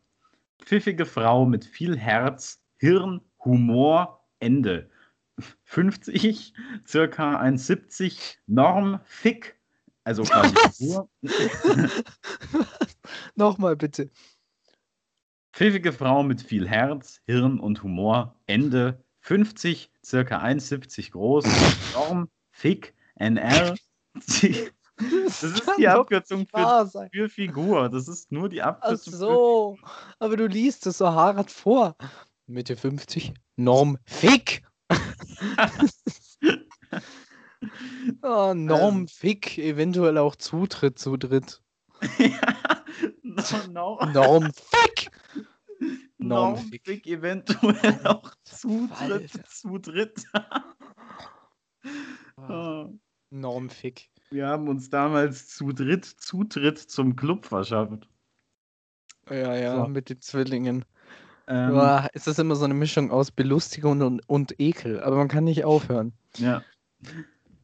pfiffige 0.60 1.06
Frau 1.06 1.46
mit 1.46 1.66
viel 1.66 1.98
Herz, 1.98 2.62
Hirn, 2.78 3.22
Humor, 3.44 4.24
Ende. 4.40 4.90
50, 5.66 6.54
circa 6.88 7.40
1,70, 7.40 8.38
Norm, 8.48 9.00
Fick, 9.06 9.60
also 10.04 10.24
quasi? 10.24 10.56
Figur. 10.56 11.10
Nochmal 13.36 13.76
bitte. 13.76 14.10
Pfiffige 15.54 15.92
Frau 15.92 16.24
mit 16.24 16.42
viel 16.42 16.68
Herz, 16.68 17.22
Hirn 17.26 17.60
und 17.60 17.82
Humor, 17.84 18.36
Ende 18.48 19.04
50, 19.22 19.92
circa 20.04 20.40
1,70 20.42 21.12
groß, 21.12 21.46
Norm, 21.96 22.30
Fick, 22.52 22.96
NR. 23.16 23.76
Das 24.98 25.44
ist 25.44 25.72
die 25.78 25.88
Abkürzung 25.88 26.48
für, 26.48 27.10
für 27.12 27.30
Figur. 27.30 27.90
Das 27.90 28.08
ist 28.08 28.32
nur 28.32 28.50
die 28.50 28.62
Ach 28.62 28.68
Abkürzung 28.68 29.14
für 29.14 29.18
so, 29.18 29.78
aber 30.20 30.38
du 30.38 30.48
liest 30.48 30.88
es 30.88 30.98
so 30.98 31.12
hart 31.12 31.52
vor. 31.52 31.96
Mitte 32.48 32.76
50, 32.76 33.34
Norm 33.58 33.98
Fick. 34.06 34.64
oh, 38.22 38.54
Norm 38.56 39.02
Ähm. 39.02 39.08
Fick, 39.08 39.58
eventuell 39.58 40.18
auch 40.18 40.36
Zutritt 40.36 40.98
zu 40.98 41.18
dritt. 41.18 41.62
ja, 42.18 42.84
no, 43.24 43.44
no. 43.70 44.06
Norm 44.06 44.52
Fick. 44.54 45.12
Norm 46.18 46.54
Normfick 46.56 46.86
Fick. 46.86 47.08
eventuell 47.08 48.00
auch 48.08 48.34
Zutritt 48.44 49.00
Alter. 49.00 49.44
zu 49.46 49.78
dritt. 49.78 50.24
Ah, 53.32 53.36
Ah. 53.36 53.40
Norm 53.40 53.70
Fick. 53.70 54.10
Wir 54.30 54.48
haben 54.48 54.68
uns 54.68 54.90
damals 54.90 55.48
zu 55.50 55.72
dritt 55.72 56.06
Zutritt 56.06 56.78
zum 56.78 57.16
Club 57.16 57.46
verschafft. 57.46 58.08
Ja, 59.30 59.56
ja, 59.56 59.76
So. 59.84 59.88
mit 59.88 60.10
den 60.10 60.22
Zwillingen. 60.22 60.86
Ähm, 61.48 61.72
Boah, 61.72 62.10
es 62.14 62.28
ist 62.28 62.40
immer 62.40 62.56
so 62.56 62.66
eine 62.66 62.74
Mischung 62.74 63.10
aus 63.10 63.32
Belustigung 63.32 64.02
und, 64.02 64.22
und 64.28 64.60
Ekel, 64.60 65.00
aber 65.02 65.16
man 65.16 65.30
kann 65.30 65.46
nicht 65.46 65.64
aufhören. 65.64 66.12
Ja. 66.38 66.62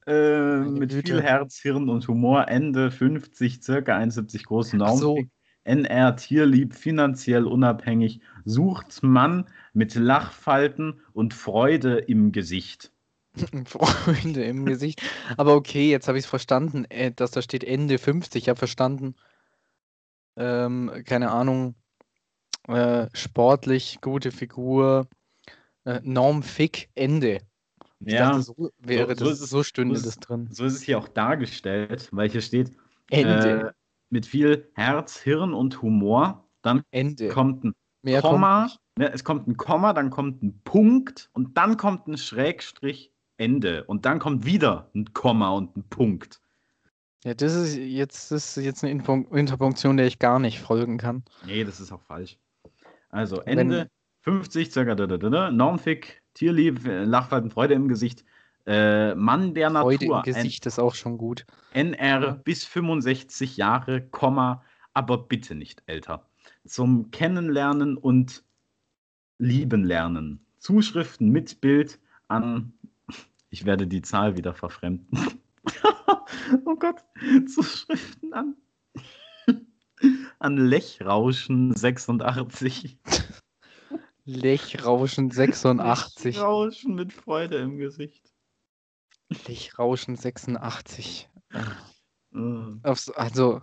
Äh, 0.05 0.59
mit 0.59 0.91
Güte. 0.91 1.13
viel 1.13 1.21
Herz, 1.21 1.57
Hirn 1.57 1.89
und 1.89 2.07
Humor, 2.07 2.47
Ende 2.47 2.91
50, 2.91 3.61
circa 3.61 3.97
71 3.97 4.45
groß, 4.45 4.73
Ach 4.79 4.93
so. 4.95 5.15
Normfick, 5.15 5.29
NR, 5.65 6.15
tierlieb, 6.15 6.73
finanziell 6.75 7.45
unabhängig, 7.45 8.21
sucht 8.45 9.03
Mann 9.03 9.49
mit 9.73 9.95
Lachfalten 9.95 11.01
und 11.13 11.33
Freude 11.33 11.97
im 11.99 12.31
Gesicht. 12.31 12.92
Freunde 13.65 14.43
im 14.43 14.65
Gesicht. 14.65 15.01
Aber 15.37 15.55
okay, 15.55 15.89
jetzt 15.89 16.07
habe 16.07 16.17
ich 16.17 16.25
es 16.25 16.29
verstanden, 16.29 16.85
äh, 16.85 17.11
dass 17.11 17.31
da 17.31 17.41
steht 17.41 17.63
Ende 17.63 17.97
50. 17.97 18.43
Ich 18.43 18.49
habe 18.49 18.57
verstanden, 18.59 19.15
ähm, 20.35 21.03
keine 21.05 21.31
Ahnung, 21.31 21.75
äh, 22.67 23.07
sportlich, 23.13 23.99
gute 24.01 24.31
Figur, 24.31 25.07
äh, 25.85 25.99
Norm 26.03 26.43
Fick, 26.43 26.89
Ende. 26.95 27.39
Ich 28.05 28.13
Ja, 28.13 28.31
dachte, 28.31 28.41
so 28.43 28.71
wäre 28.79 29.15
so 29.15 29.25
das, 29.25 29.33
ist 29.33 29.41
es- 29.41 29.49
so 29.49 29.63
stünde 29.63 29.97
so 29.97 30.05
das 30.05 30.19
drin. 30.19 30.47
so 30.51 30.65
ist 30.65 30.73
es 30.73 30.81
hier 30.83 30.97
auch 30.97 31.07
dargestellt, 31.07 32.09
weil 32.11 32.29
hier 32.29 32.41
steht 32.41 32.71
Ende, 33.09 33.69
äh, 33.69 33.71
mit 34.09 34.25
viel 34.25 34.69
Herz, 34.75 35.17
Hirn 35.19 35.53
und 35.53 35.81
Humor. 35.81 36.47
Dann 36.61 36.83
Ende. 36.91 37.29
kommt 37.29 37.63
ein 37.63 37.73
Mehr 38.03 38.21
Komma, 38.21 38.67
kommt 38.67 38.79
ne, 38.97 39.11
es 39.13 39.23
kommt 39.23 39.47
ein 39.47 39.57
Komma, 39.57 39.93
dann 39.93 40.09
kommt 40.09 40.43
ein 40.43 40.61
Punkt 40.63 41.29
und 41.33 41.57
dann 41.57 41.77
kommt 41.77 42.07
ein 42.07 42.17
Schrägstrich 42.17 43.12
Ende 43.37 43.83
und 43.85 44.05
dann 44.05 44.19
kommt 44.19 44.45
wieder 44.45 44.89
ein 44.95 45.13
Komma 45.13 45.49
und 45.51 45.75
ein 45.75 45.83
Punkt. 45.89 46.39
Ja, 47.23 47.33
das 47.33 47.53
ist 47.55 47.77
jetzt, 47.77 48.31
das 48.31 48.57
ist 48.57 48.63
jetzt 48.63 48.83
eine 48.83 48.91
Interpunktion, 48.91 49.97
der 49.97 50.07
ich 50.07 50.19
gar 50.19 50.39
nicht 50.39 50.59
folgen 50.59 50.97
kann. 50.97 51.23
Nee, 51.45 51.63
das 51.63 51.79
ist 51.79 51.91
auch 51.91 52.01
falsch. 52.01 52.37
Also 53.09 53.41
Wenn- 53.45 53.59
Ende 53.59 53.89
50, 54.21 54.71
circa 54.71 54.95
da, 54.95 55.07
da, 55.07 55.17
da, 55.17 55.51
Normfick, 55.51 56.21
Tierlieb, 56.33 56.81
Lachfalten, 56.85 57.49
Freude 57.49 57.73
im 57.75 57.87
Gesicht, 57.87 58.23
äh, 58.65 59.13
Mann 59.15 59.53
der 59.53 59.69
Freude 59.71 60.05
Natur, 60.05 60.17
im 60.25 60.33
Gesicht 60.33 60.65
ist 60.65 60.79
auch 60.79 60.95
schon 60.95 61.17
gut. 61.17 61.45
N 61.73 61.93
NR 61.93 62.21
Ja. 62.21 62.31
bis 62.43 62.63
65 62.65 63.57
Jahre, 63.57 64.01
Komma, 64.01 64.63
aber 64.93 65.17
bitte 65.17 65.55
nicht 65.55 65.83
älter. 65.85 66.25
Zum 66.65 67.11
Kennenlernen 67.11 67.97
und 67.97 68.43
Lieben 69.39 69.83
lernen. 69.83 70.45
Zuschriften 70.59 71.29
mit 71.29 71.59
Bild 71.59 71.99
an, 72.29 72.73
ich 73.53 73.65
werde 73.65 73.85
die 73.85 74.01
Zahl 74.01 74.35
wieder 74.35 74.55
verfremden. 74.55 75.39
oh 76.65 76.75
Gott, 76.75 77.03
Zuschriften 77.45 78.33
an, 78.33 78.55
an 80.39 80.57
Lechrauschen 80.57 81.75
86. 81.75 82.97
Lechrauschen 84.25 85.29
86. 85.29 86.35
Lechrauschen 86.35 86.95
mit 86.95 87.13
Freude 87.13 87.57
im 87.57 87.77
Gesicht. 87.77 88.33
Lechrauschen 89.47 90.15
86. 90.15 91.29
Äh, 91.51 91.59
Aufs, 92.81 93.11
also, 93.11 93.61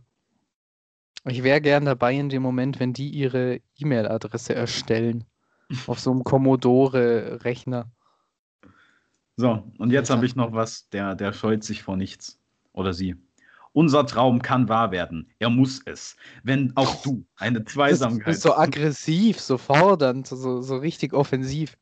ich 1.24 1.42
wäre 1.42 1.60
gern 1.60 1.84
dabei 1.84 2.14
in 2.14 2.28
dem 2.28 2.42
Moment, 2.42 2.78
wenn 2.78 2.92
die 2.92 3.10
ihre 3.10 3.60
E-Mail-Adresse 3.74 4.54
erstellen. 4.54 5.24
Auf 5.88 5.98
so 5.98 6.12
einem 6.12 6.22
Commodore-Rechner. 6.22 7.90
So, 9.36 9.70
und 9.78 9.90
jetzt 9.90 10.10
habe 10.10 10.26
ich 10.26 10.36
noch 10.36 10.52
was, 10.52 10.88
der, 10.90 11.14
der 11.14 11.32
scheut 11.32 11.64
sich 11.64 11.82
vor 11.82 11.96
nichts. 11.96 12.38
Oder 12.72 12.92
sie. 12.92 13.16
Unser 13.72 14.04
Traum 14.04 14.42
kann 14.42 14.68
wahr 14.68 14.90
werden. 14.90 15.30
Er 15.38 15.48
muss 15.48 15.80
es. 15.86 16.16
Wenn 16.42 16.72
auch 16.76 17.02
du 17.02 17.24
eine 17.36 17.64
Zweisamkeit. 17.64 18.26
Das 18.26 18.36
ist 18.36 18.42
so 18.42 18.56
aggressiv, 18.56 19.40
so 19.40 19.58
fordernd, 19.58 20.26
so, 20.26 20.60
so 20.60 20.76
richtig 20.76 21.12
offensiv. 21.12 21.76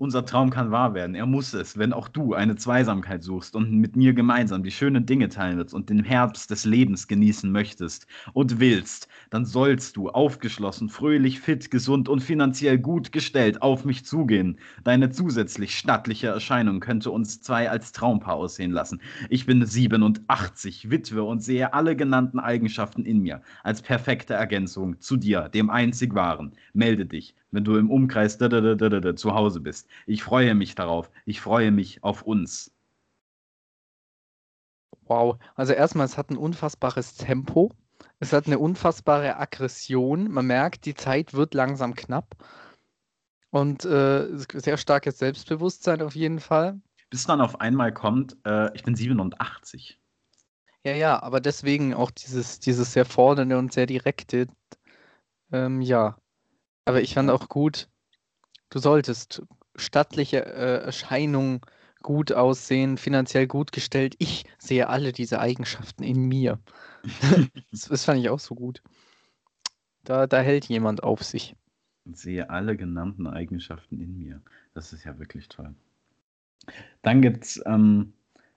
Unser 0.00 0.24
Traum 0.24 0.48
kann 0.48 0.70
wahr 0.70 0.94
werden. 0.94 1.14
Er 1.14 1.26
muss 1.26 1.52
es, 1.52 1.76
wenn 1.76 1.92
auch 1.92 2.08
du 2.08 2.32
eine 2.32 2.56
Zweisamkeit 2.56 3.22
suchst 3.22 3.54
und 3.54 3.70
mit 3.70 3.96
mir 3.96 4.14
gemeinsam 4.14 4.62
die 4.62 4.70
schönen 4.70 5.04
Dinge 5.04 5.28
teilen 5.28 5.58
willst 5.58 5.74
und 5.74 5.90
den 5.90 6.02
Herbst 6.02 6.50
des 6.50 6.64
Lebens 6.64 7.06
genießen 7.06 7.52
möchtest 7.52 8.06
und 8.32 8.60
willst, 8.60 9.08
dann 9.28 9.44
sollst 9.44 9.98
du 9.98 10.08
aufgeschlossen, 10.08 10.88
fröhlich, 10.88 11.40
fit, 11.40 11.70
gesund 11.70 12.08
und 12.08 12.22
finanziell 12.22 12.78
gut 12.78 13.12
gestellt 13.12 13.60
auf 13.60 13.84
mich 13.84 14.06
zugehen. 14.06 14.58
Deine 14.84 15.10
zusätzlich 15.10 15.76
stattliche 15.76 16.28
Erscheinung 16.28 16.80
könnte 16.80 17.10
uns 17.10 17.42
zwei 17.42 17.68
als 17.68 17.92
Traumpaar 17.92 18.36
aussehen 18.36 18.72
lassen. 18.72 19.02
Ich 19.28 19.44
bin 19.44 19.66
87, 19.66 20.88
Witwe 20.90 21.24
und 21.24 21.42
sehe 21.42 21.74
alle 21.74 21.94
genannten 21.94 22.38
Eigenschaften 22.38 23.04
in 23.04 23.18
mir 23.18 23.42
als 23.64 23.82
perfekte 23.82 24.32
Ergänzung 24.32 24.98
zu 24.98 25.18
dir, 25.18 25.50
dem 25.50 25.68
einzig 25.68 26.14
wahren. 26.14 26.52
Melde 26.72 27.04
dich 27.04 27.34
wenn 27.50 27.64
du 27.64 27.76
im 27.76 27.90
Umkreis 27.90 28.38
zu 28.38 29.34
Hause 29.34 29.60
bist. 29.60 29.88
Ich 30.06 30.22
freue 30.22 30.54
mich 30.54 30.74
darauf. 30.74 31.10
Ich 31.26 31.40
freue 31.40 31.70
mich 31.70 32.02
auf 32.04 32.22
uns. 32.22 32.72
Wow. 35.06 35.38
Also 35.56 35.72
erstmal, 35.72 36.06
es 36.06 36.16
hat 36.16 36.30
ein 36.30 36.36
unfassbares 36.36 37.16
Tempo. 37.16 37.72
Es 38.20 38.32
hat 38.32 38.46
eine 38.46 38.58
unfassbare 38.58 39.36
Aggression. 39.38 40.30
Man 40.30 40.46
merkt, 40.46 40.84
die 40.84 40.94
Zeit 40.94 41.34
wird 41.34 41.54
langsam 41.54 41.94
knapp. 41.94 42.36
Und 43.50 43.84
äh, 43.84 44.28
sehr 44.36 44.76
starkes 44.76 45.18
Selbstbewusstsein 45.18 46.02
auf 46.02 46.14
jeden 46.14 46.38
Fall. 46.38 46.80
Bis 47.10 47.26
dann 47.26 47.40
auf 47.40 47.60
einmal 47.60 47.92
kommt, 47.92 48.36
äh, 48.46 48.72
ich 48.76 48.84
bin 48.84 48.94
87. 48.94 49.98
Ja, 50.84 50.92
ja, 50.94 51.22
aber 51.22 51.40
deswegen 51.40 51.92
auch 51.92 52.12
dieses, 52.12 52.60
dieses 52.60 52.92
sehr 52.92 53.04
fordernde 53.04 53.58
und 53.58 53.72
sehr 53.72 53.86
direkte. 53.86 54.46
Ähm, 55.50 55.80
ja, 55.80 56.16
aber 56.90 57.02
ich 57.02 57.14
fand 57.14 57.30
auch 57.30 57.48
gut, 57.48 57.88
du 58.68 58.80
solltest 58.80 59.42
stattliche 59.76 60.44
äh, 60.44 60.82
Erscheinung, 60.82 61.64
gut 62.02 62.32
aussehen, 62.32 62.96
finanziell 62.98 63.46
gut 63.46 63.70
gestellt. 63.70 64.16
Ich 64.18 64.44
sehe 64.58 64.88
alle 64.88 65.12
diese 65.12 65.38
Eigenschaften 65.38 66.02
in 66.02 66.24
mir. 66.24 66.58
das, 67.70 67.82
das, 67.82 68.04
fand 68.04 68.18
ich 68.18 68.28
auch 68.28 68.40
so 68.40 68.56
gut. 68.56 68.82
Da, 70.02 70.26
da 70.26 70.40
hält 70.40 70.64
jemand 70.64 71.04
auf 71.04 71.22
sich. 71.22 71.54
Ich 72.06 72.18
sehe 72.18 72.50
alle 72.50 72.76
genannten 72.76 73.28
Eigenschaften 73.28 74.00
in 74.00 74.18
mir. 74.18 74.42
Das 74.74 74.92
ist 74.92 75.04
ja 75.04 75.16
wirklich 75.20 75.48
toll. 75.48 75.72
Dann 77.02 77.22
gibt 77.22 77.44
es 77.44 77.62
ähm, 77.66 78.14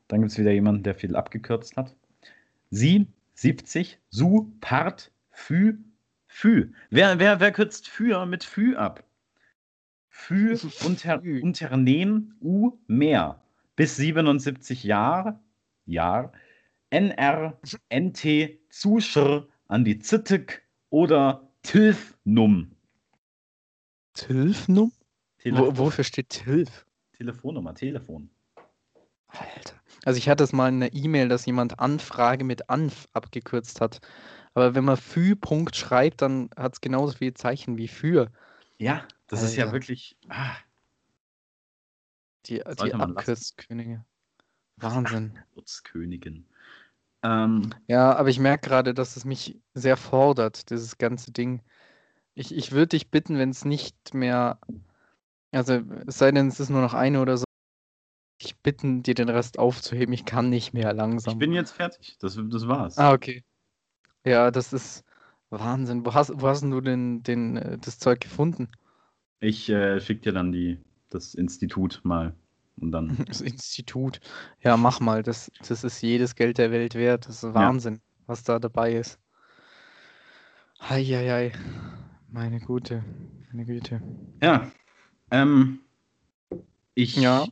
wieder 0.10 0.52
jemanden, 0.52 0.82
der 0.82 0.96
viel 0.96 1.16
abgekürzt 1.16 1.78
hat. 1.78 1.96
Sie, 2.72 3.06
70, 3.36 4.00
Su, 4.10 4.52
Part, 4.60 5.12
Fü, 5.30 5.78
Fü. 6.34 6.74
Wer, 6.90 7.20
wer, 7.20 7.40
wer 7.40 7.52
kürzt 7.52 7.88
für 7.88 8.26
mit 8.26 8.44
Fü 8.44 8.76
ab? 8.76 9.04
Fü 10.10 10.58
unter, 10.86 11.22
Unternehmen 11.22 12.36
U 12.42 12.72
mehr. 12.88 13.44
Bis 13.76 13.98
77 13.98 14.84
Jahre. 14.84 15.40
Jahr. 15.86 16.34
NR, 16.90 17.60
NT, 17.94 18.60
Zuschr 18.70 19.48
an 19.68 19.86
die 19.86 20.00
Zittek 20.00 20.64
oder 20.90 21.52
Tilfnum. 21.62 22.76
Tilfnum? 24.14 24.92
Wo, 25.46 25.78
wofür 25.78 26.04
steht 26.04 26.30
Tilf? 26.30 26.88
Telefonnummer, 27.14 27.76
Telefon. 27.76 28.30
Alter. 29.28 29.83
Also 30.06 30.18
ich 30.18 30.30
hatte 30.30 30.44
es 30.44 30.54
mal 30.54 30.70
in 30.70 30.84
einer 30.84 30.94
E-Mail, 30.94 31.30
dass 31.30 31.46
jemand 31.46 31.80
Anfrage 31.80 32.44
mit 32.44 32.70
Anf 32.70 33.08
abgekürzt 33.14 33.82
hat. 33.82 34.00
Aber 34.54 34.76
wenn 34.76 34.84
man 34.84 34.98
Fü 34.98 35.36
Punkt 35.36 35.76
schreibt, 35.76 36.22
dann 36.22 36.50
hat 36.56 36.74
es 36.74 36.82
genauso 36.82 37.18
viele 37.18 37.34
Zeichen 37.34 37.78
wie 37.78 37.88
für. 37.88 38.32
Ja, 38.78 39.08
das 39.28 39.40
Alter. 39.40 39.52
ist 39.52 39.58
ja 39.58 39.72
wirklich. 39.72 40.18
Ah. 40.30 40.56
Die, 42.46 42.62
die 42.84 42.94
Abkürzkönige. 42.94 44.06
Wahnsinn. 44.78 45.38
Abkürzkönigin. 45.38 46.46
Ähm, 47.24 47.74
ja, 47.88 48.14
aber 48.16 48.30
ich 48.30 48.40
merke 48.40 48.68
gerade, 48.68 48.94
dass 48.94 49.16
es 49.16 49.24
mich 49.24 49.62
sehr 49.74 49.96
fordert, 49.96 50.70
dieses 50.70 50.98
ganze 50.98 51.32
Ding. 51.32 51.62
Ich, 52.36 52.54
ich 52.54 52.74
würde 52.74 52.88
dich 52.88 53.10
bitten, 53.10 53.38
wenn 53.38 53.52
es 53.52 53.64
nicht 53.64 54.14
mehr. 54.14 54.60
Also, 55.52 55.82
es 56.06 56.18
sei 56.18 56.32
denn, 56.32 56.48
es 56.48 56.60
ist 56.60 56.70
nur 56.70 56.82
noch 56.82 56.94
eine 56.94 57.22
oder 57.22 57.38
so. 57.38 57.46
Bitten, 58.64 59.04
dir 59.04 59.14
den 59.14 59.30
Rest 59.30 59.60
aufzuheben. 59.60 60.14
Ich 60.14 60.26
kann 60.26 60.50
nicht 60.50 60.74
mehr 60.74 60.94
langsam. 60.94 61.34
Ich 61.34 61.40
bin 61.40 61.52
jetzt 61.52 61.72
fertig. 61.72 62.18
Das, 62.20 62.40
das 62.42 62.68
war's. 62.68 62.98
Ah, 62.98 63.12
okay. 63.12 63.44
Ja, 64.26 64.52
das 64.52 64.72
ist 64.72 65.04
Wahnsinn. 65.50 66.06
Wo 66.06 66.14
hast, 66.14 66.32
wo 66.34 66.48
hast 66.48 66.64
du 66.64 66.82
denn 66.82 67.24
den, 67.24 67.58
äh, 67.58 67.78
das 67.78 68.00
Zeug 68.00 68.22
gefunden? 68.22 68.70
Ich 69.40 69.70
äh, 69.70 70.00
schicke 70.00 70.22
dir 70.22 70.32
dann 70.32 70.52
die, 70.52 70.80
das 71.10 71.36
Institut 71.36 72.02
mal. 72.04 72.34
Und 72.78 72.92
dann. 72.92 73.18
Das 73.28 73.42
Institut. 73.42 74.20
Ja, 74.62 74.78
mach 74.78 75.00
mal. 75.00 75.24
Das, 75.24 75.52
das 75.68 75.84
ist 75.84 76.02
jedes 76.02 76.36
Geld 76.36 76.58
der 76.58 76.72
Welt 76.72 76.96
wert. 76.96 77.28
Das 77.28 77.44
ist 77.44 77.54
Wahnsinn, 77.54 77.96
ja. 77.96 78.02
was 78.28 78.44
da 78.44 78.60
dabei 78.60 78.94
ist. 78.94 79.20
Heieiei. 80.82 81.52
Meine 82.30 82.60
Gute. 82.60 83.04
Meine 83.52 83.66
Güte. 83.66 84.02
Ja. 84.42 84.72
Ähm, 85.30 85.80
ich. 86.96 87.16
Ja. 87.16 87.46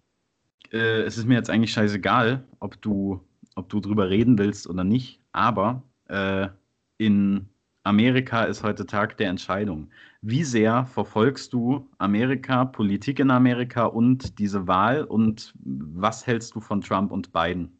Äh, 0.71 1.01
es 1.01 1.17
ist 1.17 1.27
mir 1.27 1.35
jetzt 1.35 1.49
eigentlich 1.49 1.73
scheißegal, 1.73 2.43
ob 2.59 2.81
du, 2.81 3.21
ob 3.55 3.69
du 3.69 3.79
drüber 3.79 4.09
reden 4.09 4.37
willst 4.37 4.67
oder 4.67 4.83
nicht. 4.83 5.21
Aber 5.31 5.83
äh, 6.07 6.47
in 6.97 7.49
Amerika 7.83 8.43
ist 8.43 8.63
heute 8.63 8.85
Tag 8.85 9.17
der 9.17 9.29
Entscheidung. 9.29 9.89
Wie 10.21 10.43
sehr 10.43 10.85
verfolgst 10.85 11.53
du 11.53 11.89
Amerika, 11.97 12.65
Politik 12.65 13.19
in 13.19 13.31
Amerika 13.31 13.85
und 13.85 14.37
diese 14.39 14.67
Wahl 14.67 15.03
und 15.03 15.53
was 15.59 16.27
hältst 16.27 16.55
du 16.55 16.61
von 16.61 16.81
Trump 16.81 17.11
und 17.11 17.33
Biden? 17.33 17.77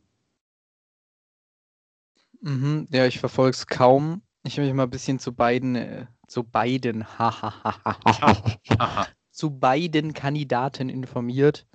Mhm, 2.42 2.88
ja, 2.90 3.06
ich 3.06 3.20
verfolge 3.20 3.56
es 3.56 3.68
kaum. 3.68 4.24
Ich 4.44 4.58
habe 4.58 4.66
mich 4.66 4.74
mal 4.74 4.84
ein 4.84 4.90
bisschen 4.90 5.20
zu 5.20 5.34
beiden, 5.34 5.76
äh, 5.76 6.08
zu 6.28 6.44
beiden, 6.44 7.06
zu 9.32 9.52
beiden 9.52 10.14
Kandidaten 10.14 10.90
informiert. 10.90 11.68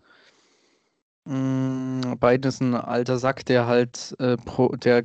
Mm, 1.28 2.18
Biden 2.20 2.48
ist 2.48 2.60
ein 2.60 2.74
alter 2.74 3.18
Sack, 3.18 3.44
der 3.46 3.66
halt, 3.66 4.14
äh, 4.20 4.36
pro, 4.36 4.68
der, 4.76 5.02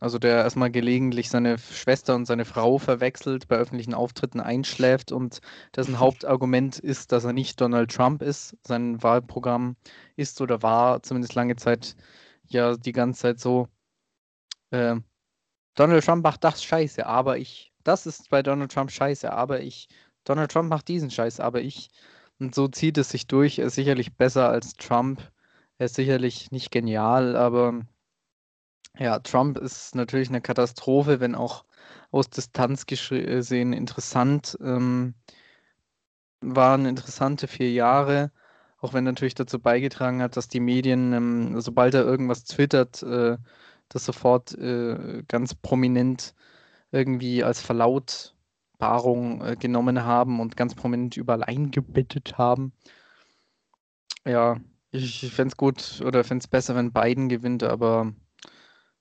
also 0.00 0.20
der 0.20 0.36
erstmal 0.36 0.70
gelegentlich 0.70 1.30
seine 1.30 1.58
Schwester 1.58 2.14
und 2.14 2.26
seine 2.26 2.44
Frau 2.44 2.78
verwechselt, 2.78 3.48
bei 3.48 3.56
öffentlichen 3.56 3.92
Auftritten 3.92 4.38
einschläft 4.40 5.10
und 5.10 5.40
dessen 5.74 5.98
Hauptargument 5.98 6.78
ist, 6.78 7.10
dass 7.10 7.24
er 7.24 7.32
nicht 7.32 7.60
Donald 7.60 7.90
Trump 7.92 8.22
ist. 8.22 8.56
Sein 8.64 9.02
Wahlprogramm 9.02 9.74
ist 10.14 10.40
oder 10.40 10.62
war 10.62 11.02
zumindest 11.02 11.34
lange 11.34 11.56
Zeit 11.56 11.96
ja 12.46 12.76
die 12.76 12.92
ganze 12.92 13.22
Zeit 13.22 13.40
so, 13.40 13.68
äh, 14.70 14.96
Donald 15.74 16.04
Trump 16.04 16.22
macht 16.24 16.44
das 16.44 16.62
scheiße, 16.62 17.04
aber 17.06 17.38
ich, 17.38 17.72
das 17.84 18.06
ist 18.06 18.30
bei 18.30 18.42
Donald 18.44 18.72
Trump 18.72 18.92
scheiße, 18.92 19.32
aber 19.32 19.60
ich, 19.60 19.88
Donald 20.24 20.52
Trump 20.52 20.70
macht 20.70 20.88
diesen 20.88 21.10
Scheiß, 21.10 21.40
aber 21.40 21.62
ich. 21.62 21.90
Und 22.40 22.54
so 22.54 22.68
zieht 22.68 22.98
es 22.98 23.10
sich 23.10 23.26
durch, 23.26 23.58
er 23.58 23.66
ist 23.66 23.76
sicherlich 23.76 24.16
besser 24.16 24.48
als 24.50 24.74
Trump 24.74 25.20
er 25.78 25.86
ist 25.86 25.94
sicherlich 25.96 26.50
nicht 26.50 26.70
genial, 26.70 27.36
aber 27.36 27.80
ja, 28.98 29.18
Trump 29.18 29.58
ist 29.58 29.94
natürlich 29.94 30.28
eine 30.28 30.40
Katastrophe, 30.40 31.20
wenn 31.20 31.34
auch 31.34 31.64
aus 32.10 32.30
Distanz 32.30 32.86
gesehen 32.86 33.72
interessant. 33.72 34.56
Ähm, 34.60 35.14
waren 36.40 36.86
interessante 36.86 37.48
vier 37.48 37.72
Jahre, 37.72 38.30
auch 38.78 38.92
wenn 38.92 39.04
natürlich 39.04 39.34
dazu 39.34 39.58
beigetragen 39.58 40.22
hat, 40.22 40.36
dass 40.36 40.48
die 40.48 40.60
Medien, 40.60 41.12
ähm, 41.12 41.60
sobald 41.60 41.94
er 41.94 42.04
irgendwas 42.04 42.44
twittert, 42.44 43.02
äh, 43.02 43.38
das 43.88 44.04
sofort 44.04 44.54
äh, 44.58 45.22
ganz 45.28 45.54
prominent 45.54 46.34
irgendwie 46.92 47.42
als 47.44 47.60
Verlautbarung 47.60 49.42
äh, 49.42 49.56
genommen 49.56 50.04
haben 50.04 50.40
und 50.40 50.56
ganz 50.56 50.74
prominent 50.74 51.16
überall 51.16 51.42
eingebettet 51.44 52.38
haben. 52.38 52.72
Ja, 54.26 54.56
ich 54.94 55.32
fände 55.32 55.52
es 55.52 55.56
gut 55.56 56.02
oder 56.04 56.24
fände 56.24 56.42
es 56.42 56.48
besser, 56.48 56.74
wenn 56.76 56.92
Biden 56.92 57.28
gewinnt, 57.28 57.62
aber 57.62 58.12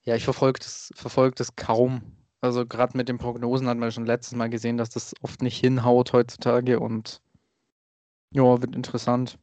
ja, 0.04 0.16
ich 0.16 0.24
verfolge 0.24 0.60
das, 0.60 0.92
verfolg 0.96 1.36
das 1.36 1.56
kaum. 1.56 2.02
Also 2.42 2.66
gerade 2.66 2.98
mit 2.98 3.08
den 3.08 3.20
Prognosen 3.20 3.68
hat 3.68 3.78
man 3.78 3.92
schon 3.92 4.06
letztes 4.06 4.36
Mal 4.36 4.50
gesehen, 4.50 4.78
dass 4.78 4.90
das 4.90 5.14
oft 5.22 5.42
nicht 5.42 5.58
hinhaut 5.58 6.12
heutzutage 6.12 6.80
und 6.80 7.22
ja, 8.32 8.62
wird 8.62 8.76
interessant. 8.76 9.38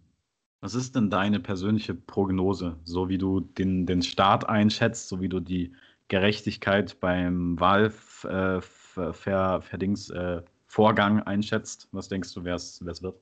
Was 0.60 0.74
ist 0.74 0.94
denn 0.94 1.08
deine 1.08 1.40
persönliche 1.40 1.94
Prognose, 1.94 2.76
so 2.84 3.08
wie 3.08 3.16
du 3.16 3.40
den, 3.40 3.86
den 3.86 4.02
Staat 4.02 4.46
einschätzt, 4.48 5.08
so 5.08 5.22
wie 5.22 5.30
du 5.30 5.40
die 5.40 5.72
Gerechtigkeit 6.08 7.00
beim 7.00 7.58
Wahlverdings 7.58 10.10
äh, 10.10 10.42
äh, 10.42 11.22
einschätzt? 11.24 11.88
Was 11.92 12.08
denkst 12.08 12.34
du, 12.34 12.44
wer 12.44 12.56
es 12.56 12.84
wird? 12.84 13.16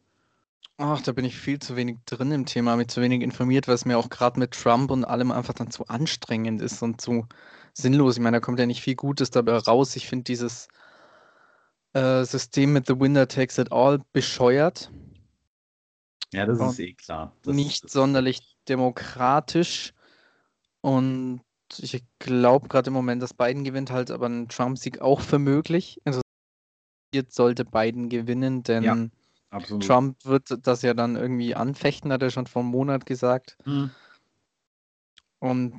Ach, 0.77 1.03
da 1.03 1.13
bin 1.13 1.25
ich 1.25 1.37
viel 1.37 1.59
zu 1.59 1.75
wenig 1.75 1.99
drin 2.07 2.31
im 2.31 2.47
Thema, 2.47 2.77
mich 2.77 2.89
zu 2.89 3.01
wenig 3.01 3.23
informiert, 3.23 3.67
weil 3.67 3.75
es 3.75 3.85
mir 3.85 3.99
auch 3.99 4.11
gerade 4.11 4.39
mit 4.39 4.53
Trump 4.53 4.93
und 4.93 5.05
allem 5.05 5.33
einfach 5.33 5.55
dann 5.55 5.73
zu 5.73 5.89
anstrengend 5.89 6.63
ist 6.63 6.83
und 6.83 7.01
zu, 7.01 7.27
sinnlos. 7.73 8.17
Ich 8.17 8.23
meine, 8.23 8.37
da 8.37 8.41
kommt 8.41 8.59
ja 8.59 8.67
nicht 8.67 8.83
viel 8.83 8.95
Gutes 8.95 9.31
dabei 9.31 9.57
raus. 9.57 9.97
Ich 9.97 10.09
finde 10.09 10.25
dieses 10.25 10.69
äh, 11.95 12.25
System 12.25 12.73
mit 12.73 12.87
The 12.87 13.01
Winner 13.01 13.27
Takes 13.27 13.59
It 13.59 13.73
All 13.73 14.01
bescheuert. 14.13 14.91
Ja, 16.33 16.47
das 16.47 16.61
ist 16.61 16.79
eh 16.79 16.93
klar. 16.93 17.35
Das, 17.43 17.55
nicht 17.55 17.85
das, 17.85 17.93
sonderlich 17.93 18.57
demokratisch. 18.69 19.95
Und 20.81 21.41
ich 21.79 22.05
glaube 22.19 22.69
gerade 22.69 22.89
im 22.89 22.95
Moment, 22.95 23.23
dass 23.23 23.35
Biden 23.35 23.65
gewinnt, 23.65 23.91
halt 23.91 24.11
aber 24.11 24.27
ein 24.27 24.49
Trump-Sieg 24.49 25.01
auch 25.01 25.21
für 25.21 25.39
möglich. 25.39 26.01
Also 26.05 26.21
jetzt 27.15 27.35
sollte 27.35 27.65
Biden 27.65 28.09
gewinnen, 28.09 28.63
denn 28.63 28.85
Ja. 28.85 28.95
Absolut. 29.51 29.87
Trump 29.87 30.25
wird 30.25 30.67
das 30.67 30.83
ja 30.83 30.95
dann 30.95 31.17
irgendwie 31.17 31.55
anfechten, 31.55 32.13
hat 32.13 32.23
er 32.23 32.31
schon 32.31 32.47
vor 32.47 32.63
einem 32.63 32.71
Monat 32.71 33.07
gesagt. 33.07 33.57
Hm. 33.65 33.91
Und 35.41 35.77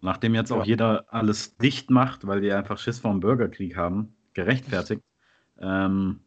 Nachdem 0.00 0.34
jetzt 0.34 0.52
auch 0.52 0.60
Ja. 0.60 0.64
jeder 0.64 1.12
alles 1.12 1.56
dicht 1.56 1.90
macht, 1.90 2.26
weil 2.26 2.40
die 2.40 2.52
einfach 2.52 2.78
Schiss 2.78 3.00
vor 3.00 3.10
dem 3.10 3.20
Bürgerkrieg 3.20 3.76
haben, 3.76 4.14
gerechtfertigt. 4.34 5.02
Ähm, 5.60 6.20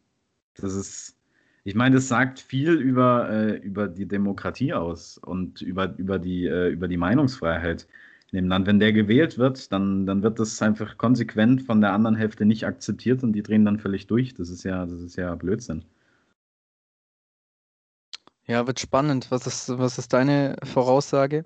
das 0.55 0.73
ist, 0.75 1.17
ich 1.63 1.75
meine, 1.75 1.95
das 1.95 2.07
sagt 2.07 2.39
viel 2.39 2.73
über, 2.73 3.29
äh, 3.29 3.55
über 3.57 3.87
die 3.87 4.07
Demokratie 4.07 4.73
aus 4.73 5.17
und 5.17 5.61
über, 5.61 5.97
über, 5.97 6.19
die, 6.19 6.45
äh, 6.45 6.69
über 6.69 6.87
die 6.89 6.97
Meinungsfreiheit 6.97 7.87
in 8.31 8.37
dem 8.37 8.47
Land. 8.49 8.67
Wenn 8.67 8.79
der 8.79 8.91
gewählt 8.93 9.37
wird, 9.37 9.71
dann, 9.71 10.05
dann 10.05 10.21
wird 10.21 10.39
das 10.39 10.61
einfach 10.61 10.97
konsequent 10.97 11.61
von 11.61 11.79
der 11.81 11.93
anderen 11.93 12.15
Hälfte 12.17 12.45
nicht 12.45 12.65
akzeptiert 12.65 13.23
und 13.23 13.33
die 13.33 13.43
drehen 13.43 13.63
dann 13.65 13.79
völlig 13.79 14.07
durch. 14.07 14.33
Das 14.33 14.49
ist 14.49 14.63
ja, 14.63 14.85
das 14.85 14.99
ist 15.01 15.15
ja 15.15 15.33
Blödsinn. 15.35 15.85
Ja, 18.51 18.67
wird 18.67 18.79
spannend. 18.79 19.31
Was 19.31 19.47
ist, 19.47 19.69
was 19.77 19.97
ist 19.97 20.11
deine 20.13 20.57
Voraussage? 20.63 21.45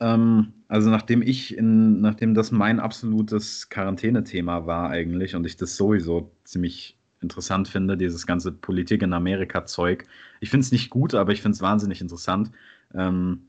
Ähm, 0.00 0.54
also 0.66 0.88
nachdem 0.88 1.20
ich 1.20 1.56
in, 1.56 2.00
nachdem 2.00 2.34
das 2.34 2.50
mein 2.50 2.80
absolutes 2.80 3.68
Quarantänethema 3.68 4.66
war 4.66 4.88
eigentlich 4.88 5.36
und 5.36 5.46
ich 5.46 5.56
das 5.58 5.76
sowieso 5.76 6.32
ziemlich 6.44 6.98
interessant 7.20 7.68
finde, 7.68 7.98
dieses 7.98 8.26
ganze 8.26 8.50
Politik 8.50 9.02
in 9.02 9.12
Amerika-Zeug. 9.12 10.06
Ich 10.40 10.48
finde 10.48 10.64
es 10.64 10.72
nicht 10.72 10.88
gut, 10.88 11.14
aber 11.14 11.32
ich 11.32 11.42
finde 11.42 11.56
es 11.56 11.60
wahnsinnig 11.60 12.00
interessant. 12.00 12.50
Ähm, 12.94 13.42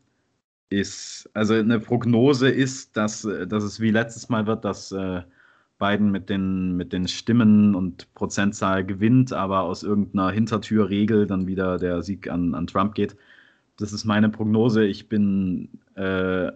ist, 0.69 1.29
also 1.33 1.53
eine 1.53 1.79
Prognose 1.79 2.49
ist, 2.49 2.97
dass, 2.97 3.21
dass 3.21 3.63
es 3.63 3.79
wie 3.79 3.91
letztes 3.91 4.27
Mal 4.27 4.45
wird, 4.45 4.65
dass 4.65 4.91
äh, 4.91 5.21
Biden 5.81 6.11
mit 6.11 6.29
den, 6.29 6.77
mit 6.77 6.93
den 6.93 7.07
Stimmen 7.07 7.75
und 7.75 8.13
Prozentzahl 8.13 8.85
gewinnt, 8.85 9.33
aber 9.33 9.61
aus 9.63 9.83
irgendeiner 9.83 10.31
Hintertürregel 10.31 11.27
dann 11.27 11.47
wieder 11.47 11.77
der 11.79 12.03
Sieg 12.03 12.29
an, 12.29 12.55
an 12.55 12.67
Trump 12.67 12.93
geht. 12.95 13.17
Das 13.77 13.91
ist 13.91 14.05
meine 14.05 14.29
Prognose. 14.29 14.85
Ich 14.85 15.09
bin, 15.09 15.69
äh, 15.95 16.51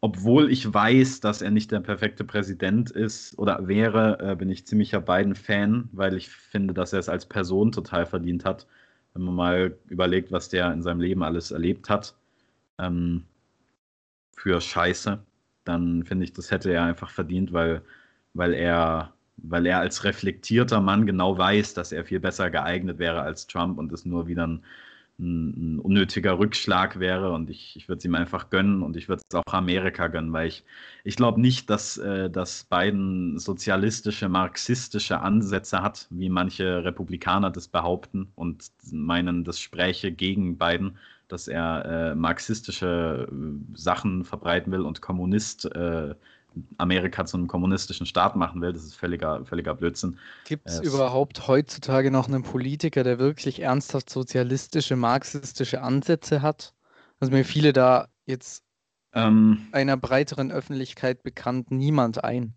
obwohl 0.00 0.50
ich 0.50 0.72
weiß, 0.72 1.20
dass 1.20 1.42
er 1.42 1.50
nicht 1.50 1.72
der 1.72 1.80
perfekte 1.80 2.24
Präsident 2.24 2.90
ist 2.90 3.38
oder 3.38 3.66
wäre, 3.68 4.18
äh, 4.20 4.36
bin 4.36 4.48
ich 4.50 4.66
ziemlicher 4.66 5.00
Biden-Fan, 5.00 5.88
weil 5.92 6.16
ich 6.16 6.28
finde, 6.30 6.72
dass 6.74 6.92
er 6.92 7.00
es 7.00 7.08
als 7.08 7.26
Person 7.26 7.72
total 7.72 8.06
verdient 8.06 8.44
hat. 8.44 8.66
Wenn 9.14 9.24
man 9.24 9.34
mal 9.34 9.76
überlegt, 9.88 10.32
was 10.32 10.48
der 10.48 10.72
in 10.72 10.82
seinem 10.82 11.00
Leben 11.00 11.22
alles 11.22 11.50
erlebt 11.50 11.90
hat, 11.90 12.14
ähm, 12.78 13.24
für 14.36 14.60
Scheiße, 14.60 15.20
dann 15.64 16.04
finde 16.04 16.24
ich, 16.24 16.32
das 16.32 16.50
hätte 16.50 16.72
er 16.72 16.84
einfach 16.84 17.10
verdient, 17.10 17.52
weil, 17.52 17.82
weil 18.34 18.54
er 18.54 19.12
weil 19.42 19.66
er 19.66 19.80
als 19.80 20.04
reflektierter 20.04 20.80
Mann 20.80 21.06
genau 21.06 21.36
weiß, 21.36 21.74
dass 21.74 21.92
er 21.92 22.04
viel 22.04 22.20
besser 22.20 22.50
geeignet 22.50 22.98
wäre 22.98 23.22
als 23.22 23.46
Trump 23.46 23.78
und 23.78 23.92
es 23.92 24.04
nur 24.04 24.26
wieder 24.26 24.46
ein, 24.46 24.62
ein, 25.18 25.74
ein 25.76 25.78
unnötiger 25.80 26.38
Rückschlag 26.38 26.98
wäre. 27.00 27.32
Und 27.32 27.50
ich, 27.50 27.76
ich 27.76 27.88
würde 27.88 27.98
es 27.98 28.04
ihm 28.04 28.14
einfach 28.14 28.50
gönnen 28.50 28.82
und 28.82 28.96
ich 28.96 29.08
würde 29.08 29.22
es 29.28 29.34
auch 29.34 29.52
Amerika 29.52 30.08
gönnen, 30.08 30.32
weil 30.32 30.48
ich, 30.48 30.64
ich 31.04 31.16
glaube 31.16 31.40
nicht, 31.40 31.70
dass, 31.70 31.98
äh, 31.98 32.30
dass 32.30 32.64
Biden 32.64 33.38
sozialistische, 33.38 34.28
marxistische 34.28 35.20
Ansätze 35.20 35.82
hat, 35.82 36.06
wie 36.10 36.28
manche 36.28 36.84
Republikaner 36.84 37.50
das 37.50 37.68
behaupten 37.68 38.32
und 38.34 38.66
meinen, 38.92 39.44
das 39.44 39.60
spräche 39.60 40.12
gegen 40.12 40.58
Biden, 40.58 40.98
dass 41.28 41.48
er 41.48 41.84
äh, 42.12 42.14
marxistische 42.14 43.28
äh, 43.30 43.76
Sachen 43.76 44.24
verbreiten 44.24 44.70
will 44.70 44.82
und 44.82 45.00
Kommunist 45.00 45.64
äh, 45.74 46.14
Amerika 46.78 47.24
zu 47.24 47.36
einem 47.36 47.46
kommunistischen 47.46 48.06
Staat 48.06 48.36
machen 48.36 48.60
will. 48.60 48.72
Das 48.72 48.84
ist 48.84 48.94
völliger, 48.94 49.44
völliger 49.44 49.74
Blödsinn. 49.74 50.18
Gibt 50.44 50.68
es 50.68 50.78
überhaupt 50.80 51.48
heutzutage 51.48 52.10
noch 52.10 52.28
einen 52.28 52.42
Politiker, 52.42 53.04
der 53.04 53.18
wirklich 53.18 53.60
ernsthaft 53.60 54.10
sozialistische, 54.10 54.96
marxistische 54.96 55.82
Ansätze 55.82 56.42
hat? 56.42 56.74
Also 57.20 57.32
mir 57.32 57.44
fiele 57.44 57.72
da 57.72 58.08
jetzt 58.26 58.64
Ähm, 59.14 59.68
einer 59.72 59.96
breiteren 59.96 60.50
Öffentlichkeit 60.52 61.22
bekannt 61.22 61.70
niemand 61.70 62.24
ein. 62.24 62.56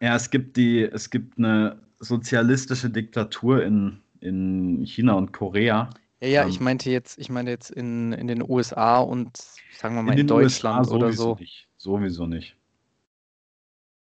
ja, 0.00 0.14
es 0.16 0.30
gibt 0.30 0.56
die, 0.56 0.82
es 0.82 1.10
gibt 1.10 1.38
eine 1.38 1.80
sozialistische 1.98 2.90
Diktatur 2.90 3.62
in, 3.64 4.02
in 4.20 4.84
China 4.86 5.14
und 5.14 5.32
Korea. 5.32 5.90
Ja, 6.20 6.28
ja, 6.28 6.44
Ähm, 6.44 6.48
ich 6.48 6.60
meinte 6.60 6.90
jetzt, 6.90 7.18
ich 7.18 7.28
meinte 7.30 7.50
jetzt 7.52 7.70
in, 7.70 8.12
in 8.12 8.26
den 8.26 8.42
USA 8.42 8.98
und 9.00 9.36
sagen 9.70 9.94
wir 9.96 10.02
mal 10.02 10.12
in, 10.12 10.18
den 10.18 10.26
Deutschland 10.26 10.90
USA 10.90 10.94
oder 10.94 11.12
so. 11.12 11.36
Nicht. 11.38 11.68
Sowieso 11.76 12.26
nicht. 12.26 12.56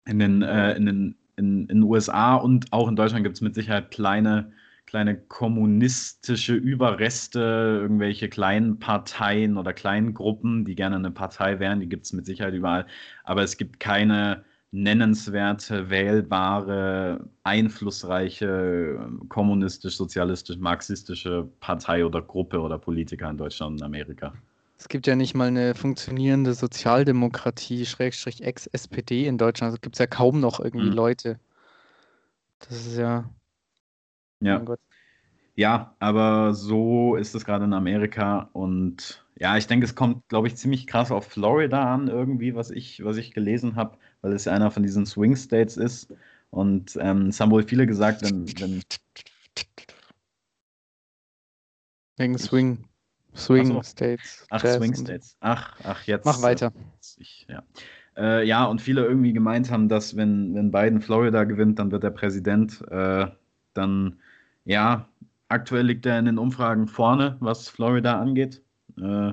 In 0.04 0.18
den, 0.18 0.42
äh, 0.42 0.74
in 0.74 0.86
den 0.86 1.16
in, 1.36 1.66
in 1.66 1.82
USA 1.82 2.36
und 2.36 2.72
auch 2.72 2.88
in 2.88 2.96
Deutschland 2.96 3.24
gibt 3.24 3.36
es 3.36 3.40
mit 3.40 3.54
Sicherheit 3.54 3.90
kleine, 3.90 4.52
kleine 4.86 5.16
kommunistische 5.16 6.54
Überreste, 6.54 7.80
irgendwelche 7.82 8.28
kleinen 8.28 8.78
Parteien 8.78 9.56
oder 9.56 9.72
kleinen 9.72 10.14
Gruppen, 10.14 10.64
die 10.64 10.74
gerne 10.74 10.96
eine 10.96 11.10
Partei 11.10 11.58
wären. 11.58 11.80
Die 11.80 11.88
gibt 11.88 12.06
es 12.06 12.12
mit 12.12 12.26
Sicherheit 12.26 12.54
überall. 12.54 12.86
Aber 13.24 13.42
es 13.42 13.56
gibt 13.56 13.80
keine 13.80 14.44
nennenswerte, 14.72 15.90
wählbare, 15.90 17.28
einflussreiche 17.42 18.98
ähm, 19.02 19.28
kommunistisch, 19.28 19.96
sozialistisch, 19.96 20.56
marxistische 20.56 21.48
Partei 21.60 22.06
oder 22.06 22.22
Gruppe 22.22 22.60
oder 22.60 22.78
Politiker 22.78 23.28
in 23.30 23.36
Deutschland 23.36 23.80
und 23.80 23.82
Amerika. 23.82 24.32
Es 24.82 24.88
gibt 24.88 25.06
ja 25.06 25.14
nicht 25.14 25.34
mal 25.34 25.46
eine 25.46 25.76
funktionierende 25.76 26.54
Sozialdemokratie, 26.54 27.86
Schrägstrich 27.86 28.42
Ex-SPD 28.42 29.28
in 29.28 29.38
Deutschland. 29.38 29.70
Also 29.70 29.80
gibt 29.80 29.94
es 29.94 30.00
ja 30.00 30.08
kaum 30.08 30.40
noch 30.40 30.58
irgendwie 30.58 30.88
Mhm. 30.88 30.96
Leute. 30.96 31.38
Das 32.58 32.84
ist 32.84 32.96
ja, 32.96 33.30
Ja. 34.40 34.58
Gott. 34.58 34.80
Ja, 35.54 35.94
aber 36.00 36.52
so 36.52 37.14
ist 37.14 37.32
es 37.36 37.44
gerade 37.44 37.64
in 37.64 37.74
Amerika 37.74 38.50
und 38.54 39.24
ja, 39.38 39.56
ich 39.56 39.68
denke, 39.68 39.86
es 39.86 39.94
kommt, 39.94 40.26
glaube 40.28 40.48
ich, 40.48 40.56
ziemlich 40.56 40.88
krass 40.88 41.12
auf 41.12 41.26
Florida 41.28 41.94
an, 41.94 42.08
irgendwie, 42.08 42.56
was 42.56 42.72
ich, 42.72 43.04
was 43.04 43.18
ich 43.18 43.32
gelesen 43.32 43.76
habe, 43.76 43.96
weil 44.20 44.32
es 44.32 44.46
ja 44.46 44.52
einer 44.52 44.72
von 44.72 44.82
diesen 44.82 45.06
Swing 45.06 45.36
States 45.36 45.76
ist. 45.76 46.12
Und 46.50 46.98
ähm, 47.00 47.28
es 47.28 47.38
haben 47.38 47.52
wohl 47.52 47.62
viele 47.62 47.86
gesagt, 47.86 48.22
wenn, 48.22 48.46
wenn 48.60 48.82
Wegen 52.16 52.38
Swing, 52.38 52.84
Swing 53.34 53.66
so. 53.66 53.82
States. 53.82 54.46
ach, 54.50 54.62
Jazz 54.62 54.76
Swing 54.76 54.94
States, 54.94 55.36
ach, 55.40 55.76
ach, 55.84 56.04
jetzt. 56.04 56.24
Mach 56.24 56.42
weiter. 56.42 56.72
Ich, 57.18 57.46
ja. 57.48 57.62
Äh, 58.16 58.46
ja, 58.46 58.64
und 58.64 58.80
viele 58.80 59.04
irgendwie 59.04 59.32
gemeint 59.32 59.70
haben, 59.70 59.88
dass 59.88 60.16
wenn, 60.16 60.54
wenn 60.54 60.70
Biden 60.70 61.00
Florida 61.00 61.44
gewinnt, 61.44 61.78
dann 61.78 61.90
wird 61.90 62.04
er 62.04 62.10
Präsident. 62.10 62.82
Äh, 62.90 63.26
dann, 63.74 64.18
ja, 64.64 65.08
aktuell 65.48 65.86
liegt 65.86 66.04
er 66.04 66.18
in 66.18 66.26
den 66.26 66.38
Umfragen 66.38 66.86
vorne, 66.88 67.36
was 67.40 67.68
Florida 67.68 68.20
angeht. 68.20 68.62
Äh, 68.98 69.32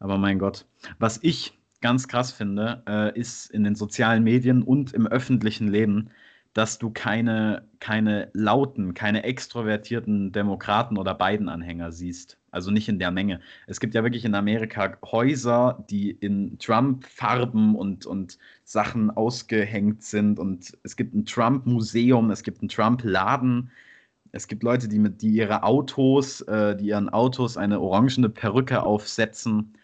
aber 0.00 0.18
mein 0.18 0.38
Gott. 0.38 0.66
Was 0.98 1.20
ich 1.22 1.58
ganz 1.80 2.08
krass 2.08 2.32
finde, 2.32 2.82
äh, 2.88 3.18
ist 3.18 3.50
in 3.50 3.62
den 3.62 3.74
sozialen 3.74 4.24
Medien 4.24 4.62
und 4.62 4.92
im 4.92 5.06
öffentlichen 5.06 5.68
Leben, 5.68 6.10
dass 6.52 6.78
du 6.78 6.90
keine, 6.90 7.68
keine 7.80 8.30
lauten, 8.32 8.94
keine 8.94 9.24
extrovertierten 9.24 10.32
Demokraten 10.32 10.98
oder 10.98 11.14
Biden-Anhänger 11.14 11.92
siehst. 11.92 12.38
Also 12.54 12.70
nicht 12.70 12.88
in 12.88 13.00
der 13.00 13.10
Menge. 13.10 13.40
Es 13.66 13.80
gibt 13.80 13.94
ja 13.94 14.04
wirklich 14.04 14.24
in 14.24 14.34
Amerika 14.34 14.96
Häuser, 15.04 15.84
die 15.90 16.12
in 16.12 16.56
Trump-Farben 16.58 17.74
und, 17.74 18.06
und 18.06 18.38
Sachen 18.62 19.10
ausgehängt 19.10 20.04
sind. 20.04 20.38
Und 20.38 20.72
es 20.84 20.94
gibt 20.94 21.14
ein 21.14 21.26
Trump-Museum, 21.26 22.30
es 22.30 22.44
gibt 22.44 22.60
einen 22.60 22.68
Trump-Laden. 22.68 23.72
Es 24.30 24.46
gibt 24.46 24.62
Leute, 24.62 24.88
die 24.88 25.00
mit 25.00 25.20
die 25.20 25.30
ihre 25.30 25.64
Autos, 25.64 26.42
äh, 26.42 26.76
die 26.76 26.86
ihren 26.86 27.08
Autos 27.08 27.56
eine 27.56 27.80
orangene 27.80 28.28
Perücke 28.28 28.84
aufsetzen. 28.84 29.76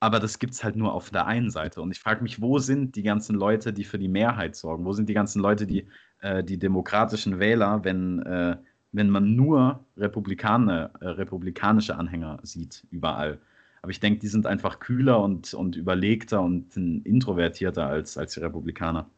Aber 0.00 0.20
das 0.20 0.38
gibt 0.38 0.54
es 0.54 0.64
halt 0.64 0.76
nur 0.76 0.94
auf 0.94 1.10
der 1.10 1.26
einen 1.26 1.50
Seite. 1.50 1.82
Und 1.82 1.90
ich 1.90 2.00
frage 2.00 2.22
mich, 2.22 2.40
wo 2.40 2.58
sind 2.58 2.96
die 2.96 3.02
ganzen 3.02 3.36
Leute, 3.36 3.74
die 3.74 3.84
für 3.84 3.98
die 3.98 4.08
Mehrheit 4.08 4.56
sorgen? 4.56 4.86
Wo 4.86 4.92
sind 4.94 5.08
die 5.08 5.14
ganzen 5.14 5.40
Leute, 5.40 5.66
die 5.66 5.86
äh, 6.20 6.42
die 6.42 6.58
demokratischen 6.58 7.38
Wähler, 7.38 7.84
wenn, 7.84 8.20
äh, 8.22 8.56
wenn 8.94 9.10
man 9.10 9.34
nur 9.36 9.84
Republikaner, 9.96 10.90
äh, 11.00 11.08
republikanische 11.08 11.96
Anhänger 11.96 12.40
sieht, 12.42 12.86
überall? 12.90 13.38
Aber 13.82 13.90
ich 13.90 14.00
denke, 14.00 14.20
die 14.20 14.28
sind 14.28 14.46
einfach 14.46 14.80
kühler 14.80 15.20
und, 15.22 15.52
und 15.52 15.76
überlegter 15.76 16.40
und 16.40 16.74
introvertierter 16.76 17.86
als, 17.86 18.16
als 18.16 18.32
die 18.34 18.40
Republikaner. 18.40 19.10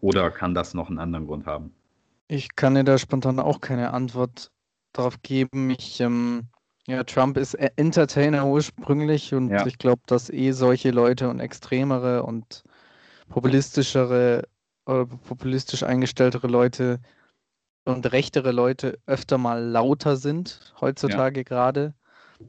Oder 0.00 0.30
kann 0.32 0.54
das 0.54 0.74
noch 0.74 0.88
einen 0.88 0.98
anderen 0.98 1.26
Grund 1.26 1.46
haben? 1.46 1.72
Ich 2.28 2.56
kann 2.56 2.74
dir 2.74 2.84
da 2.84 2.98
spontan 2.98 3.38
auch 3.38 3.60
keine 3.60 3.92
Antwort 3.92 4.50
darauf 4.92 5.22
geben. 5.22 5.70
Ich, 5.70 6.00
ähm, 6.00 6.48
ja, 6.86 7.04
Trump 7.04 7.36
ist 7.36 7.54
E- 7.54 7.70
Entertainer 7.76 8.46
ursprünglich 8.46 9.34
und 9.34 9.52
Ja. 9.52 9.66
ich 9.66 9.78
glaube, 9.78 10.02
dass 10.06 10.30
eh 10.30 10.52
solche 10.52 10.90
Leute 10.90 11.28
und 11.28 11.40
extremere 11.40 12.24
und 12.24 12.64
populistischere 13.28 14.48
oder 14.86 15.06
populistisch 15.06 15.82
eingestelltere 15.84 16.48
Leute 16.48 17.00
und 17.84 18.12
rechtere 18.12 18.52
Leute 18.52 18.98
öfter 19.06 19.38
mal 19.38 19.62
lauter 19.64 20.16
sind, 20.16 20.74
heutzutage 20.80 21.44
gerade, 21.44 21.94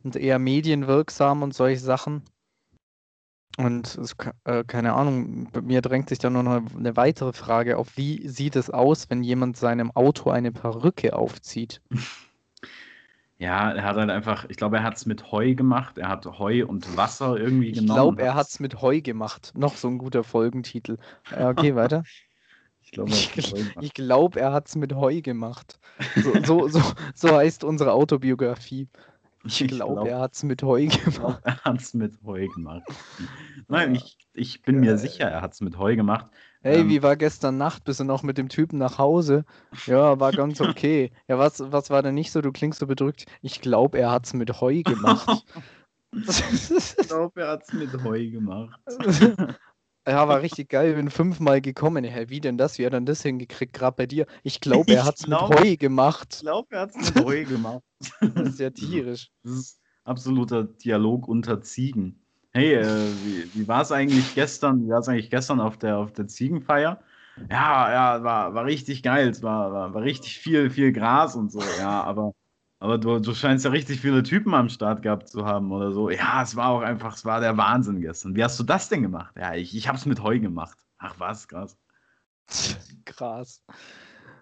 und 0.03 0.15
eher 0.15 0.39
medienwirksam 0.39 1.43
und 1.43 1.53
solche 1.53 1.79
Sachen. 1.81 2.23
Und 3.57 3.99
äh, 4.45 4.63
keine 4.63 4.93
Ahnung, 4.93 5.47
bei 5.51 5.61
mir 5.61 5.81
drängt 5.81 6.09
sich 6.09 6.17
da 6.17 6.29
nur 6.29 6.41
noch 6.43 6.61
eine 6.75 6.95
weitere 6.97 7.33
Frage 7.33 7.77
auf. 7.77 7.97
Wie 7.97 8.27
sieht 8.27 8.55
es 8.55 8.71
aus, 8.71 9.09
wenn 9.11 9.23
jemand 9.23 9.57
seinem 9.57 9.91
Auto 9.91 10.31
eine 10.31 10.51
Perücke 10.51 11.15
aufzieht? 11.15 11.79
Ja, 13.37 13.71
er 13.71 13.83
hat 13.83 13.97
halt 13.97 14.09
einfach, 14.09 14.45
ich 14.49 14.57
glaube, 14.57 14.77
er 14.77 14.83
hat 14.83 14.95
es 14.95 15.05
mit 15.05 15.31
Heu 15.31 15.53
gemacht. 15.53 15.97
Er 15.97 16.07
hat 16.07 16.25
Heu 16.25 16.65
und 16.65 16.95
Wasser 16.95 17.37
irgendwie 17.37 17.71
Ich 17.71 17.81
genommen. 17.81 18.03
glaube, 18.03 18.21
und 18.21 18.25
er 18.25 18.35
hat 18.35 18.47
es 18.47 18.59
mit 18.59 18.81
Heu 18.81 19.01
gemacht. 19.01 19.51
Noch 19.55 19.75
so 19.75 19.87
ein 19.87 19.97
guter 19.97 20.23
Folgentitel. 20.23 20.97
Ja, 21.29 21.49
okay, 21.49 21.75
weiter. 21.75 22.03
Ich 22.93 22.95
glaube, 22.95 23.11
er 23.15 23.17
Ich, 23.21 23.25
hat's 23.25 23.35
mit 23.35 23.51
Heu 23.51 23.63
gemacht. 23.63 23.83
ich 23.85 23.93
glaube, 23.95 24.39
er 24.39 24.53
hat 24.53 24.67
es 24.67 24.75
mit 24.75 24.93
Heu 24.93 25.21
gemacht. 25.21 25.79
So, 26.15 26.43
so, 26.43 26.67
so, 26.67 26.79
so 27.15 27.35
heißt 27.35 27.63
unsere 27.63 27.91
Autobiografie. 27.93 28.87
Ich 29.43 29.67
glaube, 29.67 29.93
glaub- 29.95 30.07
er 30.09 30.19
hat 30.19 30.35
es 30.35 30.43
mit 30.43 30.61
Heu 30.61 30.77
Ich 30.79 31.03
gemacht. 31.03 31.43
er 31.43 31.57
hat 31.63 31.81
es 31.81 31.93
mit 31.95 32.21
Heu 32.23 32.47
gemacht. 32.47 32.83
Nein, 33.67 33.93
Ja. 33.93 33.95
ich, 33.95 34.17
ich 34.33 34.61
bin 34.61 34.79
mir 34.79 34.95
Geil. 34.95 34.99
sicher, 34.99 35.25
er 35.27 35.41
hat 35.41 35.53
es 35.53 35.61
mit 35.61 35.77
Heu 35.79 35.95
gemacht. 35.95 36.27
Hey, 36.61 36.81
Ähm, 36.81 36.89
wie 36.89 37.01
war 37.01 37.15
gestern 37.17 37.57
Nacht? 37.57 37.83
Bist 37.83 37.99
du 37.99 38.03
noch 38.03 38.21
mit 38.23 38.37
dem 38.37 38.47
Typen 38.47 38.77
nach 38.77 38.99
Hause? 38.99 39.43
Ja, 39.87 40.19
war 40.19 40.33
ganz 40.33 40.61
okay. 40.61 41.11
Ja, 41.27 41.39
was, 41.39 41.59
was 41.71 41.89
war 41.89 42.03
denn 42.03 42.13
nicht 42.15 42.31
so? 42.31 42.41
Du 42.41 42.51
klingst 42.51 42.79
so 42.79 42.87
bedrückt. 42.87 43.25
Ich 43.41 43.59
glaube, 43.59 43.97
er 43.99 44.11
hat 44.11 44.25
es 44.27 44.33
mit 44.33 44.61
Heu 44.61 44.83
gemacht. 44.83 45.45
Ich 46.27 46.95
glaube, 47.07 47.41
er 47.41 47.47
hat 47.49 47.63
es 47.63 47.73
mit 47.73 47.93
Heu 48.03 48.29
gemacht. 48.29 48.79
Ja, 50.07 50.27
war 50.27 50.41
richtig 50.41 50.69
geil. 50.69 50.95
Bin 50.95 51.09
fünfmal 51.09 51.61
gekommen. 51.61 52.03
Hä, 52.03 52.25
wie 52.27 52.41
denn 52.41 52.57
das? 52.57 52.77
Wie 52.77 52.85
hat 52.85 52.93
er 52.93 52.99
denn 52.99 53.05
das 53.05 53.21
hingekriegt? 53.21 53.73
Gerade 53.73 53.95
bei 53.95 54.05
dir. 54.05 54.25
Ich 54.43 54.59
glaube, 54.59 54.93
er 54.93 55.01
Ich 55.01 55.07
hat 55.07 55.19
es 55.19 55.27
mit 55.27 55.39
Heu 55.39 55.77
gemacht. 55.77 56.27
Ich 56.35 56.39
glaube, 56.41 56.75
er 56.75 56.81
hat 56.81 56.89
es 56.95 57.13
mit 57.15 57.15
Heu 57.25 57.45
gemacht. 57.45 57.83
Das 58.21 58.49
ist 58.49 58.59
ja 58.59 58.69
tierisch. 58.69 59.29
Das 59.43 59.53
ist 59.53 59.79
absoluter 60.05 60.63
Dialog 60.63 61.27
unter 61.27 61.61
Ziegen. 61.61 62.19
Hey, 62.51 62.73
äh, 62.75 63.23
wie, 63.23 63.53
wie 63.53 63.67
war 63.67 63.81
es 63.81 63.91
eigentlich 63.91 64.33
gestern? 64.35 64.85
Wie 64.85 64.89
war 64.89 64.99
es 64.99 65.09
eigentlich 65.09 65.29
gestern 65.29 65.59
auf 65.59 65.77
der, 65.77 65.97
auf 65.97 66.13
der 66.13 66.27
Ziegenfeier? 66.27 67.01
Ja, 67.49 67.91
ja, 67.91 68.23
war, 68.23 68.53
war 68.53 68.65
richtig 68.65 69.03
geil. 69.03 69.29
Es 69.29 69.41
war, 69.41 69.73
war, 69.73 69.93
war 69.93 70.01
richtig 70.01 70.37
viel, 70.39 70.69
viel 70.69 70.93
Gras 70.93 71.35
und 71.35 71.51
so. 71.51 71.59
Ja, 71.79 72.03
aber, 72.03 72.33
aber 72.83 72.97
du, 72.97 73.19
du 73.19 73.33
scheinst 73.33 73.65
ja 73.65 73.71
richtig 73.71 74.01
viele 74.01 74.23
Typen 74.23 74.53
am 74.53 74.69
Start 74.69 75.01
gehabt 75.01 75.29
zu 75.29 75.45
haben 75.45 75.71
oder 75.71 75.91
so. 75.93 76.09
Ja, 76.09 76.41
es 76.43 76.55
war 76.55 76.69
auch 76.69 76.81
einfach, 76.81 77.15
es 77.15 77.25
war 77.25 77.39
der 77.39 77.57
Wahnsinn 77.57 78.01
gestern. 78.01 78.35
Wie 78.35 78.43
hast 78.43 78.59
du 78.59 78.63
das 78.63 78.89
denn 78.89 79.01
gemacht? 79.03 79.35
Ja, 79.37 79.55
ich, 79.55 79.75
ich 79.75 79.87
habe 79.87 79.97
es 79.97 80.05
mit 80.05 80.21
Heu 80.21 80.39
gemacht. 80.39 80.77
Ach 80.97 81.15
was, 81.19 81.47
krass. 81.47 81.77
Krass. 83.05 83.61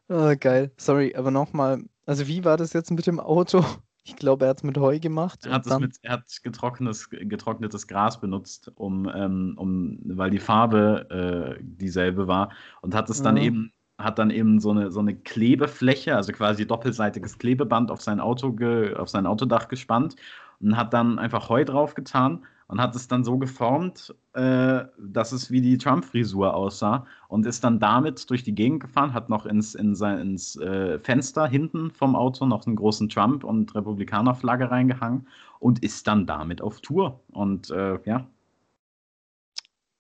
Ah, 0.10 0.36
geil. 0.36 0.72
Sorry, 0.78 1.16
aber 1.16 1.32
nochmal. 1.32 1.84
Also, 2.06 2.28
wie 2.28 2.44
war 2.44 2.58
das 2.58 2.74
jetzt 2.74 2.92
mit 2.92 3.08
dem 3.08 3.20
Auto? 3.20 3.64
Ich 4.04 4.16
glaube, 4.16 4.46
er 4.46 4.50
hat 4.50 4.58
es 4.58 4.64
mit 4.64 4.80
Heu 4.80 5.00
gemacht. 5.00 5.46
Er 5.46 5.52
hat, 5.52 5.68
es 5.68 5.78
mit, 5.78 5.96
er 6.02 6.14
hat 6.14 6.24
getrocknetes, 6.42 7.12
getrocknetes 7.12 7.86
Gras 7.86 8.20
benutzt, 8.20 8.72
um, 8.74 9.08
ähm, 9.14 9.54
um, 9.58 10.00
weil 10.06 10.32
die 10.32 10.39
Farbe 10.39 11.58
äh, 11.60 11.64
dieselbe 11.64 12.28
war 12.28 12.52
und 12.82 12.96
hat 12.96 13.12
es 13.12 13.22
dann 13.22 13.38
Mhm. 13.38 13.44
eben, 13.44 13.74
hat 14.04 14.20
dann 14.20 14.30
eben 14.30 14.60
so 14.60 14.72
eine, 14.72 14.91
so 14.91 14.99
eine 14.99 15.16
Klebefläche, 15.16 16.16
also 16.16 16.32
quasi 16.32 16.66
doppelseitiges 16.66 17.38
Klebeband 17.38 17.91
auf 17.91 18.02
sein 18.02 18.20
Auto, 18.20 18.52
ge, 18.54 18.95
auf 18.95 19.10
sein 19.10 19.26
Autodach 19.26 19.68
gespannt 19.68 20.16
und 20.60 20.78
hat 20.78 20.93
dann 20.93 21.20
einfach 21.20 21.49
Heu 21.49 21.64
draufgetan 21.66 22.45
und 22.68 22.82
hat 22.82 22.95
es 22.95 23.08
dann 23.08 23.24
so 23.24 23.38
geformt, 23.38 24.16
äh, 24.34 24.86
dass 24.97 25.32
es 25.34 25.52
wie 25.52 25.62
die 25.62 25.78
Trump-Frisur 25.78 26.54
aussah 26.54 27.06
und 27.28 27.45
ist 27.45 27.64
dann 27.64 27.80
damit 27.80 28.30
durch 28.30 28.43
die 28.43 28.56
Gegend 28.56 28.82
gefahren, 28.82 29.14
hat 29.14 29.30
noch 29.30 29.45
ins, 29.45 29.76
in 29.76 29.95
sein, 29.95 30.20
ins 30.20 30.56
äh, 30.56 30.99
Fenster 30.99 31.47
hinten 31.47 31.91
vom 31.91 32.16
Auto 32.16 32.45
noch 32.45 32.66
einen 32.66 32.78
großen 32.78 33.10
Trump- 33.10 33.43
und 33.43 33.76
Republikaner-Flagge 33.76 34.72
reingehangen 34.72 35.28
und 35.60 35.84
ist 35.84 36.08
dann 36.08 36.26
damit 36.26 36.62
auf 36.62 36.80
Tour. 36.82 37.20
Und 37.32 37.70
äh, 37.72 37.99
ja, 38.06 38.26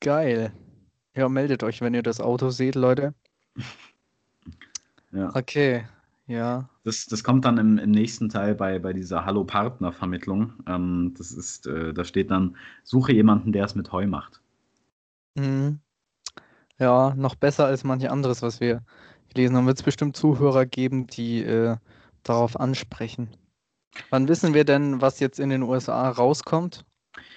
Geil. 0.01 0.51
Ja, 1.15 1.29
meldet 1.29 1.63
euch, 1.63 1.81
wenn 1.81 1.93
ihr 1.93 2.01
das 2.01 2.19
Auto 2.19 2.49
seht, 2.49 2.75
Leute. 2.75 3.13
ja. 5.13 5.35
Okay, 5.35 5.85
ja. 6.27 6.69
Das, 6.83 7.05
das 7.05 7.23
kommt 7.23 7.45
dann 7.45 7.57
im, 7.57 7.77
im 7.77 7.91
nächsten 7.91 8.29
Teil 8.29 8.55
bei, 8.55 8.79
bei 8.79 8.93
dieser 8.93 9.25
Hallo-Partner-Vermittlung. 9.25 10.53
Ähm, 10.67 11.13
das 11.17 11.31
ist, 11.31 11.67
äh, 11.67 11.93
da 11.93 12.03
steht 12.03 12.31
dann, 12.31 12.55
suche 12.83 13.13
jemanden, 13.13 13.51
der 13.51 13.65
es 13.65 13.75
mit 13.75 13.91
Heu 13.91 14.07
macht. 14.07 14.41
Mhm. 15.35 15.79
Ja, 16.79 17.13
noch 17.15 17.35
besser 17.35 17.65
als 17.65 17.83
manche 17.83 18.11
anderes, 18.11 18.41
was 18.41 18.59
wir 18.59 18.81
gelesen 19.29 19.55
haben. 19.55 19.67
Wird 19.67 19.77
es 19.77 19.83
bestimmt 19.83 20.17
Zuhörer 20.17 20.65
geben, 20.65 21.07
die 21.07 21.43
äh, 21.43 21.77
darauf 22.23 22.59
ansprechen. 22.59 23.29
Wann 24.09 24.27
wissen 24.27 24.53
wir 24.53 24.65
denn, 24.65 25.01
was 25.01 25.19
jetzt 25.19 25.39
in 25.39 25.49
den 25.49 25.63
USA 25.63 26.09
rauskommt? 26.09 26.85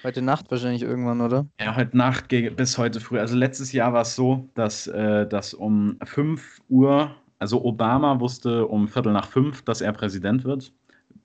Heute 0.03 0.23
Nacht 0.23 0.51
wahrscheinlich 0.51 0.83
irgendwann, 0.83 1.21
oder? 1.21 1.47
Ja, 1.61 1.75
heute 1.77 1.97
Nacht 1.97 2.29
bis 2.29 2.79
heute 2.79 3.01
früh. 3.01 3.19
Also 3.19 3.37
letztes 3.37 3.73
Jahr 3.73 3.93
war 3.93 4.03
es 4.03 4.15
so, 4.15 4.49
dass, 4.55 4.87
äh, 4.87 5.27
dass 5.27 5.53
um 5.53 5.99
5 6.05 6.61
Uhr, 6.69 7.15
also 7.45 7.63
Obama 7.63 8.21
wusste 8.21 8.67
um 8.67 8.89
Viertel 8.89 9.13
nach 9.13 9.27
fünf, 9.27 9.61
dass 9.61 9.83
er 9.83 9.93
Präsident 9.93 10.45
wird. 10.45 10.73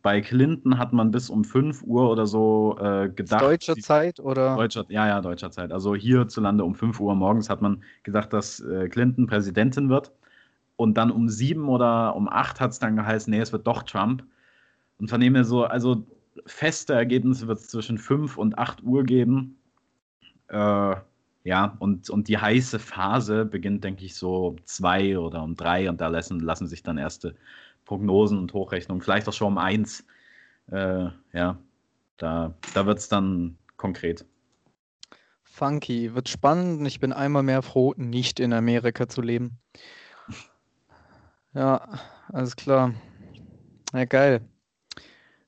Bei 0.02 0.20
Clinton 0.20 0.78
hat 0.78 0.92
man 0.92 1.12
bis 1.12 1.30
um 1.30 1.46
5 1.46 1.82
Uhr 1.84 2.12
oder 2.12 2.28
so 2.28 2.78
äh, 2.78 3.08
gedacht. 3.08 3.42
Deutscher 3.42 3.78
Zeit 3.78 4.20
oder? 4.20 4.58
Deutscher, 4.58 4.84
ja, 4.90 5.08
ja, 5.08 5.22
deutscher 5.22 5.50
Zeit. 5.50 5.72
Also 5.72 5.96
hierzulande 5.96 6.66
um 6.66 6.76
5 6.76 7.00
Uhr 7.00 7.16
morgens 7.16 7.50
hat 7.50 7.62
man 7.62 7.82
gedacht, 8.04 8.34
dass 8.34 8.60
äh, 8.60 8.90
Clinton 8.90 9.28
Präsidentin 9.28 9.88
wird. 9.88 10.12
Und 10.76 10.98
dann 10.98 11.10
um 11.10 11.30
7 11.30 11.70
oder 11.70 12.14
um 12.18 12.28
8 12.28 12.60
hat 12.60 12.72
es 12.72 12.80
dann 12.80 12.98
geheißen, 12.98 13.32
nee, 13.32 13.40
es 13.40 13.54
wird 13.54 13.66
doch 13.66 13.84
Trump. 13.84 14.26
Und 14.98 15.10
von 15.10 15.22
dem 15.22 15.36
her 15.36 15.46
so, 15.46 15.64
also 15.64 16.06
feste 16.48 16.96
Ergebnisse 16.96 17.48
wird 17.48 17.60
es 17.60 17.70
zwischen 17.70 17.98
5 17.98 18.38
und 18.38 18.58
8 18.58 18.84
Uhr 18.84 19.06
geben. 19.06 19.58
Äh, 20.50 20.96
ja, 21.44 21.78
und, 21.80 22.10
und 22.10 22.28
die 22.28 22.38
heiße 22.38 22.80
Phase 22.80 23.46
beginnt, 23.46 23.84
denke 23.84 24.06
ich, 24.06 24.16
so 24.16 24.48
um 24.48 24.66
2 24.66 25.18
oder 25.18 25.44
um 25.44 25.56
3 25.56 25.90
und 25.90 26.02
da 26.02 26.08
lassen, 26.08 26.40
lassen 26.40 26.68
sich 26.68 26.84
dann 26.84 26.98
erste 26.98 27.36
Prognosen 27.86 28.38
und 28.38 28.54
Hochrechnungen, 28.54 29.02
vielleicht 29.02 29.28
auch 29.28 29.34
schon 29.34 29.48
um 29.48 29.58
1. 29.58 30.06
Äh, 30.72 31.10
ja, 31.34 31.58
da, 32.18 32.54
da 32.74 32.86
wird 32.86 33.00
es 33.00 33.10
dann 33.10 33.58
konkret. 33.78 34.26
Funky. 35.44 36.14
Wird 36.14 36.30
spannend 36.30 36.88
ich 36.88 37.00
bin 37.00 37.12
einmal 37.12 37.44
mehr 37.44 37.62
froh, 37.62 37.94
nicht 37.98 38.40
in 38.40 38.54
Amerika 38.54 39.08
zu 39.08 39.22
leben. 39.22 39.58
Ja, 41.54 42.00
alles 42.28 42.56
klar. 42.56 42.94
Ja, 43.94 44.06
geil. 44.06 44.42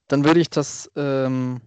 Dann 0.07 0.25
würde 0.25 0.39
ich 0.39 0.49
das, 0.49 0.91
ähm, 0.95 1.61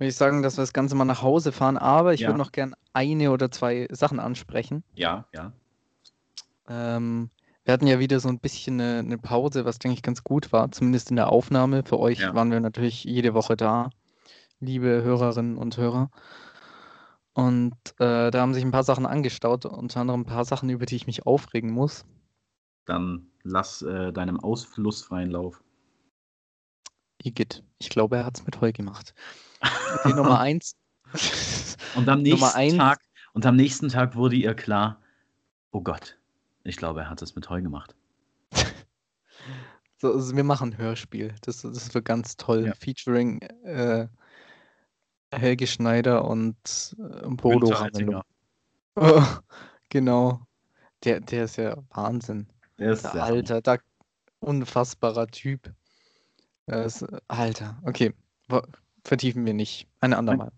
würde 0.00 0.08
ich 0.08 0.16
sagen, 0.16 0.42
dass 0.42 0.56
wir 0.56 0.62
das 0.62 0.72
Ganze 0.72 0.94
mal 0.94 1.04
nach 1.04 1.22
Hause 1.22 1.52
fahren, 1.52 1.76
aber 1.76 2.14
ich 2.14 2.20
Ja. 2.20 2.28
würde 2.28 2.38
noch 2.38 2.52
gern 2.52 2.74
eine 2.94 3.30
oder 3.30 3.50
zwei 3.50 3.86
Sachen 3.90 4.18
ansprechen. 4.18 4.82
Ja, 4.94 5.26
ja. 5.34 5.52
Ähm, 6.68 7.30
wir 7.64 7.74
hatten 7.74 7.86
ja 7.86 7.98
wieder 7.98 8.18
so 8.18 8.28
ein 8.30 8.40
bisschen 8.40 8.80
eine, 8.80 9.00
eine 9.00 9.18
Pause, 9.18 9.66
was 9.66 9.78
denke 9.78 9.94
ich 9.94 10.02
ganz 10.02 10.24
gut 10.24 10.52
war, 10.52 10.72
zumindest 10.72 11.10
in 11.10 11.16
der 11.16 11.30
Aufnahme. 11.30 11.82
Für 11.84 11.98
euch 12.00 12.20
Ja. 12.20 12.34
waren 12.34 12.50
wir 12.50 12.60
natürlich 12.60 13.04
jede 13.04 13.34
Woche 13.34 13.56
da, 13.56 13.90
liebe 14.58 15.02
Hörerinnen 15.02 15.58
und 15.58 15.76
Hörer. 15.76 16.10
Und 17.34 17.76
äh, 17.98 18.30
da 18.30 18.40
haben 18.40 18.54
sich 18.54 18.64
ein 18.64 18.72
paar 18.72 18.84
Sachen 18.84 19.04
angestaut, 19.06 19.66
unter 19.66 20.00
anderem 20.00 20.22
ein 20.22 20.26
paar 20.26 20.44
Sachen, 20.46 20.70
über 20.70 20.86
die 20.86 20.96
ich 20.96 21.06
mich 21.06 21.26
aufregen 21.26 21.70
muss. 21.70 22.04
Dann 22.86 23.30
lass 23.42 23.82
äh, 23.82 24.12
deinem 24.12 24.40
Ausfluss 24.40 25.02
freien 25.02 25.30
Lauf. 25.30 25.62
Igitt, 27.22 27.62
ich 27.78 27.90
glaube, 27.90 28.16
er 28.16 28.24
hat 28.24 28.38
es 28.38 28.46
mit 28.46 28.60
Heu 28.62 28.72
gemacht. 28.72 29.14
Okay, 29.60 30.14
Nummer 30.14 30.40
eins. 30.40 30.76
Und 31.96 32.08
am 32.08 32.22
nächsten 32.22 32.44
eins. 32.44 32.76
Tag, 32.76 33.00
und 33.32 33.46
am 33.46 33.56
nächsten 33.56 33.88
Tag 33.88 34.16
wurde 34.16 34.36
ihr 34.36 34.54
klar, 34.54 35.00
oh 35.72 35.80
Gott, 35.80 36.18
ich 36.64 36.76
glaube, 36.76 37.00
er 37.00 37.10
hat 37.10 37.22
es 37.22 37.34
mit 37.34 37.48
Heu 37.50 37.62
gemacht. 37.62 37.94
So, 40.00 40.14
also 40.14 40.34
wir 40.34 40.44
machen 40.44 40.70
ein 40.72 40.78
Hörspiel. 40.78 41.34
Das, 41.42 41.60
das 41.60 41.92
wird 41.92 42.06
ganz 42.06 42.36
toll. 42.38 42.66
Ja. 42.66 42.74
Featuring 42.74 43.42
äh, 43.64 44.08
Helge 45.30 45.66
Schneider 45.66 46.24
und 46.24 46.96
äh, 46.98 47.28
Bodo 47.28 47.68
Ramelow. 47.68 48.22
Oettinger. 48.96 49.42
genau. 49.90 50.40
Der, 51.04 51.20
der 51.20 51.44
ist 51.44 51.56
ja 51.56 51.76
Wahnsinn. 51.90 52.46
Der 52.78 52.92
ist 52.92 53.04
Der 53.04 53.22
Alter, 53.22 53.60
da 53.60 53.76
unfassbarer 54.40 55.26
Typ. 55.26 55.70
Ist, 56.66 57.04
Alter, 57.28 57.78
okay. 57.84 58.14
Vertiefen 59.04 59.46
wir 59.46 59.54
nicht. 59.54 59.88
Ein 60.00 60.12
andermal. 60.14 60.52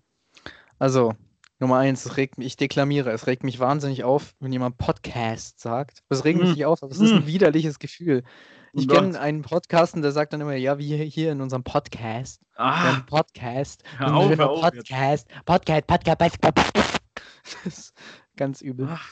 Also, 0.79 1.15
Nummer 1.61 1.77
eins, 1.79 2.05
es 2.07 2.17
regt 2.17 2.39
mich, 2.39 2.47
ich 2.49 2.57
deklamiere, 2.57 3.11
es 3.13 3.27
regt 3.29 3.45
mich 3.45 3.61
wahnsinnig 3.61 4.03
auf, 4.03 4.35
wenn 4.41 4.53
jemand 4.53 4.79
Podcast 4.79 5.61
sagt. 5.61 6.03
Es 6.09 6.25
regt 6.25 6.41
mich 6.41 6.49
Mm. 6.49 6.53
nicht 6.55 6.65
auf, 6.67 6.83
aber 6.83 6.91
es 6.91 6.99
ist 7.01 7.13
ein 7.13 7.23
Mm. 7.25 7.27
widerliches 7.27 7.79
Gefühl. 7.79 8.25
Ich 8.73 8.89
Oh 8.91 8.95
kenne 8.95 9.13
Gott. 9.13 9.21
einen 9.21 9.43
Podcasten, 9.43 10.03
der 10.03 10.11
sagt 10.13 10.33
dann 10.33 10.41
immer, 10.41 10.55
ja, 10.57 10.79
wie 10.79 10.97
hier- 11.09 11.31
in 11.31 11.41
unserem 11.41 11.63
Podcast. 11.63 12.41
Ah, 12.57 13.01
Podcast. 13.07 13.85
Hör 13.99 14.15
auf, 14.15 14.37
hör 14.37 14.51
auf 14.51 14.75
jetzt. 14.75 14.89
Podcast. 14.89 15.29
Podcast, 15.45 15.87
Podcast, 15.87 16.19
Podcast, 16.19 16.41
Podcast. 16.41 16.99
Das 17.65 17.95
Ganz 18.37 18.61
übel. 18.61 18.89
Ach. 18.91 19.09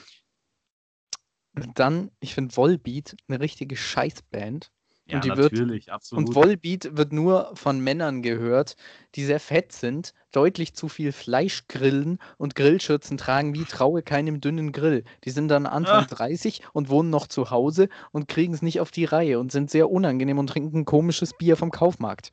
Dann, 1.74 2.11
ich 2.20 2.35
finde 2.35 2.57
Volbeat 2.57 3.16
eine 3.28 3.39
richtige 3.41 3.76
Scheißband. 3.76 4.70
Ja, 5.11 5.17
Und 5.17 5.25
die 5.25 5.29
wird- 5.37 5.53
natürlich, 5.53 5.91
absolut. 5.93 6.29
Und 6.29 6.35
Volbeat 6.35 6.97
wird 6.97 7.13
nur 7.13 7.51
von 7.55 7.81
Männern 7.81 8.23
gehört, 8.23 8.77
die 9.15 9.25
sehr 9.25 9.41
fett 9.41 9.73
sind, 9.73 10.15
deutlich 10.33 10.75
zu 10.75 10.89
viel 10.89 11.13
Fleisch 11.13 11.67
grillen 11.69 12.19
und 12.39 12.55
Grillschürzen 12.55 13.19
tragen 13.19 13.55
wie 13.55 13.65
traue 13.65 14.03
keinem 14.03 14.41
dünnen 14.41 14.73
Grill. 14.73 15.05
Die 15.25 15.31
sind 15.31 15.49
dann 15.49 15.67
Anfang 15.67 16.05
Ah. 16.05 16.07
30 16.07 16.63
und 16.73 16.89
wohnen 16.89 17.11
noch 17.11 17.27
zu 17.27 17.51
Hause 17.51 17.89
und 18.13 18.29
kriegen 18.29 18.55
es 18.55 18.63
nicht 18.63 18.81
auf 18.81 18.91
die 18.93 19.05
Reihe 19.05 19.41
und 19.41 19.51
sind 19.51 19.71
sehr 19.71 19.91
unangenehm 19.91 20.39
und 20.39 20.47
trinken 20.49 20.85
komisches 20.85 21.33
Bier 21.37 21.57
vom 21.57 21.71
Kaufmarkt 21.71 22.31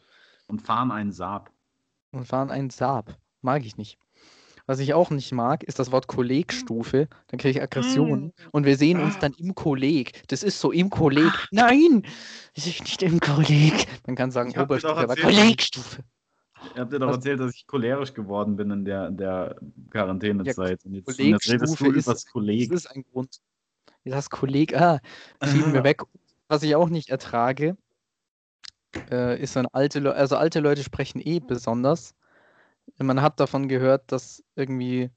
Und 0.48 0.62
fahren 0.62 0.92
einen 0.92 1.12
Saab. 1.12 1.52
und 2.12 2.28
fahren 2.28 2.52
einen 2.52 2.70
Saab. 2.70 3.18
Mag 3.42 3.66
ich 3.66 3.78
nicht. 3.78 3.98
Was 4.70 4.80
ich 4.80 4.94
auch 4.94 5.10
nicht 5.12 5.32
mag, 5.32 5.64
ist 5.64 5.80
das 5.80 5.92
Wort 5.94 6.08
Kollegstufe. 6.08 7.08
Dann 7.28 7.40
kriege 7.40 7.58
ich 7.58 7.62
Aggressionen. 7.64 8.34
Und 8.52 8.66
wir 8.66 8.76
sehen 8.78 9.00
uns 9.00 9.18
dann 9.18 9.34
im 9.38 9.56
Kolleg. 9.56 10.28
Das 10.28 10.44
ist 10.44 10.60
so 10.60 10.72
im 10.74 10.90
Kolleg. 10.90 11.32
Nein! 11.52 12.04
Ich 12.54 12.66
bin 12.66 12.84
nicht 12.86 13.02
im 13.02 13.20
Kolleg. 13.22 13.88
Man 14.06 14.16
kann 14.18 14.30
sagen 14.30 14.50
Ich 14.50 14.58
hab 14.58 14.68
dir 14.68 14.76
doch 14.80 14.90
Oberstufe, 14.90 14.98
aber 15.04 15.18
erzählt, 15.18 15.36
Kollegstufe. 15.38 16.04
Ihr 16.76 16.82
habt 16.82 16.92
ja 16.92 17.00
doch 17.00 17.08
Was- 17.08 17.16
erzählt, 17.18 17.40
dass 17.40 17.56
ich 17.56 17.66
cholerisch 17.66 18.14
geworden 18.14 18.58
bin 18.58 18.70
in 18.72 18.84
der, 18.84 19.08
in 19.08 19.16
der 19.18 19.56
Quarantänezeit. 19.90 20.84
und, 20.84 20.96
jetzt, 20.96 21.08
und 21.08 21.14
jetzt 21.16 21.48
redest 21.50 21.78
Kollegstufe 21.78 21.84
du 21.86 21.92
ist- 22.00 22.06
übers 22.08 22.26
Kolleg. 22.26 22.70
Das 22.70 22.80
ist 22.82 22.88
ein 22.88 23.06
Grund. 23.12 23.38
Das 24.04 24.30
Kolleg, 24.30 24.76
ah, 24.76 25.00
schieben 25.46 25.74
wir 25.74 25.84
weg. 25.86 26.02
Was 26.50 26.64
ich 26.64 26.76
auch 26.76 26.90
nicht 26.90 27.10
ertrage, 27.10 27.78
äh, 29.12 29.42
ist, 29.42 29.56
wenn 29.56 29.68
alte 29.68 30.00
Leute, 30.00 30.18
also 30.18 30.36
alte 30.36 30.60
Leute 30.60 30.84
sprechen 30.84 31.22
eh 31.24 31.40
besonders. 31.40 32.16
Man 32.98 33.22
hat 33.22 33.40
davon 33.40 33.68
gehört, 33.68 34.12
dass 34.12 34.44
irgendwie 34.56 35.10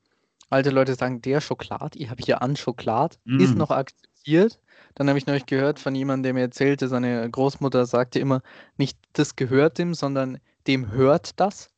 alte 0.50 0.70
Leute 0.70 0.94
sagen, 0.94 1.22
der 1.22 1.40
Schokolad, 1.40 1.96
ich 1.96 2.10
habe 2.10 2.22
hier 2.22 2.42
an 2.42 2.56
Schokolad, 2.56 3.18
ist 3.38 3.54
Mm. 3.54 3.58
noch 3.58 3.70
akzeptiert. 3.70 4.58
Dann 4.94 5.08
habe 5.08 5.18
ich 5.18 5.26
neulich 5.26 5.46
gehört 5.46 5.78
von 5.78 5.94
jemandem, 5.94 6.24
der 6.24 6.34
mir 6.34 6.40
erzählte, 6.40 6.88
seine 6.88 7.30
Großmutter 7.30 7.86
sagte 7.86 8.18
immer, 8.18 8.42
nicht 8.76 8.98
das 9.12 9.36
gehört 9.36 9.78
dem, 9.78 9.94
sondern 9.94 10.38
dem 10.66 10.90
hört 10.90 11.38
das. 11.40 11.70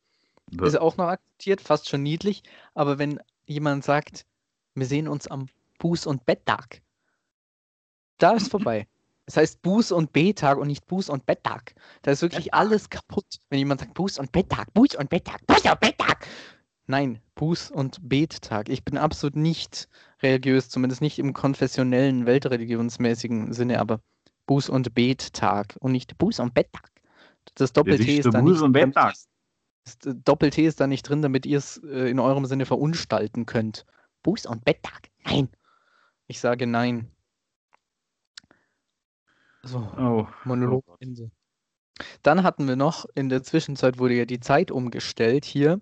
Ist 0.67 0.79
auch 0.79 0.97
noch 0.97 1.07
akzeptiert, 1.09 1.61
fast 1.61 1.89
schon 1.89 2.03
niedlich. 2.03 2.43
Aber 2.75 2.99
wenn 2.99 3.21
jemand 3.47 3.85
sagt, 3.85 4.27
wir 4.75 4.87
sehen 4.87 5.09
uns 5.09 5.27
am 5.29 5.49
Buß- 5.79 6.07
und 6.07 6.25
Betttag, 6.27 6.83
da 8.19 8.33
ist 8.33 8.49
vorbei. 8.51 8.87
Das 9.27 9.37
heißt 9.37 9.61
Buß- 9.63 9.93
und 9.93 10.13
B-Tag 10.13 10.59
und 10.59 10.67
nicht 10.67 10.85
Buß- 10.87 11.11
und 11.11 11.27
Betttag. 11.27 11.75
Da 12.03 12.11
ist 12.11 12.23
wirklich 12.23 12.53
alles 12.55 12.91
kaputt, 12.91 13.39
wenn 13.51 13.59
jemand 13.59 13.81
sagt 13.81 13.97
Buß- 13.97 14.19
und 14.19 14.33
Betttag, 14.33 14.69
Buß- 14.75 14.97
und 14.97 15.11
Betttag, 15.11 15.41
Buß- 15.47 15.71
und 15.71 15.81
Betttag. 15.81 16.27
Nein, 16.87 17.21
Buß- 17.37 17.71
und 17.73 18.07
Bet-Tag. 18.09 18.69
Ich 18.69 18.85
bin 18.85 18.99
absolut 18.99 19.37
nicht 19.37 19.89
religiös, 20.23 20.69
zumindest 20.69 21.01
nicht 21.01 21.19
im 21.19 21.33
konfessionellen, 21.33 22.27
weltreligionsmäßigen 22.27 23.53
Sinne, 23.53 23.81
aber 23.81 24.01
Buß- 24.49 24.71
und 24.71 24.93
Bet-Tag 24.95 25.77
und 25.81 25.93
nicht 25.93 26.17
Buß- 26.17 26.41
und 26.41 26.55
Betttag. 26.55 26.91
Das 27.55 27.73
Doppel-T 27.73 28.19
ist 28.19 28.33
da 28.33 28.43
nicht. 28.43 28.73
Betttag. 28.73 29.15
das 29.85 29.97
äh, 30.07 30.15
Doppel-T 30.25 30.67
ist 30.67 30.81
da 30.81 30.87
nicht 30.87 31.09
drin, 31.09 31.23
damit 31.23 31.47
ihr 31.47 31.59
es 31.59 31.79
äh, 31.85 32.11
in 32.11 32.19
eurem 32.19 32.47
Sinne 32.47 32.67
verunstalten 32.67 33.47
könnt. 33.47 33.87
Buß- 34.25 34.47
und 34.47 34.65
Betttag. 34.65 35.09
Nein. 35.25 35.49
Ich 36.27 36.41
sage 36.41 36.67
nein. 36.67 37.12
So, 39.65 39.79
Oh, 39.97 40.27
Monolog 40.45 40.85
oh. 40.89 40.97
Dann 42.23 42.43
hatten 42.43 42.67
wir 42.67 42.77
noch, 42.77 43.07
in 43.15 43.29
der 43.29 43.43
Zwischenzeit 43.43 43.99
wurde 43.99 44.15
ja 44.15 44.25
die 44.25 44.41
Zeit 44.41 44.71
umgestellt 44.71 45.45
hier. 45.45 45.81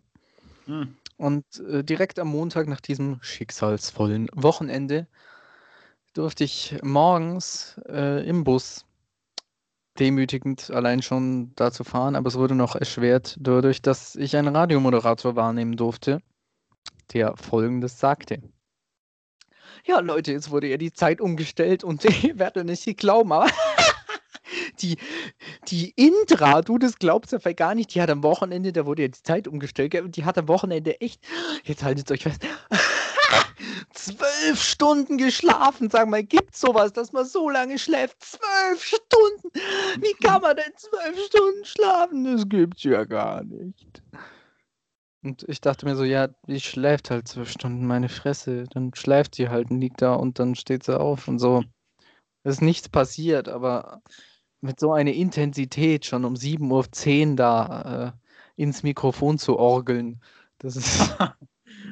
Hm. 0.66 0.97
Und 1.16 1.45
äh, 1.61 1.85
direkt 1.85 2.18
am 2.18 2.28
Montag 2.28 2.66
nach 2.66 2.81
diesem 2.81 3.18
schicksalsvollen 3.22 4.28
Wochenende 4.35 5.07
durfte 6.14 6.45
ich 6.45 6.76
morgens 6.83 7.81
äh, 7.89 8.26
im 8.26 8.45
Bus 8.45 8.85
demütigend 9.99 10.70
allein 10.70 11.03
schon 11.03 11.53
da 11.57 11.70
zu 11.70 11.85
fahren, 11.85 12.16
aber 12.16 12.28
es 12.28 12.37
wurde 12.37 12.55
noch 12.55 12.74
erschwert 12.74 13.37
dadurch, 13.39 13.83
dass 13.83 14.16
ich 14.16 14.37
einen 14.37 14.57
Radiomoderator 14.57 15.37
wahrnehmen 15.37 15.76
durfte, 15.76 16.22
der 17.12 17.37
Folgendes 17.37 17.99
sagte. 17.99 18.41
Ja, 19.85 20.01
Leute, 20.01 20.33
jetzt 20.33 20.51
wurde 20.51 20.68
ja 20.68 20.76
die 20.76 20.93
Zeit 20.93 21.20
umgestellt 21.20 21.85
und 21.85 22.05
ihr 22.24 22.39
werdet 22.39 22.66
nicht 22.66 22.85
die 22.87 22.97
glauben, 22.97 23.33
aber 23.33 23.51
die, 24.83 24.97
die 25.68 25.93
Indra, 25.97 26.62
du 26.62 26.78
das 26.78 26.99
glaubst 26.99 27.33
ja 27.33 27.39
vielleicht 27.39 27.59
gar 27.59 27.74
nicht, 27.74 27.95
die 27.95 28.03
hat 28.03 28.11
am 28.11 28.22
Wochenende, 28.22 28.72
da 28.72 28.87
wurde 28.87 29.03
ja 29.03 29.09
die 29.09 29.22
Zeit 29.22 29.49
umgestellt, 29.49 29.95
und 29.97 30.16
die 30.16 30.24
hat 30.24 30.39
am 30.39 30.49
Wochenende 30.49 31.01
echt, 31.01 31.22
jetzt 31.64 31.83
haltet 31.83 32.11
euch 32.11 32.22
fest, 32.22 32.43
zwölf 33.95 34.62
Stunden 34.62 35.18
geschlafen. 35.18 35.91
Sag 35.91 36.09
mal, 36.09 36.22
gibt's 36.22 36.61
sowas, 36.61 36.93
dass 36.93 37.12
man 37.12 37.24
so 37.24 37.49
lange 37.49 37.78
schläft? 37.78 38.16
Zwölf 38.22 38.83
Stunden! 38.83 39.51
Wie 40.01 40.14
kann 40.24 40.43
man 40.43 40.57
denn 40.57 40.72
zwölf 40.76 41.26
Stunden 41.26 41.64
schlafen? 41.64 42.24
Das 42.24 42.49
gibt's 42.49 42.83
ja 42.83 43.05
gar 43.05 43.45
nicht. 43.45 44.03
Und 45.22 45.45
ich 45.49 45.61
dachte 45.61 45.85
mir 45.85 45.97
so, 45.97 46.05
ja, 46.05 46.28
die 46.47 46.61
schläft 46.61 47.11
halt 47.11 47.28
zwölf 47.28 47.51
Stunden, 47.51 47.87
meine 47.87 48.09
Fresse. 48.09 48.64
Dann 48.72 48.95
schläft 48.95 49.35
sie 49.35 49.49
halt 49.49 49.70
und 49.70 49.81
liegt 49.81 50.01
da 50.01 50.14
und 50.14 50.39
dann 50.39 50.55
steht 50.55 50.85
sie 50.85 50.99
auf 50.99 51.28
und 51.28 51.39
so. 51.39 51.62
Es 52.43 52.55
ist 52.55 52.62
nichts 52.62 52.89
passiert, 52.89 53.49
aber 53.49 54.03
mit 54.61 54.81
so 54.81 54.93
einer 54.93 55.13
Intensität 55.13 56.07
schon 56.07 56.25
um 56.25 56.37
7.10 56.37 57.31
Uhr 57.31 57.37
da 57.37 58.15
äh, 58.57 58.63
ins 58.63 58.83
Mikrofon 58.83 59.39
zu 59.39 59.59
orgeln, 59.59 60.23
das 60.59 60.77
ist, 60.77 60.87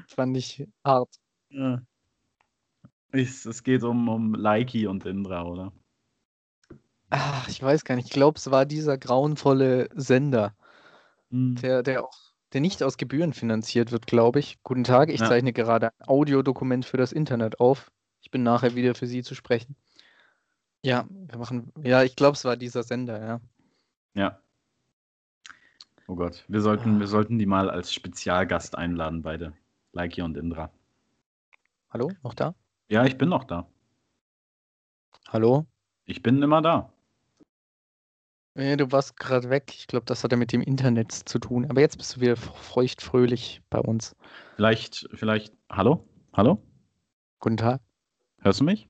fand 0.09 0.37
ich 0.37 0.67
hart. 0.85 1.15
Ja. 1.51 1.83
Ich, 3.13 3.45
es 3.45 3.63
geht 3.63 3.83
um, 3.85 4.09
um 4.09 4.35
Laiki 4.35 4.87
und 4.87 5.05
Indra, 5.07 5.45
oder? 5.45 5.73
Ach, 7.11 7.49
ich 7.49 7.63
weiß 7.63 7.85
gar 7.85 7.97
nicht. 7.97 8.07
Ich 8.07 8.13
glaube, 8.13 8.39
es 8.39 8.51
war 8.51 8.65
dieser 8.67 8.97
grauenvolle 8.99 9.89
Sender, 9.95 10.55
Hm. 11.31 11.55
der, 11.57 11.83
der 11.83 12.05
auch, 12.05 12.17
der 12.53 12.61
nicht 12.61 12.83
aus 12.83 12.97
Gebühren 12.97 13.33
finanziert 13.33 13.93
wird, 13.93 14.07
glaube 14.07 14.39
ich. 14.41 14.63
Guten 14.63 14.85
Tag, 14.85 15.11
ich 15.11 15.21
Ja. 15.21 15.29
zeichne 15.29 15.53
gerade 15.53 15.89
ein 15.99 16.09
Audiodokument 16.09 16.85
für 16.85 16.97
das 16.97 17.13
Internet 17.13 17.61
auf. 17.61 17.91
Ich 18.21 18.31
bin 18.31 18.43
nachher 18.43 18.75
wieder 18.75 18.95
für 18.95 19.07
Sie 19.07 19.23
zu 19.23 19.35
sprechen. 19.35 19.77
Ja, 20.83 21.07
wir 21.11 21.39
machen. 21.39 21.73
Ja, 21.83 22.03
ich 22.03 22.17
glaube, 22.17 22.35
es 22.35 22.45
war 22.45 22.57
dieser 22.57 22.83
Sender, 22.83 23.21
ja. 23.21 23.41
Ja. 24.15 24.41
Oh 26.07 26.15
Gott, 26.15 26.45
wir 26.49 26.61
sollten, 26.61 27.01
wir 27.01 27.07
sollten 27.07 27.39
die 27.39 27.47
mal 27.47 27.69
als 27.69 27.93
Spezialgast 27.93 28.77
einladen, 28.79 29.23
beide. 29.23 29.53
Laiki 29.93 30.23
und 30.23 30.37
Indra. 30.37 30.71
Hallo, 31.91 32.11
noch 32.23 32.35
da? 32.35 32.55
Ja, 32.89 33.05
ich 33.05 33.19
bin 33.19 33.29
noch 33.29 33.45
da. 33.45 33.67
Hallo? 35.29 35.67
Ich 36.05 36.23
bin 36.23 36.43
immer 36.43 36.63
da. 36.63 36.93
Nee, 38.55 38.77
du 38.77 38.91
warst 38.91 39.17
gerade 39.19 39.51
weg. 39.51 39.73
Ich 39.77 39.87
glaube, 39.87 40.07
das 40.07 40.25
hatte 40.25 40.37
mit 40.37 40.53
dem 40.53 40.63
Internet 40.63 41.13
zu 41.13 41.39
tun. 41.39 41.67
Aber 41.71 41.81
jetzt 41.81 41.99
bist 41.99 42.17
du 42.17 42.21
wieder 42.21 42.37
feucht 42.37 43.03
fröhlich 43.03 43.63
bei 43.71 43.79
uns. 43.79 44.17
Vielleicht, 44.57 45.09
vielleicht. 45.13 45.55
Hallo? 45.71 46.05
Hallo? 46.33 46.63
Guten 47.41 47.57
Tag. 47.57 47.81
Hörst 48.39 48.61
du 48.61 48.65
mich? 48.65 48.89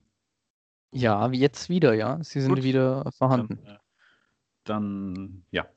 Ja, 0.91 1.31
wie 1.31 1.39
jetzt 1.39 1.69
wieder, 1.69 1.93
ja. 1.93 2.19
Sie 2.23 2.41
sind 2.41 2.55
Gut. 2.55 2.63
wieder 2.63 3.09
vorhanden. 3.11 3.59
Dann, 3.63 3.75
äh, 3.75 3.79
dann 4.63 5.45
ja. 5.51 5.67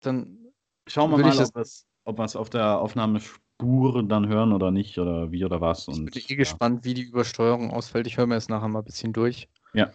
Dann 0.00 0.38
Schauen 0.86 1.10
wir 1.10 1.18
ich 1.18 1.24
mal, 1.24 1.44
ob 1.44 1.54
wir 1.54 1.62
es 1.62 1.86
ob 2.04 2.18
wir's 2.18 2.36
auf 2.36 2.48
der 2.50 2.78
Aufnahmespur 2.78 4.04
dann 4.04 4.28
hören 4.28 4.52
oder 4.52 4.70
nicht 4.70 4.98
oder 4.98 5.32
wie 5.32 5.44
oder 5.44 5.60
was. 5.60 5.88
Ich 5.88 5.98
Und, 5.98 6.04
bin 6.12 6.22
eh 6.22 6.26
ja. 6.28 6.36
gespannt, 6.36 6.84
wie 6.84 6.94
die 6.94 7.02
Übersteuerung 7.02 7.70
ausfällt. 7.72 8.06
Ich 8.06 8.16
höre 8.16 8.26
mir 8.26 8.36
das 8.36 8.48
nachher 8.48 8.68
mal 8.68 8.78
ein 8.80 8.84
bisschen 8.84 9.12
durch. 9.12 9.48
Ja. 9.72 9.90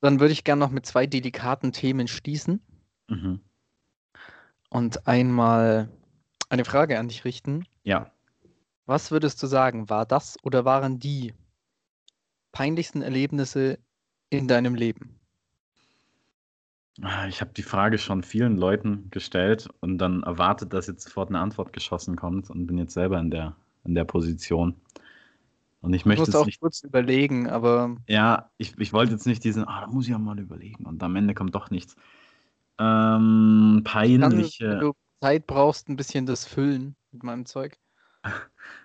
Dann 0.00 0.20
würde 0.20 0.32
ich 0.32 0.44
gerne 0.44 0.60
noch 0.60 0.70
mit 0.70 0.84
zwei 0.86 1.06
delikaten 1.06 1.72
Themen 1.72 2.08
schließen 2.08 2.60
Mhm. 3.08 3.40
und 4.70 5.06
einmal 5.06 5.90
eine 6.48 6.64
Frage 6.64 6.98
an 6.98 7.08
dich 7.08 7.24
richten. 7.24 7.66
Ja. 7.84 8.10
Was 8.86 9.10
würdest 9.10 9.42
du 9.42 9.46
sagen, 9.46 9.88
war 9.88 10.06
das 10.06 10.36
oder 10.42 10.64
waren 10.64 10.98
die 10.98 11.34
peinlichsten 12.54 13.02
Erlebnisse 13.02 13.78
in 14.30 14.48
deinem 14.48 14.74
Leben? 14.74 15.20
Ah, 17.02 17.26
Ich 17.26 17.40
habe 17.40 17.52
die 17.52 17.62
Frage 17.62 17.98
schon 17.98 18.22
vielen 18.22 18.56
Leuten 18.56 19.10
gestellt 19.10 19.68
und 19.80 19.98
dann 19.98 20.22
erwartet, 20.22 20.72
dass 20.72 20.86
jetzt 20.86 21.04
sofort 21.04 21.28
eine 21.28 21.40
Antwort 21.40 21.72
geschossen 21.72 22.16
kommt 22.16 22.50
und 22.50 22.66
bin 22.66 22.78
jetzt 22.78 22.94
selber 22.94 23.18
in 23.18 23.30
der, 23.30 23.56
in 23.84 23.94
der 23.94 24.04
Position. 24.04 24.80
Und 25.80 25.92
ich 25.92 26.06
möchte 26.06 26.24
jetzt 26.24 26.36
auch 26.36 26.46
nicht, 26.46 26.60
kurz 26.60 26.82
überlegen, 26.82 27.48
aber 27.48 27.96
ja, 28.08 28.50
ich, 28.56 28.78
ich 28.78 28.92
wollte 28.92 29.12
jetzt 29.12 29.26
nicht 29.26 29.44
diesen, 29.44 29.66
ah, 29.68 29.82
da 29.82 29.86
muss 29.88 30.04
ich 30.04 30.12
ja 30.12 30.18
mal 30.18 30.38
überlegen 30.38 30.86
und 30.86 31.02
am 31.02 31.16
Ende 31.16 31.34
kommt 31.34 31.54
doch 31.54 31.70
nichts. 31.70 31.96
Ähm, 32.78 33.82
dann, 34.18 34.38
wenn 34.38 34.50
peinliche. 34.52 34.78
du 34.78 34.92
Zeit 35.20 35.46
brauchst, 35.46 35.88
ein 35.88 35.96
bisschen 35.96 36.26
das 36.26 36.46
Füllen 36.46 36.96
mit 37.10 37.22
meinem 37.22 37.44
Zeug. 37.46 37.78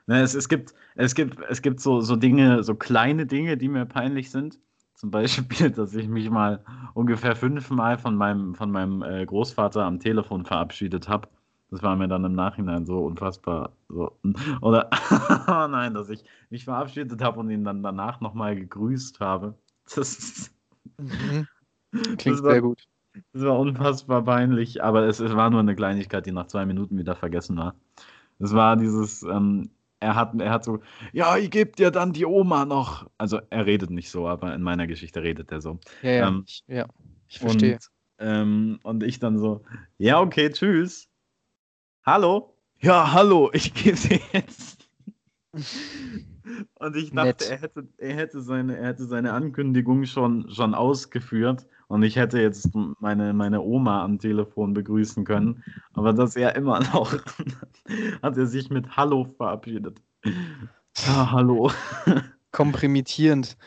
Ne, 0.08 0.22
es, 0.22 0.34
es 0.34 0.50
gibt, 0.50 0.74
es 0.96 1.14
gibt, 1.16 1.40
es 1.50 1.62
gibt 1.62 1.80
so, 1.80 2.02
so 2.02 2.16
Dinge, 2.16 2.64
so 2.64 2.76
kleine 2.76 3.26
Dinge, 3.26 3.58
die 3.58 3.68
mir 3.70 3.86
peinlich 3.86 4.32
sind. 4.32 4.60
Zum 4.96 5.12
Beispiel, 5.12 5.70
dass 5.72 5.94
ich 5.96 6.08
mich 6.08 6.30
mal 6.30 6.64
ungefähr 6.94 7.36
fünfmal 7.36 7.98
von 7.98 8.16
meinem, 8.16 8.56
von 8.56 8.72
meinem 8.72 9.02
äh, 9.04 9.26
Großvater 9.26 9.84
am 9.86 10.00
Telefon 10.00 10.46
verabschiedet 10.46 11.08
habe 11.08 11.30
Das 11.72 11.84
war 11.84 11.96
mir 11.96 12.08
dann 12.08 12.26
im 12.26 12.34
Nachhinein 12.34 12.86
so 12.86 13.00
unfassbar. 13.06 13.72
So. 13.90 14.18
Oder, 14.62 14.90
oh 15.48 15.68
nein, 15.68 15.94
dass 15.94 16.10
ich 16.10 16.24
mich 16.50 16.66
verabschiedet 16.66 17.22
habe 17.22 17.40
und 17.40 17.50
ihn 17.52 17.64
dann 17.64 17.84
danach 17.84 18.20
nochmal 18.22 18.56
gegrüßt 18.56 19.20
habe. 19.20 19.56
Das, 19.96 20.52
Mhm. 20.98 21.48
Klingt 21.92 22.26
Das 22.40 22.44
war- 22.44 22.52
sehr 22.54 22.62
gut. 22.62 22.88
das 23.34 23.44
war 23.44 23.58
unfassbar 23.60 24.24
peinlich, 24.24 24.84
aber 24.84 25.04
es, 25.08 25.20
es 25.20 25.36
war 25.36 25.50
nur 25.50 25.60
eine 25.62 25.76
Kleinigkeit, 25.76 26.26
die 26.26 26.32
nach 26.32 26.48
zwei 26.48 26.66
Minuten 26.66 26.98
wieder 26.98 27.16
vergessen 27.16 27.58
war. 27.58 27.76
Es 28.40 28.54
war 28.54 28.78
dieses, 28.78 29.24
ähm, 29.24 29.70
er 30.00 30.16
hat, 30.16 30.40
er 30.40 30.50
hat 30.50 30.64
so, 30.64 30.80
ja, 31.12 31.38
ich 31.38 31.52
gebe 31.52 31.72
dir 31.72 31.92
dann 31.92 32.14
die 32.14 32.26
Oma 32.26 32.66
noch. 32.66 33.10
Also 33.18 33.40
er 33.50 33.66
redet 33.66 33.90
nicht 33.90 34.10
so, 34.10 34.28
aber 34.28 34.54
in 34.56 34.62
meiner 34.62 34.88
Geschichte 34.88 35.22
redet 35.22 35.52
er 35.52 35.62
so. 35.62 35.80
Ja, 36.02 36.12
ja, 36.12 36.28
Ähm, 36.28 36.44
ich, 36.48 36.64
ja. 36.68 36.88
ich 37.28 37.40
verstehe. 37.40 37.76
Und, 37.76 37.90
ähm, 38.20 38.80
und 38.84 39.04
ich 39.04 39.20
dann 39.20 39.38
so, 39.38 39.64
ja, 39.98 40.20
okay, 40.22 40.50
tschüss. 40.50 41.10
Hallo? 42.06 42.56
Ja, 42.80 43.12
hallo, 43.12 43.50
ich 43.54 43.74
gebe 43.74 43.98
dir 43.98 44.20
jetzt. 44.32 44.90
Und 46.76 46.96
ich 46.96 47.12
dachte, 47.12 47.28
Nett. 47.28 47.50
er 47.50 47.62
hätte, 47.62 47.88
er, 47.98 48.16
hätte 48.16 48.42
seine, 48.42 48.78
er 48.78 48.88
hätte 48.88 49.06
seine 49.06 49.34
Ankündigung 49.34 50.06
schon, 50.06 50.50
schon 50.50 50.74
ausgeführt 50.74 51.68
und 51.90 52.04
ich 52.04 52.16
hätte 52.16 52.40
jetzt 52.40 52.70
meine, 53.00 53.34
meine 53.34 53.62
Oma 53.62 54.04
am 54.04 54.20
Telefon 54.20 54.74
begrüßen 54.74 55.26
können. 55.26 55.64
Aber 55.94 56.14
dass 56.14 56.36
er 56.36 56.56
immer 56.56 56.80
noch 56.94 57.14
hat 58.22 58.38
er 58.38 58.46
sich 58.46 58.70
mit 58.70 58.96
Hallo 58.96 59.26
verabschiedet. 59.26 60.00
Ja, 60.24 61.32
hallo. 61.32 61.72
Komprimitierend. 62.52 63.58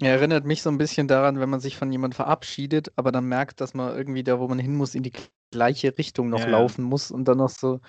Er 0.00 0.12
erinnert 0.12 0.46
mich 0.46 0.62
so 0.62 0.70
ein 0.70 0.78
bisschen 0.78 1.06
daran, 1.06 1.38
wenn 1.38 1.50
man 1.50 1.60
sich 1.60 1.76
von 1.76 1.92
jemandem 1.92 2.16
verabschiedet, 2.16 2.92
aber 2.96 3.12
dann 3.12 3.26
merkt, 3.26 3.60
dass 3.60 3.74
man 3.74 3.94
irgendwie 3.94 4.24
da, 4.24 4.40
wo 4.40 4.48
man 4.48 4.58
hin 4.58 4.74
muss, 4.74 4.94
in 4.94 5.02
die 5.02 5.12
gleiche 5.50 5.96
Richtung 5.96 6.30
noch 6.30 6.40
Ja, 6.40 6.48
laufen 6.48 6.82
muss 6.82 7.10
und 7.10 7.26
dann 7.26 7.38
noch 7.38 7.50
so 7.50 7.80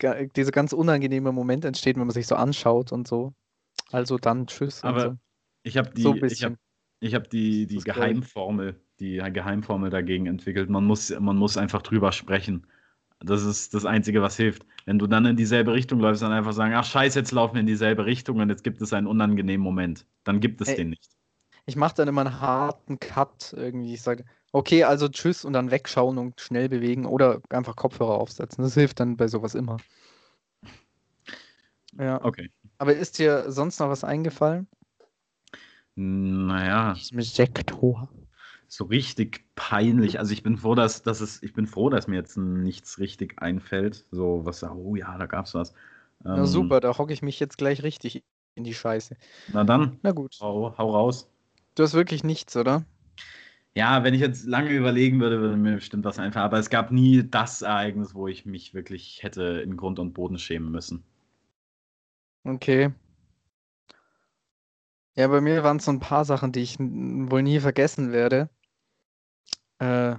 dieser 0.00 0.52
ganz 0.52 0.72
unangenehme 0.72 1.32
Moment 1.32 1.64
entsteht, 1.64 1.96
wenn 1.96 2.06
man 2.06 2.14
sich 2.14 2.26
so 2.26 2.34
anschaut 2.34 2.92
und 2.92 3.08
so. 3.08 3.32
Also 3.90 4.18
dann 4.18 4.46
tschüss. 4.46 4.84
Aber 4.84 5.08
und 5.10 5.20
Ich 5.64 5.76
habe 5.76 5.90
die, 5.90 6.02
so. 6.02 6.10
so 6.10 6.14
ich 6.16 6.22
hab, 6.22 6.28
bisschen. 6.28 6.58
Ich 7.02 7.14
hab 7.14 7.28
die, 7.30 7.66
die. 7.66 7.78
Geheimformel, 7.78 8.80
die 9.00 9.16
Geheimformel 9.16 9.90
dagegen 9.90 10.26
entwickelt. 10.26 10.70
Man 10.70 10.84
muss, 10.84 11.10
man 11.18 11.36
muss 11.36 11.56
einfach 11.56 11.82
drüber 11.82 12.12
sprechen. 12.12 12.66
Das 13.20 13.44
ist 13.44 13.74
das 13.74 13.84
Einzige, 13.84 14.22
was 14.22 14.36
hilft. 14.36 14.64
Wenn 14.86 14.98
du 14.98 15.06
dann 15.06 15.26
in 15.26 15.36
dieselbe 15.36 15.72
Richtung 15.72 16.00
läufst, 16.00 16.22
dann 16.22 16.32
einfach 16.32 16.52
sagen, 16.52 16.74
ach 16.74 16.84
scheiße, 16.84 17.18
jetzt 17.18 17.32
laufen 17.32 17.54
wir 17.54 17.60
in 17.60 17.66
dieselbe 17.66 18.04
Richtung 18.06 18.38
und 18.40 18.48
jetzt 18.48 18.64
gibt 18.64 18.80
es 18.80 18.92
einen 18.92 19.06
unangenehmen 19.06 19.62
Moment. 19.62 20.06
Dann 20.24 20.40
gibt 20.40 20.60
es 20.60 20.68
Ey. 20.68 20.76
den 20.76 20.90
nicht. 20.90 21.10
Ich 21.66 21.76
mache 21.76 21.94
dann 21.94 22.08
immer 22.08 22.22
einen 22.22 22.40
harten 22.40 22.98
Cut 22.98 23.52
irgendwie. 23.56 23.94
Ich 23.94 24.02
sage, 24.02 24.24
okay, 24.52 24.84
also 24.84 25.08
tschüss 25.08 25.44
und 25.44 25.52
dann 25.52 25.70
wegschauen 25.70 26.18
und 26.18 26.40
schnell 26.40 26.68
bewegen 26.68 27.06
oder 27.06 27.40
einfach 27.50 27.76
Kopfhörer 27.76 28.18
aufsetzen. 28.18 28.62
Das 28.64 28.74
hilft 28.74 29.00
dann 29.00 29.16
bei 29.16 29.28
sowas 29.28 29.54
immer. 29.54 29.76
Ja, 31.98 32.24
Okay. 32.24 32.50
aber 32.78 32.94
ist 32.94 33.18
dir 33.18 33.50
sonst 33.50 33.78
noch 33.78 33.88
was 33.88 34.04
eingefallen? 34.04 34.66
Naja, 35.96 36.94
Diesem 36.94 37.20
Sektor. 37.20 38.08
so 38.68 38.84
richtig 38.84 39.44
peinlich. 39.54 40.18
Also 40.18 40.32
ich 40.32 40.42
bin 40.42 40.56
froh, 40.56 40.74
dass, 40.74 41.02
dass 41.02 41.20
es, 41.20 41.42
ich 41.42 41.52
bin 41.52 41.66
froh, 41.66 41.90
dass 41.90 42.08
mir 42.08 42.16
jetzt 42.16 42.36
nichts 42.36 42.98
richtig 42.98 43.40
einfällt. 43.40 44.06
So 44.10 44.44
was, 44.44 44.62
oh 44.64 44.96
ja, 44.96 45.16
da 45.18 45.26
gab's 45.26 45.54
was. 45.54 45.74
Na 46.32 46.44
Ähm, 46.44 46.46
super, 46.46 46.80
da 46.80 46.96
hocke 46.98 47.12
ich 47.12 47.22
mich 47.22 47.38
jetzt 47.40 47.58
gleich 47.58 47.82
richtig 47.82 48.24
in 48.54 48.64
die 48.64 48.74
Scheiße. 48.74 49.16
Na 49.46 49.62
dann, 49.64 50.00
Na 50.02 50.12
gut. 50.12 50.34
hau, 50.40 50.74
hau 50.76 50.90
raus. 50.90 51.28
Du 51.74 51.82
hast 51.82 51.92
wirklich 51.92 52.24
nichts, 52.24 52.56
oder? 52.56 52.86
Ja, 53.74 54.02
wenn 54.04 54.14
ich 54.14 54.20
jetzt 54.20 54.46
lange 54.46 54.70
überlegen 54.70 55.20
würde, 55.20 55.40
würde 55.40 55.56
mir 55.56 55.74
bestimmt 55.76 56.04
was 56.04 56.18
einfallen. 56.18 56.44
Aber 56.44 56.58
es 56.58 56.70
gab 56.70 56.90
nie 56.90 57.22
das 57.28 57.60
Ereignis, 57.62 58.14
wo 58.14 58.26
ich 58.28 58.44
mich 58.46 58.72
wirklich 58.74 59.22
hätte 59.22 59.42
in 59.62 59.76
Grund 59.76 59.98
und 59.98 60.12
Boden 60.14 60.38
schämen 60.38 60.70
müssen. 60.70 61.04
Okay. 62.46 62.92
Ja, 65.14 65.28
bei 65.28 65.40
mir 65.40 65.62
waren 65.62 65.76
es 65.76 65.84
so 65.84 65.92
ein 65.92 66.00
paar 66.00 66.24
Sachen, 66.24 66.52
die 66.52 66.60
ich 66.60 66.78
wohl 66.78 67.42
nie 67.42 67.60
vergessen 67.60 68.12
werde. 68.12 68.48
Äh, 69.78 70.16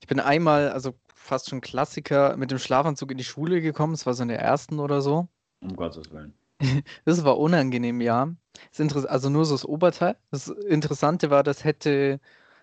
ich 0.00 0.06
bin 0.06 0.20
einmal, 0.20 0.70
also 0.70 0.94
fast 1.14 1.50
schon 1.50 1.60
Klassiker, 1.60 2.36
mit 2.36 2.50
dem 2.50 2.58
Schlafanzug 2.58 3.10
in 3.10 3.18
die 3.18 3.24
Schule 3.24 3.60
gekommen. 3.60 3.94
Es 3.94 4.06
war 4.06 4.14
so 4.14 4.22
in 4.22 4.28
der 4.28 4.40
ersten 4.40 4.78
oder 4.80 5.02
so. 5.02 5.28
Um 5.60 5.76
Gottes 5.76 6.10
Willen. 6.10 6.34
Das 7.04 7.24
war 7.24 7.38
unangenehm, 7.38 8.00
ja. 8.00 8.34
Also 8.76 9.30
nur 9.30 9.44
so 9.44 9.54
das 9.54 9.64
Oberteil. 9.64 10.16
Das 10.30 10.48
Interessante 10.48 11.30
war, 11.30 11.42
das 11.42 11.64
hätte, 11.64 12.20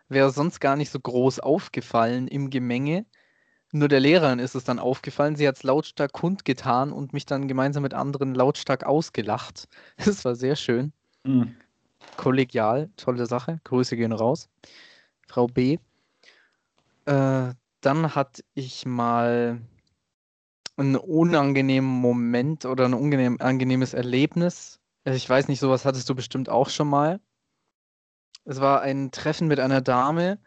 wäre 0.09 0.31
sonst 0.31 0.59
gar 0.59 0.75
nicht 0.75 0.89
so 0.91 0.99
groß 0.99 1.39
aufgefallen 1.39 2.27
im 2.27 2.49
Gemenge. 2.49 3.05
Nur 3.71 3.87
der 3.87 3.99
Lehrerin 3.99 4.39
ist 4.39 4.55
es 4.55 4.63
dann 4.63 4.79
aufgefallen. 4.79 5.35
Sie 5.35 5.47
hat 5.47 5.57
es 5.57 5.63
lautstark 5.63 6.13
kundgetan 6.13 6.91
und 6.91 7.13
mich 7.13 7.25
dann 7.25 7.47
gemeinsam 7.47 7.83
mit 7.83 7.93
anderen 7.93 8.33
lautstark 8.35 8.83
ausgelacht. 8.85 9.67
Das 9.97 10.25
war 10.25 10.35
sehr 10.35 10.55
schön. 10.55 10.93
Hm. 11.25 11.55
Kollegial, 12.17 12.89
tolle 12.95 13.25
Sache. 13.25 13.59
Grüße 13.63 13.97
gehen 13.97 14.13
raus. 14.13 14.47
Frau 15.27 15.47
B. 15.47 15.79
Äh, 17.05 17.53
dann 17.81 18.15
hatte 18.15 18.43
ich 18.53 18.85
mal 18.85 19.59
einen 20.77 20.95
unangenehmen 20.95 21.89
Moment 21.89 22.65
oder 22.65 22.85
ein 22.85 22.93
unangenehm, 22.93 23.37
angenehmes 23.39 23.93
Erlebnis. 23.93 24.79
Also 25.03 25.17
Ich 25.17 25.29
weiß 25.29 25.47
nicht, 25.47 25.59
sowas 25.59 25.85
hattest 25.85 26.09
du 26.09 26.15
bestimmt 26.15 26.49
auch 26.49 26.69
schon 26.69 26.89
mal. 26.89 27.19
Es 28.43 28.61
war 28.61 28.81
ein 28.81 29.11
Treffen 29.11 29.47
mit 29.47 29.59
einer 29.59 29.81
Dame 29.81 30.37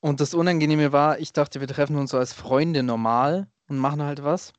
und 0.00 0.20
das 0.20 0.34
Unangenehme 0.34 0.92
war, 0.92 1.18
ich 1.18 1.32
dachte, 1.32 1.60
wir 1.60 1.68
treffen 1.68 1.96
uns 1.96 2.10
so 2.10 2.18
als 2.18 2.32
Freunde 2.32 2.82
normal 2.82 3.48
und 3.68 3.78
machen 3.78 4.02
halt 4.02 4.22
was. 4.22 4.52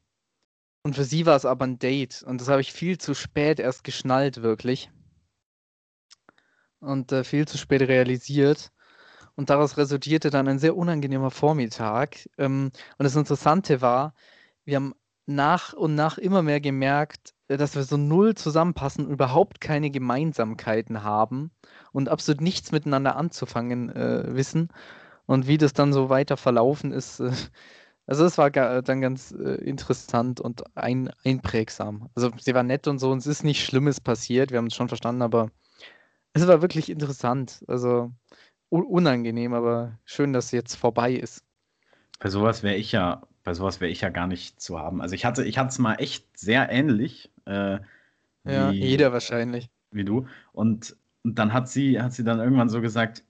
Und 0.83 0.95
für 0.95 1.03
sie 1.03 1.25
war 1.25 1.35
es 1.35 1.45
aber 1.45 1.65
ein 1.65 1.79
Date 1.79 2.23
und 2.23 2.41
das 2.41 2.47
habe 2.47 2.61
ich 2.61 2.73
viel 2.73 2.97
zu 2.97 3.13
spät 3.13 3.59
erst 3.59 3.83
geschnallt, 3.83 4.41
wirklich. 4.41 4.89
Und 6.83 7.11
äh, 7.11 7.23
viel 7.23 7.47
zu 7.47 7.57
spät 7.57 7.81
realisiert. 7.83 8.71
Und 9.35 9.49
daraus 9.49 9.77
resultierte 9.77 10.29
dann 10.29 10.47
ein 10.47 10.59
sehr 10.59 10.75
unangenehmer 10.77 11.31
Vormittag. 11.31 12.29
Ähm, 12.37 12.71
und 12.97 13.03
das 13.03 13.15
Interessante 13.15 13.81
war, 13.81 14.13
wir 14.65 14.75
haben 14.77 14.93
nach 15.25 15.73
und 15.73 15.95
nach 15.95 16.17
immer 16.17 16.41
mehr 16.43 16.61
gemerkt, 16.61 17.33
äh, 17.47 17.57
dass 17.57 17.75
wir 17.75 17.83
so 17.83 17.97
null 17.97 18.35
zusammenpassen, 18.35 19.09
überhaupt 19.09 19.61
keine 19.61 19.89
Gemeinsamkeiten 19.91 21.03
haben 21.03 21.51
und 21.91 22.09
absolut 22.09 22.41
nichts 22.41 22.71
miteinander 22.71 23.15
anzufangen 23.15 23.89
äh, 23.89 24.35
wissen. 24.35 24.69
Und 25.25 25.47
wie 25.47 25.57
das 25.57 25.73
dann 25.73 25.93
so 25.93 26.09
weiter 26.09 26.37
verlaufen 26.37 26.91
ist, 26.91 27.19
äh, 27.19 27.31
also 28.05 28.25
es 28.25 28.37
war 28.37 28.51
dann 28.51 29.01
ganz 29.01 29.31
äh, 29.31 29.55
interessant 29.63 30.41
und 30.41 30.63
ein, 30.75 31.09
einprägsam. 31.23 32.09
Also 32.15 32.31
sie 32.37 32.53
war 32.53 32.63
nett 32.63 32.87
und 32.87 32.99
so 32.99 33.11
und 33.11 33.19
es 33.19 33.27
ist 33.27 33.43
nichts 33.43 33.63
Schlimmes 33.63 34.01
passiert, 34.01 34.51
wir 34.51 34.57
haben 34.57 34.67
es 34.67 34.75
schon 34.75 34.89
verstanden, 34.89 35.21
aber 35.21 35.51
es 36.33 36.47
war 36.47 36.61
wirklich 36.61 36.89
interessant. 36.89 37.63
Also 37.67 38.11
unangenehm, 38.69 39.53
aber 39.53 39.99
schön, 40.05 40.33
dass 40.33 40.47
es 40.47 40.51
jetzt 40.51 40.75
vorbei 40.75 41.13
ist. 41.13 41.45
Bei 42.19 42.29
sowas 42.29 42.63
wäre 42.63 42.75
ich 42.75 42.91
ja, 42.91 43.27
bei 43.43 43.53
sowas 43.53 43.81
wäre 43.81 43.91
ich 43.91 44.01
ja 44.01 44.09
gar 44.09 44.27
nicht 44.27 44.61
zu 44.61 44.79
haben. 44.79 45.01
Also 45.01 45.15
ich 45.15 45.25
hatte, 45.25 45.43
ich 45.45 45.57
hatte 45.57 45.69
es 45.69 45.79
mal 45.79 45.95
echt 45.95 46.37
sehr 46.37 46.69
ähnlich. 46.69 47.31
Äh, 47.45 47.79
Ja, 48.45 48.75
wie, 48.79 48.79
jeder 48.79 49.11
wahrscheinlich. 49.11 49.69
wie 49.91 50.03
du. 50.05 50.27
Und, 50.53 50.95
und 51.23 51.39
dann 51.39 51.53
hat 51.53 51.69
sie, 51.69 52.01
hat 52.01 52.13
sie 52.13 52.23
dann 52.23 52.39
irgendwann 52.39 52.69
so 52.69 52.81
gesagt, 52.81 53.23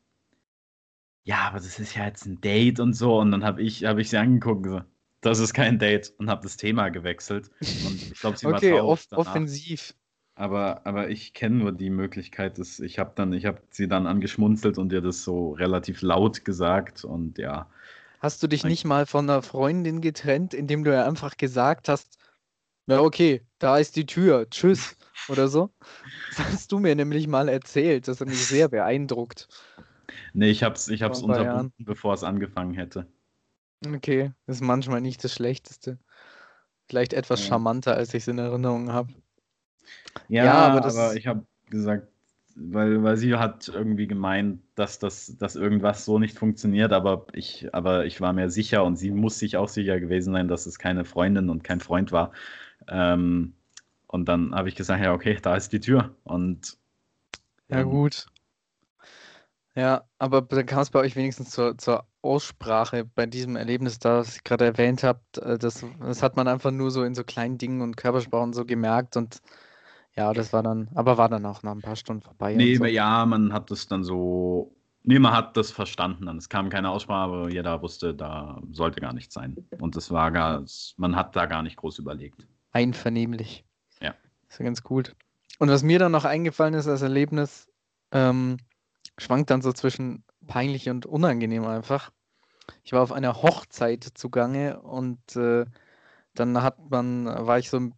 ja, 1.24 1.47
aber 1.47 1.58
das 1.58 1.80
ist 1.80 1.95
ja 1.95 2.06
jetzt 2.06 2.26
ein 2.26 2.41
Date 2.41 2.80
und 2.80 2.93
so. 2.93 3.20
Und 3.20 3.32
dann 3.32 3.43
habe 3.43 3.62
ich, 3.62 3.86
habe 3.86 4.01
ich 4.01 4.10
sie 4.10 4.18
angeguckt 4.18 4.58
und 4.58 4.64
gesagt, 4.64 4.88
das 5.22 5.39
ist 5.39 5.54
kein 5.54 5.80
Date 5.80 6.14
und 6.18 6.30
habe 6.30 6.43
das 6.43 6.58
Thema 6.58 6.89
gewechselt. 6.89 7.49
Und 7.80 8.12
ich 8.12 8.20
glaube, 8.20 8.38
sie 8.38 8.49
war 8.49 8.62
Okay, 8.62 8.62
traurig 8.62 8.82
off 8.82 9.08
danach. 9.10 9.45
offensiv. 9.47 9.93
Aber, 10.36 10.86
aber 10.86 11.09
ich 11.09 11.34
kenne 11.34 11.57
nur 11.57 11.71
die 11.71 11.91
Möglichkeit, 11.91 12.57
dass 12.57 12.79
ich 12.79 12.97
habe 12.97 13.11
dann, 13.15 13.34
ich 13.34 13.45
habe 13.45 13.61
sie 13.69 13.88
dann 13.88 14.07
angeschmunzelt 14.07 14.77
und 14.79 14.91
ihr 14.91 15.01
das 15.01 15.23
so 15.23 15.51
relativ 15.51 16.01
laut 16.01 16.43
gesagt 16.43 17.03
und 17.05 17.38
ja. 17.38 17.69
Hast 18.19 18.41
du 18.41 18.47
dich 18.47 18.63
nicht 18.63 18.84
mal 18.86 19.05
von 19.05 19.29
einer 19.29 19.43
Freundin 19.43 20.01
getrennt, 20.01 20.53
indem 20.53 20.84
du 20.84 20.91
ja 20.93 21.05
einfach 21.05 21.38
gesagt 21.38 21.88
hast, 21.88 22.17
na 22.88 23.01
okay, 23.01 23.45
da 23.59 23.77
ist 23.77 23.95
die 23.95 24.05
Tür, 24.05 24.49
tschüss 24.49 24.95
oder 25.29 25.47
so? 25.47 25.69
Das 26.29 26.39
hast 26.39 26.71
du 26.71 26.79
mir 26.79 26.95
nämlich 26.95 27.27
mal 27.27 27.47
erzählt, 27.47 28.07
das 28.07 28.19
hat 28.19 28.27
mich 28.27 28.47
sehr 28.47 28.69
beeindruckt. 28.69 29.47
Nee, 30.34 30.49
ich 30.49 30.63
hab's, 30.63 30.88
ich 30.89 31.01
hab's 31.03 31.21
unterbunden, 31.21 31.86
bevor 31.86 32.13
es 32.13 32.23
angefangen 32.23 32.73
hätte. 32.73 33.07
Okay, 33.86 34.31
ist 34.47 34.61
manchmal 34.61 35.01
nicht 35.01 35.23
das 35.23 35.34
Schlechteste. 35.34 35.99
Vielleicht 36.88 37.13
etwas 37.13 37.39
Ja. 37.41 37.47
charmanter, 37.47 37.95
als 37.95 38.09
ich 38.13 38.23
es 38.23 38.27
in 38.27 38.39
Erinnerung 38.39 38.91
habe. 38.93 39.13
Ja, 40.27 40.45
Ja, 40.45 40.65
aber 40.65 40.81
aber, 40.81 40.81
das- 40.81 41.15
ich 41.15 41.27
habe 41.27 41.45
gesagt, 41.69 42.07
weil, 42.55 43.03
weil 43.03 43.17
sie 43.17 43.36
hat 43.36 43.67
irgendwie 43.67 44.07
gemeint, 44.07 44.61
dass 44.75 44.99
das 44.99 45.38
dass 45.38 45.55
irgendwas 45.55 46.05
so 46.05 46.19
nicht 46.19 46.38
funktioniert, 46.38 46.93
aber 46.93 47.25
ich, 47.34 47.73
aber 47.73 48.05
ich 48.05 48.21
war 48.21 48.34
mir 48.34 48.49
sicher 48.49 48.84
und 48.84 48.95
sie 48.97 49.11
muss 49.11 49.39
sich 49.39 49.57
auch 49.57 49.69
sicher 49.69 49.99
gewesen 49.99 50.34
sein, 50.34 50.47
dass 50.47 50.65
es 50.67 50.77
keine 50.79 51.05
Freundin 51.05 51.49
und 51.49 51.63
kein 51.63 51.79
Freund 51.79 52.11
war. 52.11 52.31
Ähm, 52.88 53.55
und 54.07 54.27
dann 54.29 54.55
habe 54.55 54.69
ich 54.69 54.75
gesagt, 54.75 55.03
ja, 55.03 55.13
okay, 55.13 55.38
da 55.41 55.55
ist 55.55 55.73
die 55.73 55.79
Tür. 55.81 56.15
Und 56.25 56.77
Ja, 57.69 57.81
ähm, 57.81 57.84
gut. 57.84 58.25
Ja, 59.75 60.03
aber 60.19 60.41
dann 60.43 60.65
kam 60.67 60.81
es 60.81 60.91
bei 60.91 60.99
euch 60.99 61.15
wenigstens 61.15 61.49
zur, 61.49 61.77
zur 61.77 62.05
Aussprache 62.21 63.05
bei 63.05 63.25
diesem 63.25 63.55
Erlebnis, 63.55 63.97
das 63.99 64.36
ich 64.38 64.43
gerade 64.43 64.65
erwähnt 64.65 65.01
habe, 65.03 65.21
äh, 65.41 65.57
das, 65.57 65.84
das 65.99 66.21
hat 66.21 66.36
man 66.38 66.47
einfach 66.47 66.69
nur 66.71 66.91
so 66.91 67.03
in 67.03 67.15
so 67.15 67.23
kleinen 67.23 67.57
Dingen 67.57 67.81
und 67.81 67.97
Körpersprachen 67.97 68.53
so 68.53 68.65
gemerkt 68.65 69.17
und 69.17 69.41
ja, 70.16 70.34
das 70.34 70.53
war 70.53 70.61
dann, 70.61 70.89
aber 70.93 71.18
war 71.18 71.30
dann 71.30 71.45
auch 71.45 71.64
nach 71.64 71.72
ein 71.72 71.82
paar 71.82 71.95
Stunden 71.95 72.22
vorbei. 72.22 72.53
Nee, 72.55 72.76
so. 72.76 72.86
ja, 72.86 73.26
man 73.26 73.51
hat 73.51 73.72
das 73.72 73.88
dann 73.88 74.03
so. 74.03 74.76
Nee, 75.03 75.20
man 75.20 75.34
hat 75.34 75.57
das 75.57 75.72
verstanden 75.72 76.28
dann. 76.28 76.38
Es 76.38 76.47
kam 76.47 76.70
keine 76.70 76.89
Aussprache, 76.89 77.24
aber 77.24 77.49
jeder 77.49 77.82
wusste, 77.82 78.14
da 78.14 78.61
sollte 78.72 79.01
gar 79.01 79.11
nichts 79.14 79.34
sein. 79.34 79.57
Und 79.80 79.97
das 79.97 80.11
war 80.11 80.32
gar, 80.32 80.64
man 80.95 81.16
hat 81.16 81.36
da 81.36 81.45
gar 81.45 81.61
nicht 81.61 81.76
groß 81.76 81.99
überlegt. 81.99 82.47
Einvernehmlich. 82.72 83.66
Ja. 83.99 84.14
ist 84.47 84.59
ja 84.59 84.66
ganz 84.66 84.82
gut. 84.82 85.14
Und 85.59 85.70
was 85.70 85.84
mir 85.84 85.99
dann 85.99 86.14
noch 86.14 86.24
eingefallen 86.24 86.74
ist 86.74 86.88
als 86.88 87.01
Erlebnis, 87.01 87.68
ähm, 88.11 88.57
schwankt 89.18 89.49
dann 89.49 89.61
so 89.61 89.74
zwischen 89.74 90.24
peinlich 90.47 90.89
und 90.89 91.05
unangenehm 91.05 91.66
einfach. 91.66 92.11
Ich 92.84 92.93
war 92.93 93.01
auf 93.01 93.11
einer 93.11 93.41
Hochzeit 93.41 94.03
zugange 94.14 94.80
und 94.82 95.36
äh, 95.36 95.66
dann 96.34 96.61
hat 96.64 96.89
man, 96.89 97.26
war 97.26 97.59
ich 97.59 97.70
so 97.70 97.78
ein 97.78 97.93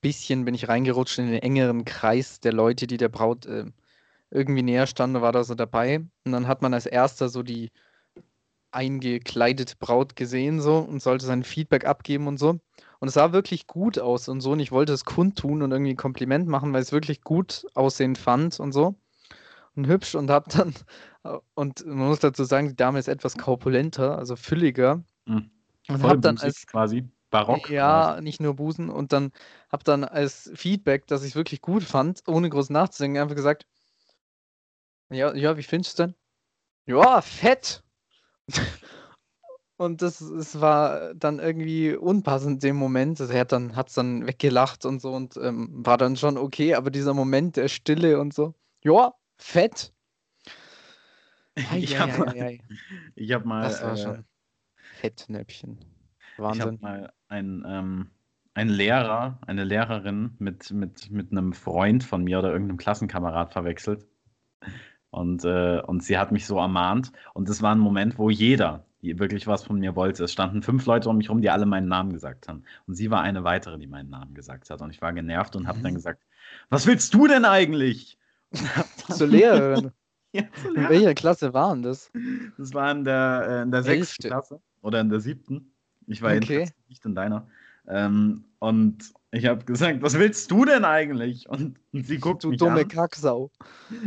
bisschen, 0.00 0.44
bin 0.44 0.54
ich 0.54 0.68
reingerutscht 0.68 1.18
in 1.18 1.30
den 1.30 1.42
engeren 1.42 1.84
Kreis 1.84 2.40
der 2.40 2.52
Leute, 2.52 2.86
die 2.86 2.96
der 2.96 3.08
Braut 3.08 3.46
äh, 3.46 3.64
irgendwie 4.30 4.62
näher 4.62 4.86
standen, 4.86 5.22
war 5.22 5.32
da 5.32 5.44
so 5.44 5.54
dabei. 5.54 5.98
Und 6.24 6.32
dann 6.32 6.46
hat 6.46 6.62
man 6.62 6.74
als 6.74 6.86
erster 6.86 7.28
so 7.28 7.42
die 7.42 7.70
eingekleidete 8.72 9.76
Braut 9.78 10.16
gesehen 10.16 10.60
so 10.60 10.78
und 10.78 11.02
sollte 11.02 11.24
sein 11.24 11.42
Feedback 11.42 11.86
abgeben 11.86 12.26
und 12.26 12.38
so. 12.38 12.60
Und 12.98 13.08
es 13.08 13.14
sah 13.14 13.32
wirklich 13.32 13.66
gut 13.66 13.98
aus 13.98 14.28
und 14.28 14.40
so. 14.40 14.52
Und 14.52 14.60
ich 14.60 14.72
wollte 14.72 14.92
es 14.92 15.04
kundtun 15.04 15.62
und 15.62 15.72
irgendwie 15.72 15.92
ein 15.92 15.96
Kompliment 15.96 16.46
machen, 16.48 16.72
weil 16.72 16.82
ich 16.82 16.88
es 16.88 16.92
wirklich 16.92 17.22
gut 17.22 17.66
aussehend 17.74 18.18
fand 18.18 18.60
und 18.60 18.72
so. 18.72 18.94
Und 19.74 19.86
hübsch 19.86 20.14
und 20.14 20.30
hab 20.30 20.48
dann, 20.48 20.74
und 21.54 21.86
man 21.86 22.08
muss 22.08 22.20
dazu 22.20 22.44
sagen, 22.44 22.68
die 22.68 22.76
Dame 22.76 22.98
ist 22.98 23.08
etwas 23.08 23.36
korpulenter, 23.36 24.18
also 24.18 24.36
fülliger. 24.36 25.02
Mhm. 25.26 25.50
Und 25.88 25.98
Voll 26.00 26.10
hab 26.10 26.22
dann 26.22 26.38
als, 26.38 26.66
quasi 26.66 27.04
barock. 27.30 27.68
ja, 27.68 28.20
nicht 28.20 28.40
nur 28.40 28.54
Busen. 28.54 28.90
Und 28.90 29.12
dann 29.12 29.32
hab 29.70 29.84
dann 29.84 30.04
als 30.04 30.50
Feedback, 30.54 31.06
dass 31.06 31.22
ich 31.22 31.30
es 31.30 31.36
wirklich 31.36 31.60
gut 31.60 31.82
fand, 31.82 32.22
ohne 32.26 32.48
groß 32.48 32.70
nachzudenken, 32.70 33.20
einfach 33.20 33.36
gesagt, 33.36 33.66
ja, 35.10 35.34
ja, 35.34 35.56
wie 35.56 35.62
findest 35.62 35.98
du 35.98 36.04
denn? 36.04 36.14
Ja, 36.86 37.20
fett. 37.20 37.82
Und 39.78 40.00
das, 40.00 40.22
es 40.22 40.60
war 40.60 41.14
dann 41.14 41.38
irgendwie 41.38 41.94
unpassend 41.94 42.64
in 42.64 42.70
dem 42.70 42.76
Moment. 42.76 43.20
Also 43.20 43.32
er 43.32 43.40
hat 43.40 43.52
dann, 43.52 43.76
hat's 43.76 43.92
dann 43.92 44.26
weggelacht 44.26 44.86
und 44.86 45.02
so 45.02 45.12
und 45.12 45.36
ähm, 45.36 45.68
war 45.84 45.98
dann 45.98 46.16
schon 46.16 46.38
okay, 46.38 46.74
aber 46.74 46.90
dieser 46.90 47.12
Moment 47.12 47.56
der 47.58 47.68
Stille 47.68 48.18
und 48.18 48.32
so, 48.32 48.54
ja, 48.82 49.12
fett. 49.36 49.92
Ich 51.74 51.98
habe 51.98 52.18
mal, 52.18 52.58
hab 53.18 53.44
mal, 53.46 53.62
Das 53.62 53.82
war 53.82 53.94
äh, 53.94 53.96
schon 53.96 54.24
Fettnäpfchen. 55.00 55.78
Ich 56.38 56.60
habe 56.60 56.78
Wahnsinn. 56.78 56.78
mal 56.80 57.12
einen, 57.28 57.64
ähm, 57.66 58.10
einen 58.54 58.70
Lehrer, 58.70 59.38
eine 59.46 59.64
Lehrerin 59.64 60.34
mit, 60.38 60.70
mit, 60.70 61.10
mit 61.10 61.30
einem 61.32 61.52
Freund 61.52 62.04
von 62.04 62.24
mir 62.24 62.38
oder 62.38 62.52
irgendeinem 62.52 62.78
Klassenkamerad 62.78 63.52
verwechselt. 63.52 64.06
Und, 65.10 65.44
äh, 65.44 65.80
und 65.80 66.02
sie 66.02 66.18
hat 66.18 66.32
mich 66.32 66.46
so 66.46 66.58
ermahnt. 66.58 67.12
Und 67.34 67.48
das 67.48 67.62
war 67.62 67.74
ein 67.74 67.78
Moment, 67.78 68.18
wo 68.18 68.30
jeder 68.30 68.84
die 69.02 69.18
wirklich 69.18 69.46
was 69.46 69.62
von 69.62 69.78
mir 69.78 69.94
wollte. 69.94 70.24
Es 70.24 70.32
standen 70.32 70.62
fünf 70.62 70.84
Leute 70.86 71.08
um 71.08 71.18
mich 71.18 71.28
rum, 71.30 71.40
die 71.42 71.50
alle 71.50 71.66
meinen 71.66 71.86
Namen 71.86 72.12
gesagt 72.12 72.48
haben. 72.48 72.64
Und 72.86 72.94
sie 72.94 73.10
war 73.10 73.20
eine 73.20 73.44
weitere, 73.44 73.78
die 73.78 73.86
meinen 73.86 74.08
Namen 74.10 74.34
gesagt 74.34 74.70
hat. 74.70 74.80
Und 74.80 74.90
ich 74.90 75.00
war 75.02 75.12
genervt 75.12 75.54
und 75.54 75.68
habe 75.68 75.80
dann 75.80 75.92
Mhm. 75.92 75.96
gesagt, 75.96 76.24
was 76.70 76.86
willst 76.86 77.12
du 77.14 77.26
denn 77.26 77.44
eigentlich? 77.44 78.18
Zur 79.10 79.28
Lehrerin. 79.28 79.92
Ja, 80.32 80.42
In 80.74 80.88
welcher 80.90 81.14
Klasse 81.14 81.54
waren 81.54 81.82
das? 81.82 82.10
Das 82.58 82.74
war 82.74 82.90
in 82.90 83.04
der, 83.04 83.46
äh, 83.48 83.62
in 83.62 83.70
der 83.70 83.82
sechsten. 83.82 84.26
Klasse 84.28 84.60
oder 84.82 85.00
in 85.00 85.08
der 85.08 85.20
siebten. 85.20 85.72
Ich 86.06 86.22
war 86.22 86.34
Okay. 86.34 86.70
nicht 86.88 87.04
in 87.04 87.14
deiner. 87.14 87.48
Ähm, 87.88 88.44
und 88.58 89.12
ich 89.30 89.46
habe 89.46 89.64
gesagt, 89.64 90.02
was 90.02 90.18
willst 90.18 90.50
du 90.50 90.64
denn 90.64 90.84
eigentlich? 90.84 91.48
Und, 91.48 91.78
und 91.92 92.06
sie 92.06 92.18
guckt 92.18 92.42
Du 92.44 92.48
mich 92.50 92.58
dumme 92.58 92.80
an 92.80 92.88
Kacksau. 92.88 93.50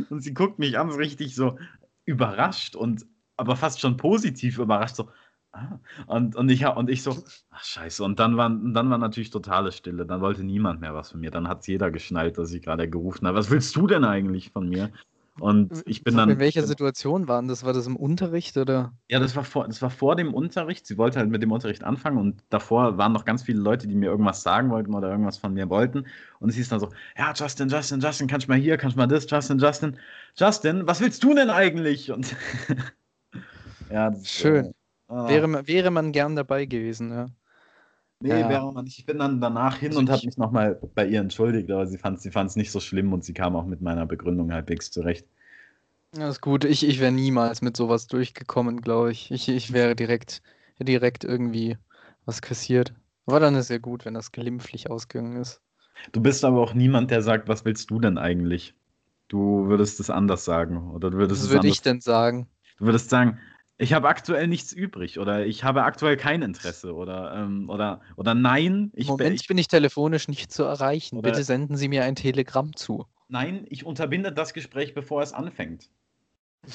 und 0.09 0.21
sie 0.21 0.33
guckt 0.33 0.59
mich 0.59 0.77
an, 0.77 0.89
richtig 0.89 1.35
so 1.35 1.57
überrascht 2.05 2.75
und 2.75 3.05
aber 3.37 3.55
fast 3.55 3.79
schon 3.79 3.95
positiv 3.95 4.57
überrascht. 4.57 4.95
So, 4.95 5.09
ah. 5.53 5.79
und, 6.07 6.35
und, 6.35 6.49
ich, 6.49 6.63
hab- 6.65 6.75
und 6.77 6.89
ich 6.89 7.03
so, 7.03 7.23
ach 7.51 7.63
scheiße. 7.63 8.03
Und 8.03 8.19
dann 8.19 8.35
war, 8.35 8.47
und 8.47 8.73
dann 8.73 8.89
war 8.89 8.97
natürlich 8.97 9.29
totale 9.29 9.71
Stille. 9.71 10.05
Dann 10.05 10.19
wollte 10.19 10.43
niemand 10.43 10.81
mehr 10.81 10.93
was 10.93 11.11
von 11.11 11.21
mir. 11.21 11.31
Dann 11.31 11.47
hat 11.47 11.65
jeder 11.67 11.89
geschnallt, 11.91 12.37
dass 12.37 12.51
ich 12.51 12.61
gerade 12.63 12.89
gerufen 12.89 13.27
habe. 13.27 13.37
Was 13.37 13.49
willst 13.49 13.75
du 13.75 13.87
denn 13.87 14.03
eigentlich 14.03 14.51
von 14.51 14.67
mir? 14.67 14.89
Und 15.39 15.83
ich 15.85 16.03
bin 16.03 16.15
dann. 16.15 16.29
In 16.29 16.39
welcher 16.39 16.63
Situation 16.63 17.27
waren 17.27 17.47
das? 17.47 17.63
War 17.63 17.73
das 17.73 17.87
im 17.87 17.95
Unterricht 17.95 18.57
oder? 18.57 18.93
Ja, 19.09 19.19
das 19.19 19.35
war, 19.35 19.43
vor, 19.43 19.67
das 19.67 19.81
war 19.81 19.89
vor 19.89 20.15
dem 20.15 20.33
Unterricht. 20.33 20.85
Sie 20.85 20.97
wollte 20.97 21.19
halt 21.19 21.29
mit 21.29 21.41
dem 21.41 21.51
Unterricht 21.51 21.83
anfangen 21.83 22.17
und 22.17 22.43
davor 22.49 22.97
waren 22.97 23.13
noch 23.13 23.25
ganz 23.25 23.43
viele 23.43 23.59
Leute, 23.59 23.87
die 23.87 23.95
mir 23.95 24.09
irgendwas 24.09 24.43
sagen 24.43 24.69
wollten 24.69 24.93
oder 24.93 25.09
irgendwas 25.09 25.37
von 25.37 25.53
mir 25.53 25.69
wollten. 25.69 26.05
Und 26.39 26.49
es 26.49 26.55
hieß 26.55 26.69
dann 26.69 26.79
so: 26.79 26.89
Ja, 27.17 27.33
Justin, 27.35 27.69
Justin, 27.69 27.99
Justin, 27.99 28.27
kannst 28.27 28.47
du 28.47 28.51
mal 28.51 28.59
hier, 28.59 28.77
kannst 28.77 28.95
du 28.95 28.99
mal 28.99 29.07
das, 29.07 29.29
Justin, 29.29 29.59
Justin, 29.59 29.97
Justin, 30.35 30.87
was 30.87 31.01
willst 31.01 31.23
du 31.23 31.33
denn 31.33 31.49
eigentlich? 31.49 32.11
Und 32.11 32.35
ja, 33.89 34.09
das, 34.11 34.27
Schön. 34.27 34.65
Äh, 34.65 34.73
ah, 35.07 35.29
Wäre, 35.29 35.67
wäre 35.67 35.91
man 35.91 36.11
gern 36.11 36.35
dabei 36.35 36.65
gewesen, 36.65 37.11
ja. 37.11 37.27
Nee, 38.21 38.29
ja. 38.29 38.49
wäre 38.49 38.71
man 38.73 38.85
nicht. 38.85 38.99
Ich 38.99 39.05
bin 39.05 39.19
dann 39.19 39.41
danach 39.41 39.77
hin 39.77 39.89
Also 39.89 39.99
und 39.99 40.09
habe 40.09 40.17
ich- 40.19 40.25
mich 40.25 40.37
nochmal 40.37 40.79
bei 40.95 41.07
ihr 41.07 41.21
entschuldigt, 41.21 41.69
aber 41.71 41.87
sie 41.87 41.97
fand 41.97 42.17
es 42.17 42.23
sie 42.23 42.31
fand's 42.31 42.55
nicht 42.55 42.71
so 42.71 42.79
schlimm 42.79 43.13
und 43.13 43.23
sie 43.23 43.33
kam 43.33 43.55
auch 43.55 43.65
mit 43.65 43.81
meiner 43.81 44.05
Begründung 44.05 44.51
halbwegs 44.51 44.91
zurecht. 44.91 45.25
Das 46.11 46.35
ist 46.35 46.41
gut. 46.41 46.65
Ich, 46.65 46.87
ich 46.87 46.99
wäre 46.99 47.11
niemals 47.11 47.61
mit 47.61 47.77
sowas 47.77 48.07
durchgekommen, 48.07 48.81
glaube 48.81 49.11
ich. 49.11 49.31
Ich, 49.31 49.47
ich 49.47 49.73
wäre 49.73 49.95
direkt, 49.95 50.41
direkt 50.79 51.23
irgendwie 51.23 51.77
was 52.25 52.41
kassiert. 52.41 52.93
Aber 53.25 53.39
dann 53.39 53.55
ist 53.55 53.69
ja 53.69 53.77
gut, 53.77 54.05
wenn 54.05 54.15
das 54.15 54.31
glimpflich 54.31 54.89
ausgegangen 54.89 55.37
ist. 55.37 55.61
Du 56.11 56.21
bist 56.21 56.43
aber 56.45 56.61
auch 56.61 56.73
niemand, 56.73 57.11
der 57.11 57.21
sagt, 57.21 57.47
was 57.47 57.65
willst 57.65 57.91
du 57.91 57.99
denn 57.99 58.17
eigentlich? 58.17 58.73
Du 59.27 59.67
würdest 59.67 59.99
es 59.99 60.09
anders 60.09 60.45
sagen. 60.45 60.91
Oder 60.91 61.11
du 61.11 61.17
würdest 61.17 61.43
Was 61.43 61.49
würde 61.51 61.67
ich 61.67 61.81
denn 61.81 62.01
sagen? 62.01 62.47
Du 62.79 62.85
würdest 62.85 63.09
sagen, 63.09 63.37
ich 63.81 63.93
habe 63.93 64.09
aktuell 64.09 64.47
nichts 64.47 64.73
übrig 64.73 65.19
oder 65.19 65.45
ich 65.45 65.63
habe 65.63 65.83
aktuell 65.83 66.17
kein 66.17 66.41
Interesse 66.41 66.93
oder, 66.93 67.33
ähm, 67.33 67.69
oder, 67.69 68.01
oder 68.17 68.35
nein, 68.35 68.91
Im 68.93 69.01
ich, 69.01 69.07
Moment 69.07 69.39
ich, 69.39 69.47
bin 69.47 69.57
ich 69.57 69.69
telefonisch 69.69 70.27
nicht 70.27 70.51
zu 70.51 70.63
erreichen. 70.63 71.21
Bitte 71.21 71.43
senden 71.43 71.77
Sie 71.77 71.87
mir 71.87 72.03
ein 72.03 72.15
Telegramm 72.15 72.75
zu. 72.75 73.05
nein, 73.29 73.65
ich 73.69 73.85
unterbinde 73.85 74.33
das 74.33 74.53
Gespräch, 74.53 74.93
bevor 74.93 75.21
es 75.21 75.31
anfängt. 75.31 75.89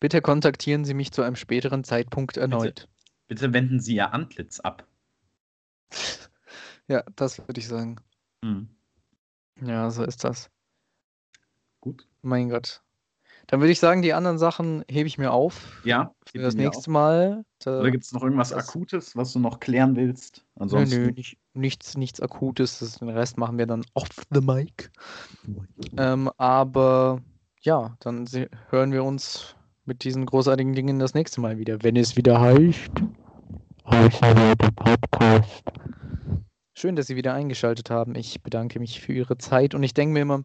Bitte 0.00 0.20
kontaktieren 0.20 0.84
Sie 0.84 0.94
mich 0.94 1.12
zu 1.12 1.22
einem 1.22 1.36
späteren 1.36 1.84
Zeitpunkt 1.84 2.36
erneut. 2.36 2.88
Bitte 3.28 3.52
wenden 3.52 3.78
Sie 3.80 3.94
Ihr 3.94 4.12
Antlitz 4.12 4.58
ab. 4.60 4.86
Ja, 6.88 7.04
das 7.14 7.38
würde 7.38 7.60
ich 7.60 7.68
sagen. 7.68 7.96
Hm. 8.44 8.68
Ja, 9.62 9.88
so 9.90 10.04
ist 10.04 10.24
das. 10.24 10.50
Gut. 11.80 12.08
Mein 12.22 12.48
Gott. 12.48 12.82
Dann 13.48 13.60
würde 13.60 13.70
ich 13.70 13.78
sagen, 13.78 14.02
die 14.02 14.12
anderen 14.12 14.38
Sachen 14.38 14.84
hebe 14.88 15.06
ich 15.06 15.18
mir 15.18 15.32
auf 15.32 15.80
Ja. 15.84 16.12
für 16.26 16.38
das 16.38 16.54
nächste 16.54 16.90
auch. 16.90 16.92
Mal. 16.92 17.44
Da, 17.60 17.80
Oder 17.80 17.90
gibt 17.92 18.04
es 18.04 18.12
noch 18.12 18.22
irgendwas 18.22 18.52
Akutes, 18.52 19.14
was 19.16 19.32
du 19.32 19.38
noch 19.38 19.60
klären 19.60 19.94
willst? 19.96 20.44
nö, 20.56 20.62
Ansonsten. 20.62 21.02
nö, 21.04 21.10
nicht, 21.12 21.38
nichts, 21.54 21.96
nichts 21.96 22.20
Akutes. 22.20 22.80
Das, 22.80 22.98
den 22.98 23.08
Rest 23.08 23.38
machen 23.38 23.56
wir 23.58 23.66
dann 23.66 23.84
off 23.94 24.08
the 24.32 24.40
mic. 24.40 24.90
Ähm, 25.96 26.30
aber 26.38 27.20
ja, 27.60 27.96
dann 28.00 28.26
hören 28.70 28.92
wir 28.92 29.04
uns 29.04 29.54
mit 29.84 30.02
diesen 30.02 30.26
großartigen 30.26 30.74
Dingen 30.74 30.98
das 30.98 31.14
nächste 31.14 31.40
Mal 31.40 31.58
wieder, 31.58 31.82
wenn 31.82 31.94
es 31.96 32.16
wieder 32.16 32.40
heißt. 32.40 32.90
Außerleute 33.84 34.72
Podcast. 34.72 35.62
Schön, 36.74 36.96
dass 36.96 37.06
Sie 37.06 37.16
wieder 37.16 37.32
eingeschaltet 37.32 37.88
haben. 37.90 38.16
Ich 38.16 38.42
bedanke 38.42 38.80
mich 38.80 39.00
für 39.00 39.12
Ihre 39.12 39.38
Zeit 39.38 39.74
und 39.74 39.82
ich 39.84 39.94
denke 39.94 40.12
mir 40.12 40.20
immer, 40.22 40.42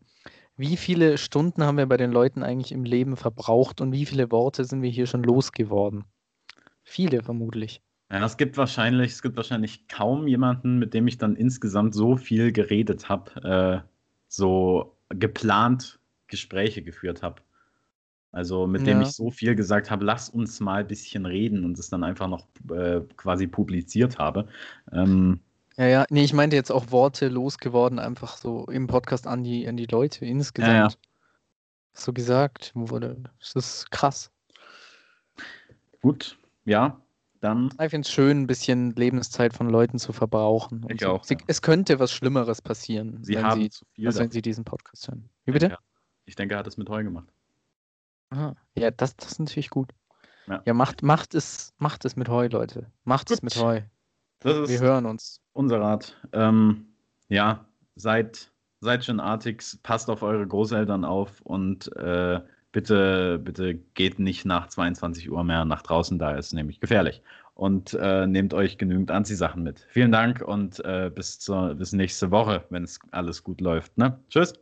wie 0.57 0.77
viele 0.77 1.17
Stunden 1.17 1.63
haben 1.63 1.77
wir 1.77 1.85
bei 1.87 1.97
den 1.97 2.11
Leuten 2.11 2.43
eigentlich 2.43 2.71
im 2.71 2.83
Leben 2.83 3.17
verbraucht 3.17 3.81
und 3.81 3.91
wie 3.91 4.05
viele 4.05 4.31
Worte 4.31 4.65
sind 4.65 4.81
wir 4.81 4.89
hier 4.89 5.07
schon 5.07 5.23
losgeworden? 5.23 6.05
Viele 6.83 7.23
vermutlich. 7.23 7.81
Ja, 8.11 8.25
es 8.25 8.35
gibt 8.37 8.57
wahrscheinlich, 8.57 9.11
es 9.13 9.21
gibt 9.21 9.37
wahrscheinlich 9.37 9.87
kaum 9.87 10.27
jemanden, 10.27 10.79
mit 10.79 10.93
dem 10.93 11.07
ich 11.07 11.17
dann 11.17 11.35
insgesamt 11.35 11.93
so 11.95 12.17
viel 12.17 12.51
geredet 12.51 13.07
habe, 13.07 13.83
äh, 13.85 13.89
so 14.27 14.97
geplant 15.09 15.99
Gespräche 16.27 16.81
geführt 16.83 17.23
habe. 17.23 17.41
Also 18.31 18.67
mit 18.67 18.87
dem 18.87 19.01
Ja. 19.01 19.01
ich 19.01 19.15
so 19.15 19.31
viel 19.31 19.55
gesagt 19.55 19.91
habe, 19.91 20.05
lass 20.05 20.29
uns 20.29 20.59
mal 20.61 20.81
ein 20.81 20.87
bisschen 20.87 21.25
reden 21.25 21.65
und 21.65 21.79
es 21.79 21.89
dann 21.89 22.03
einfach 22.03 22.27
noch 22.29 22.47
äh, 22.71 23.01
quasi 23.17 23.47
publiziert 23.47 24.19
habe. 24.19 24.47
Ähm, 24.91 25.41
Ja, 25.81 25.87
ja, 25.87 26.05
nee, 26.11 26.23
ich 26.23 26.33
meinte 26.33 26.55
jetzt 26.55 26.71
auch 26.71 26.91
Worte 26.91 27.27
losgeworden, 27.27 27.97
einfach 27.97 28.37
so 28.37 28.65
im 28.65 28.85
Podcast 28.85 29.25
an 29.25 29.43
die, 29.43 29.67
an 29.67 29.77
die 29.77 29.87
Leute 29.87 30.27
insgesamt. 30.27 30.99
So 31.93 32.13
gesagt 32.13 32.71
wurde. 32.75 33.23
Das 33.39 33.55
ist 33.55 33.89
krass. 33.89 34.29
gut, 36.03 36.37
ja, 36.65 37.01
dann 37.39 37.71
Ich 37.81 37.89
finde 37.89 38.01
es 38.01 38.11
schön, 38.11 38.41
ein 38.41 38.47
bisschen 38.47 38.91
Lebenszeit 38.91 39.55
von 39.55 39.71
Leuten 39.71 39.97
zu 39.97 40.13
verbrauchen. 40.13 40.85
Ich 40.87 41.01
so. 41.01 41.13
auch, 41.13 41.23
Sie, 41.23 41.33
ja. 41.33 41.39
Es 41.47 41.63
könnte 41.63 41.97
was 41.97 42.11
Schlimmeres 42.11 42.61
passieren, 42.61 43.23
Sie 43.23 43.33
wenn, 43.33 43.43
haben 43.43 43.61
sie, 43.61 43.71
zu 43.71 43.85
viel. 43.95 44.05
als 44.05 44.19
wenn 44.19 44.29
sie 44.29 44.43
diesen 44.43 44.63
Podcast 44.63 45.07
hören. 45.07 45.31
Wie 45.45 45.51
bitte? 45.51 45.69
Ja. 45.69 45.79
Ich 46.25 46.35
denke, 46.35 46.53
er 46.53 46.59
hat 46.59 46.67
es 46.67 46.77
mit 46.77 46.89
Heu 46.89 47.03
gemacht. 47.03 47.33
Aha. 48.29 48.55
Ja, 48.75 48.91
das, 48.91 49.15
das 49.15 49.31
ist 49.31 49.39
natürlich 49.39 49.71
gut. 49.71 49.89
Ja, 50.45 50.61
ja 50.63 50.75
macht, 50.75 51.01
macht, 51.01 51.33
es, 51.33 51.73
macht 51.79 52.05
es 52.05 52.15
mit 52.15 52.29
Heu, 52.29 52.49
Leute. 52.49 52.91
Macht 53.03 53.29
Gut. 53.29 53.37
es 53.37 53.41
mit 53.41 53.55
Heu. 53.55 53.81
Wir 54.43 54.79
hören 54.79 55.05
uns. 55.05 55.41
Unser 55.53 55.81
Rat. 55.81 56.17
Ähm, 56.33 56.87
ja, 57.29 57.65
seid, 57.95 58.51
seid 58.79 59.05
schon 59.05 59.19
artig, 59.19 59.63
passt 59.83 60.09
auf 60.09 60.23
eure 60.23 60.47
Großeltern 60.47 61.05
auf 61.05 61.41
und 61.41 61.95
äh, 61.97 62.39
bitte, 62.71 63.39
bitte 63.39 63.75
geht 63.75 64.19
nicht 64.19 64.45
nach 64.45 64.67
22 64.67 65.29
Uhr 65.29 65.43
mehr 65.43 65.65
nach 65.65 65.81
draußen, 65.81 66.17
da 66.17 66.35
ist 66.35 66.53
nämlich 66.53 66.79
gefährlich. 66.79 67.21
Und 67.53 67.93
äh, 67.93 68.25
nehmt 68.25 68.53
euch 68.53 68.77
genügend 68.77 69.11
Anziehsachen 69.11 69.61
mit. 69.61 69.85
Vielen 69.89 70.11
Dank 70.11 70.41
und 70.41 70.83
äh, 70.83 71.11
bis, 71.13 71.39
zur, 71.39 71.75
bis 71.75 71.91
nächste 71.91 72.31
Woche, 72.31 72.65
wenn 72.69 72.83
es 72.83 72.99
alles 73.11 73.43
gut 73.43 73.61
läuft. 73.61 73.97
Ne? 73.97 74.19
Tschüss. 74.29 74.53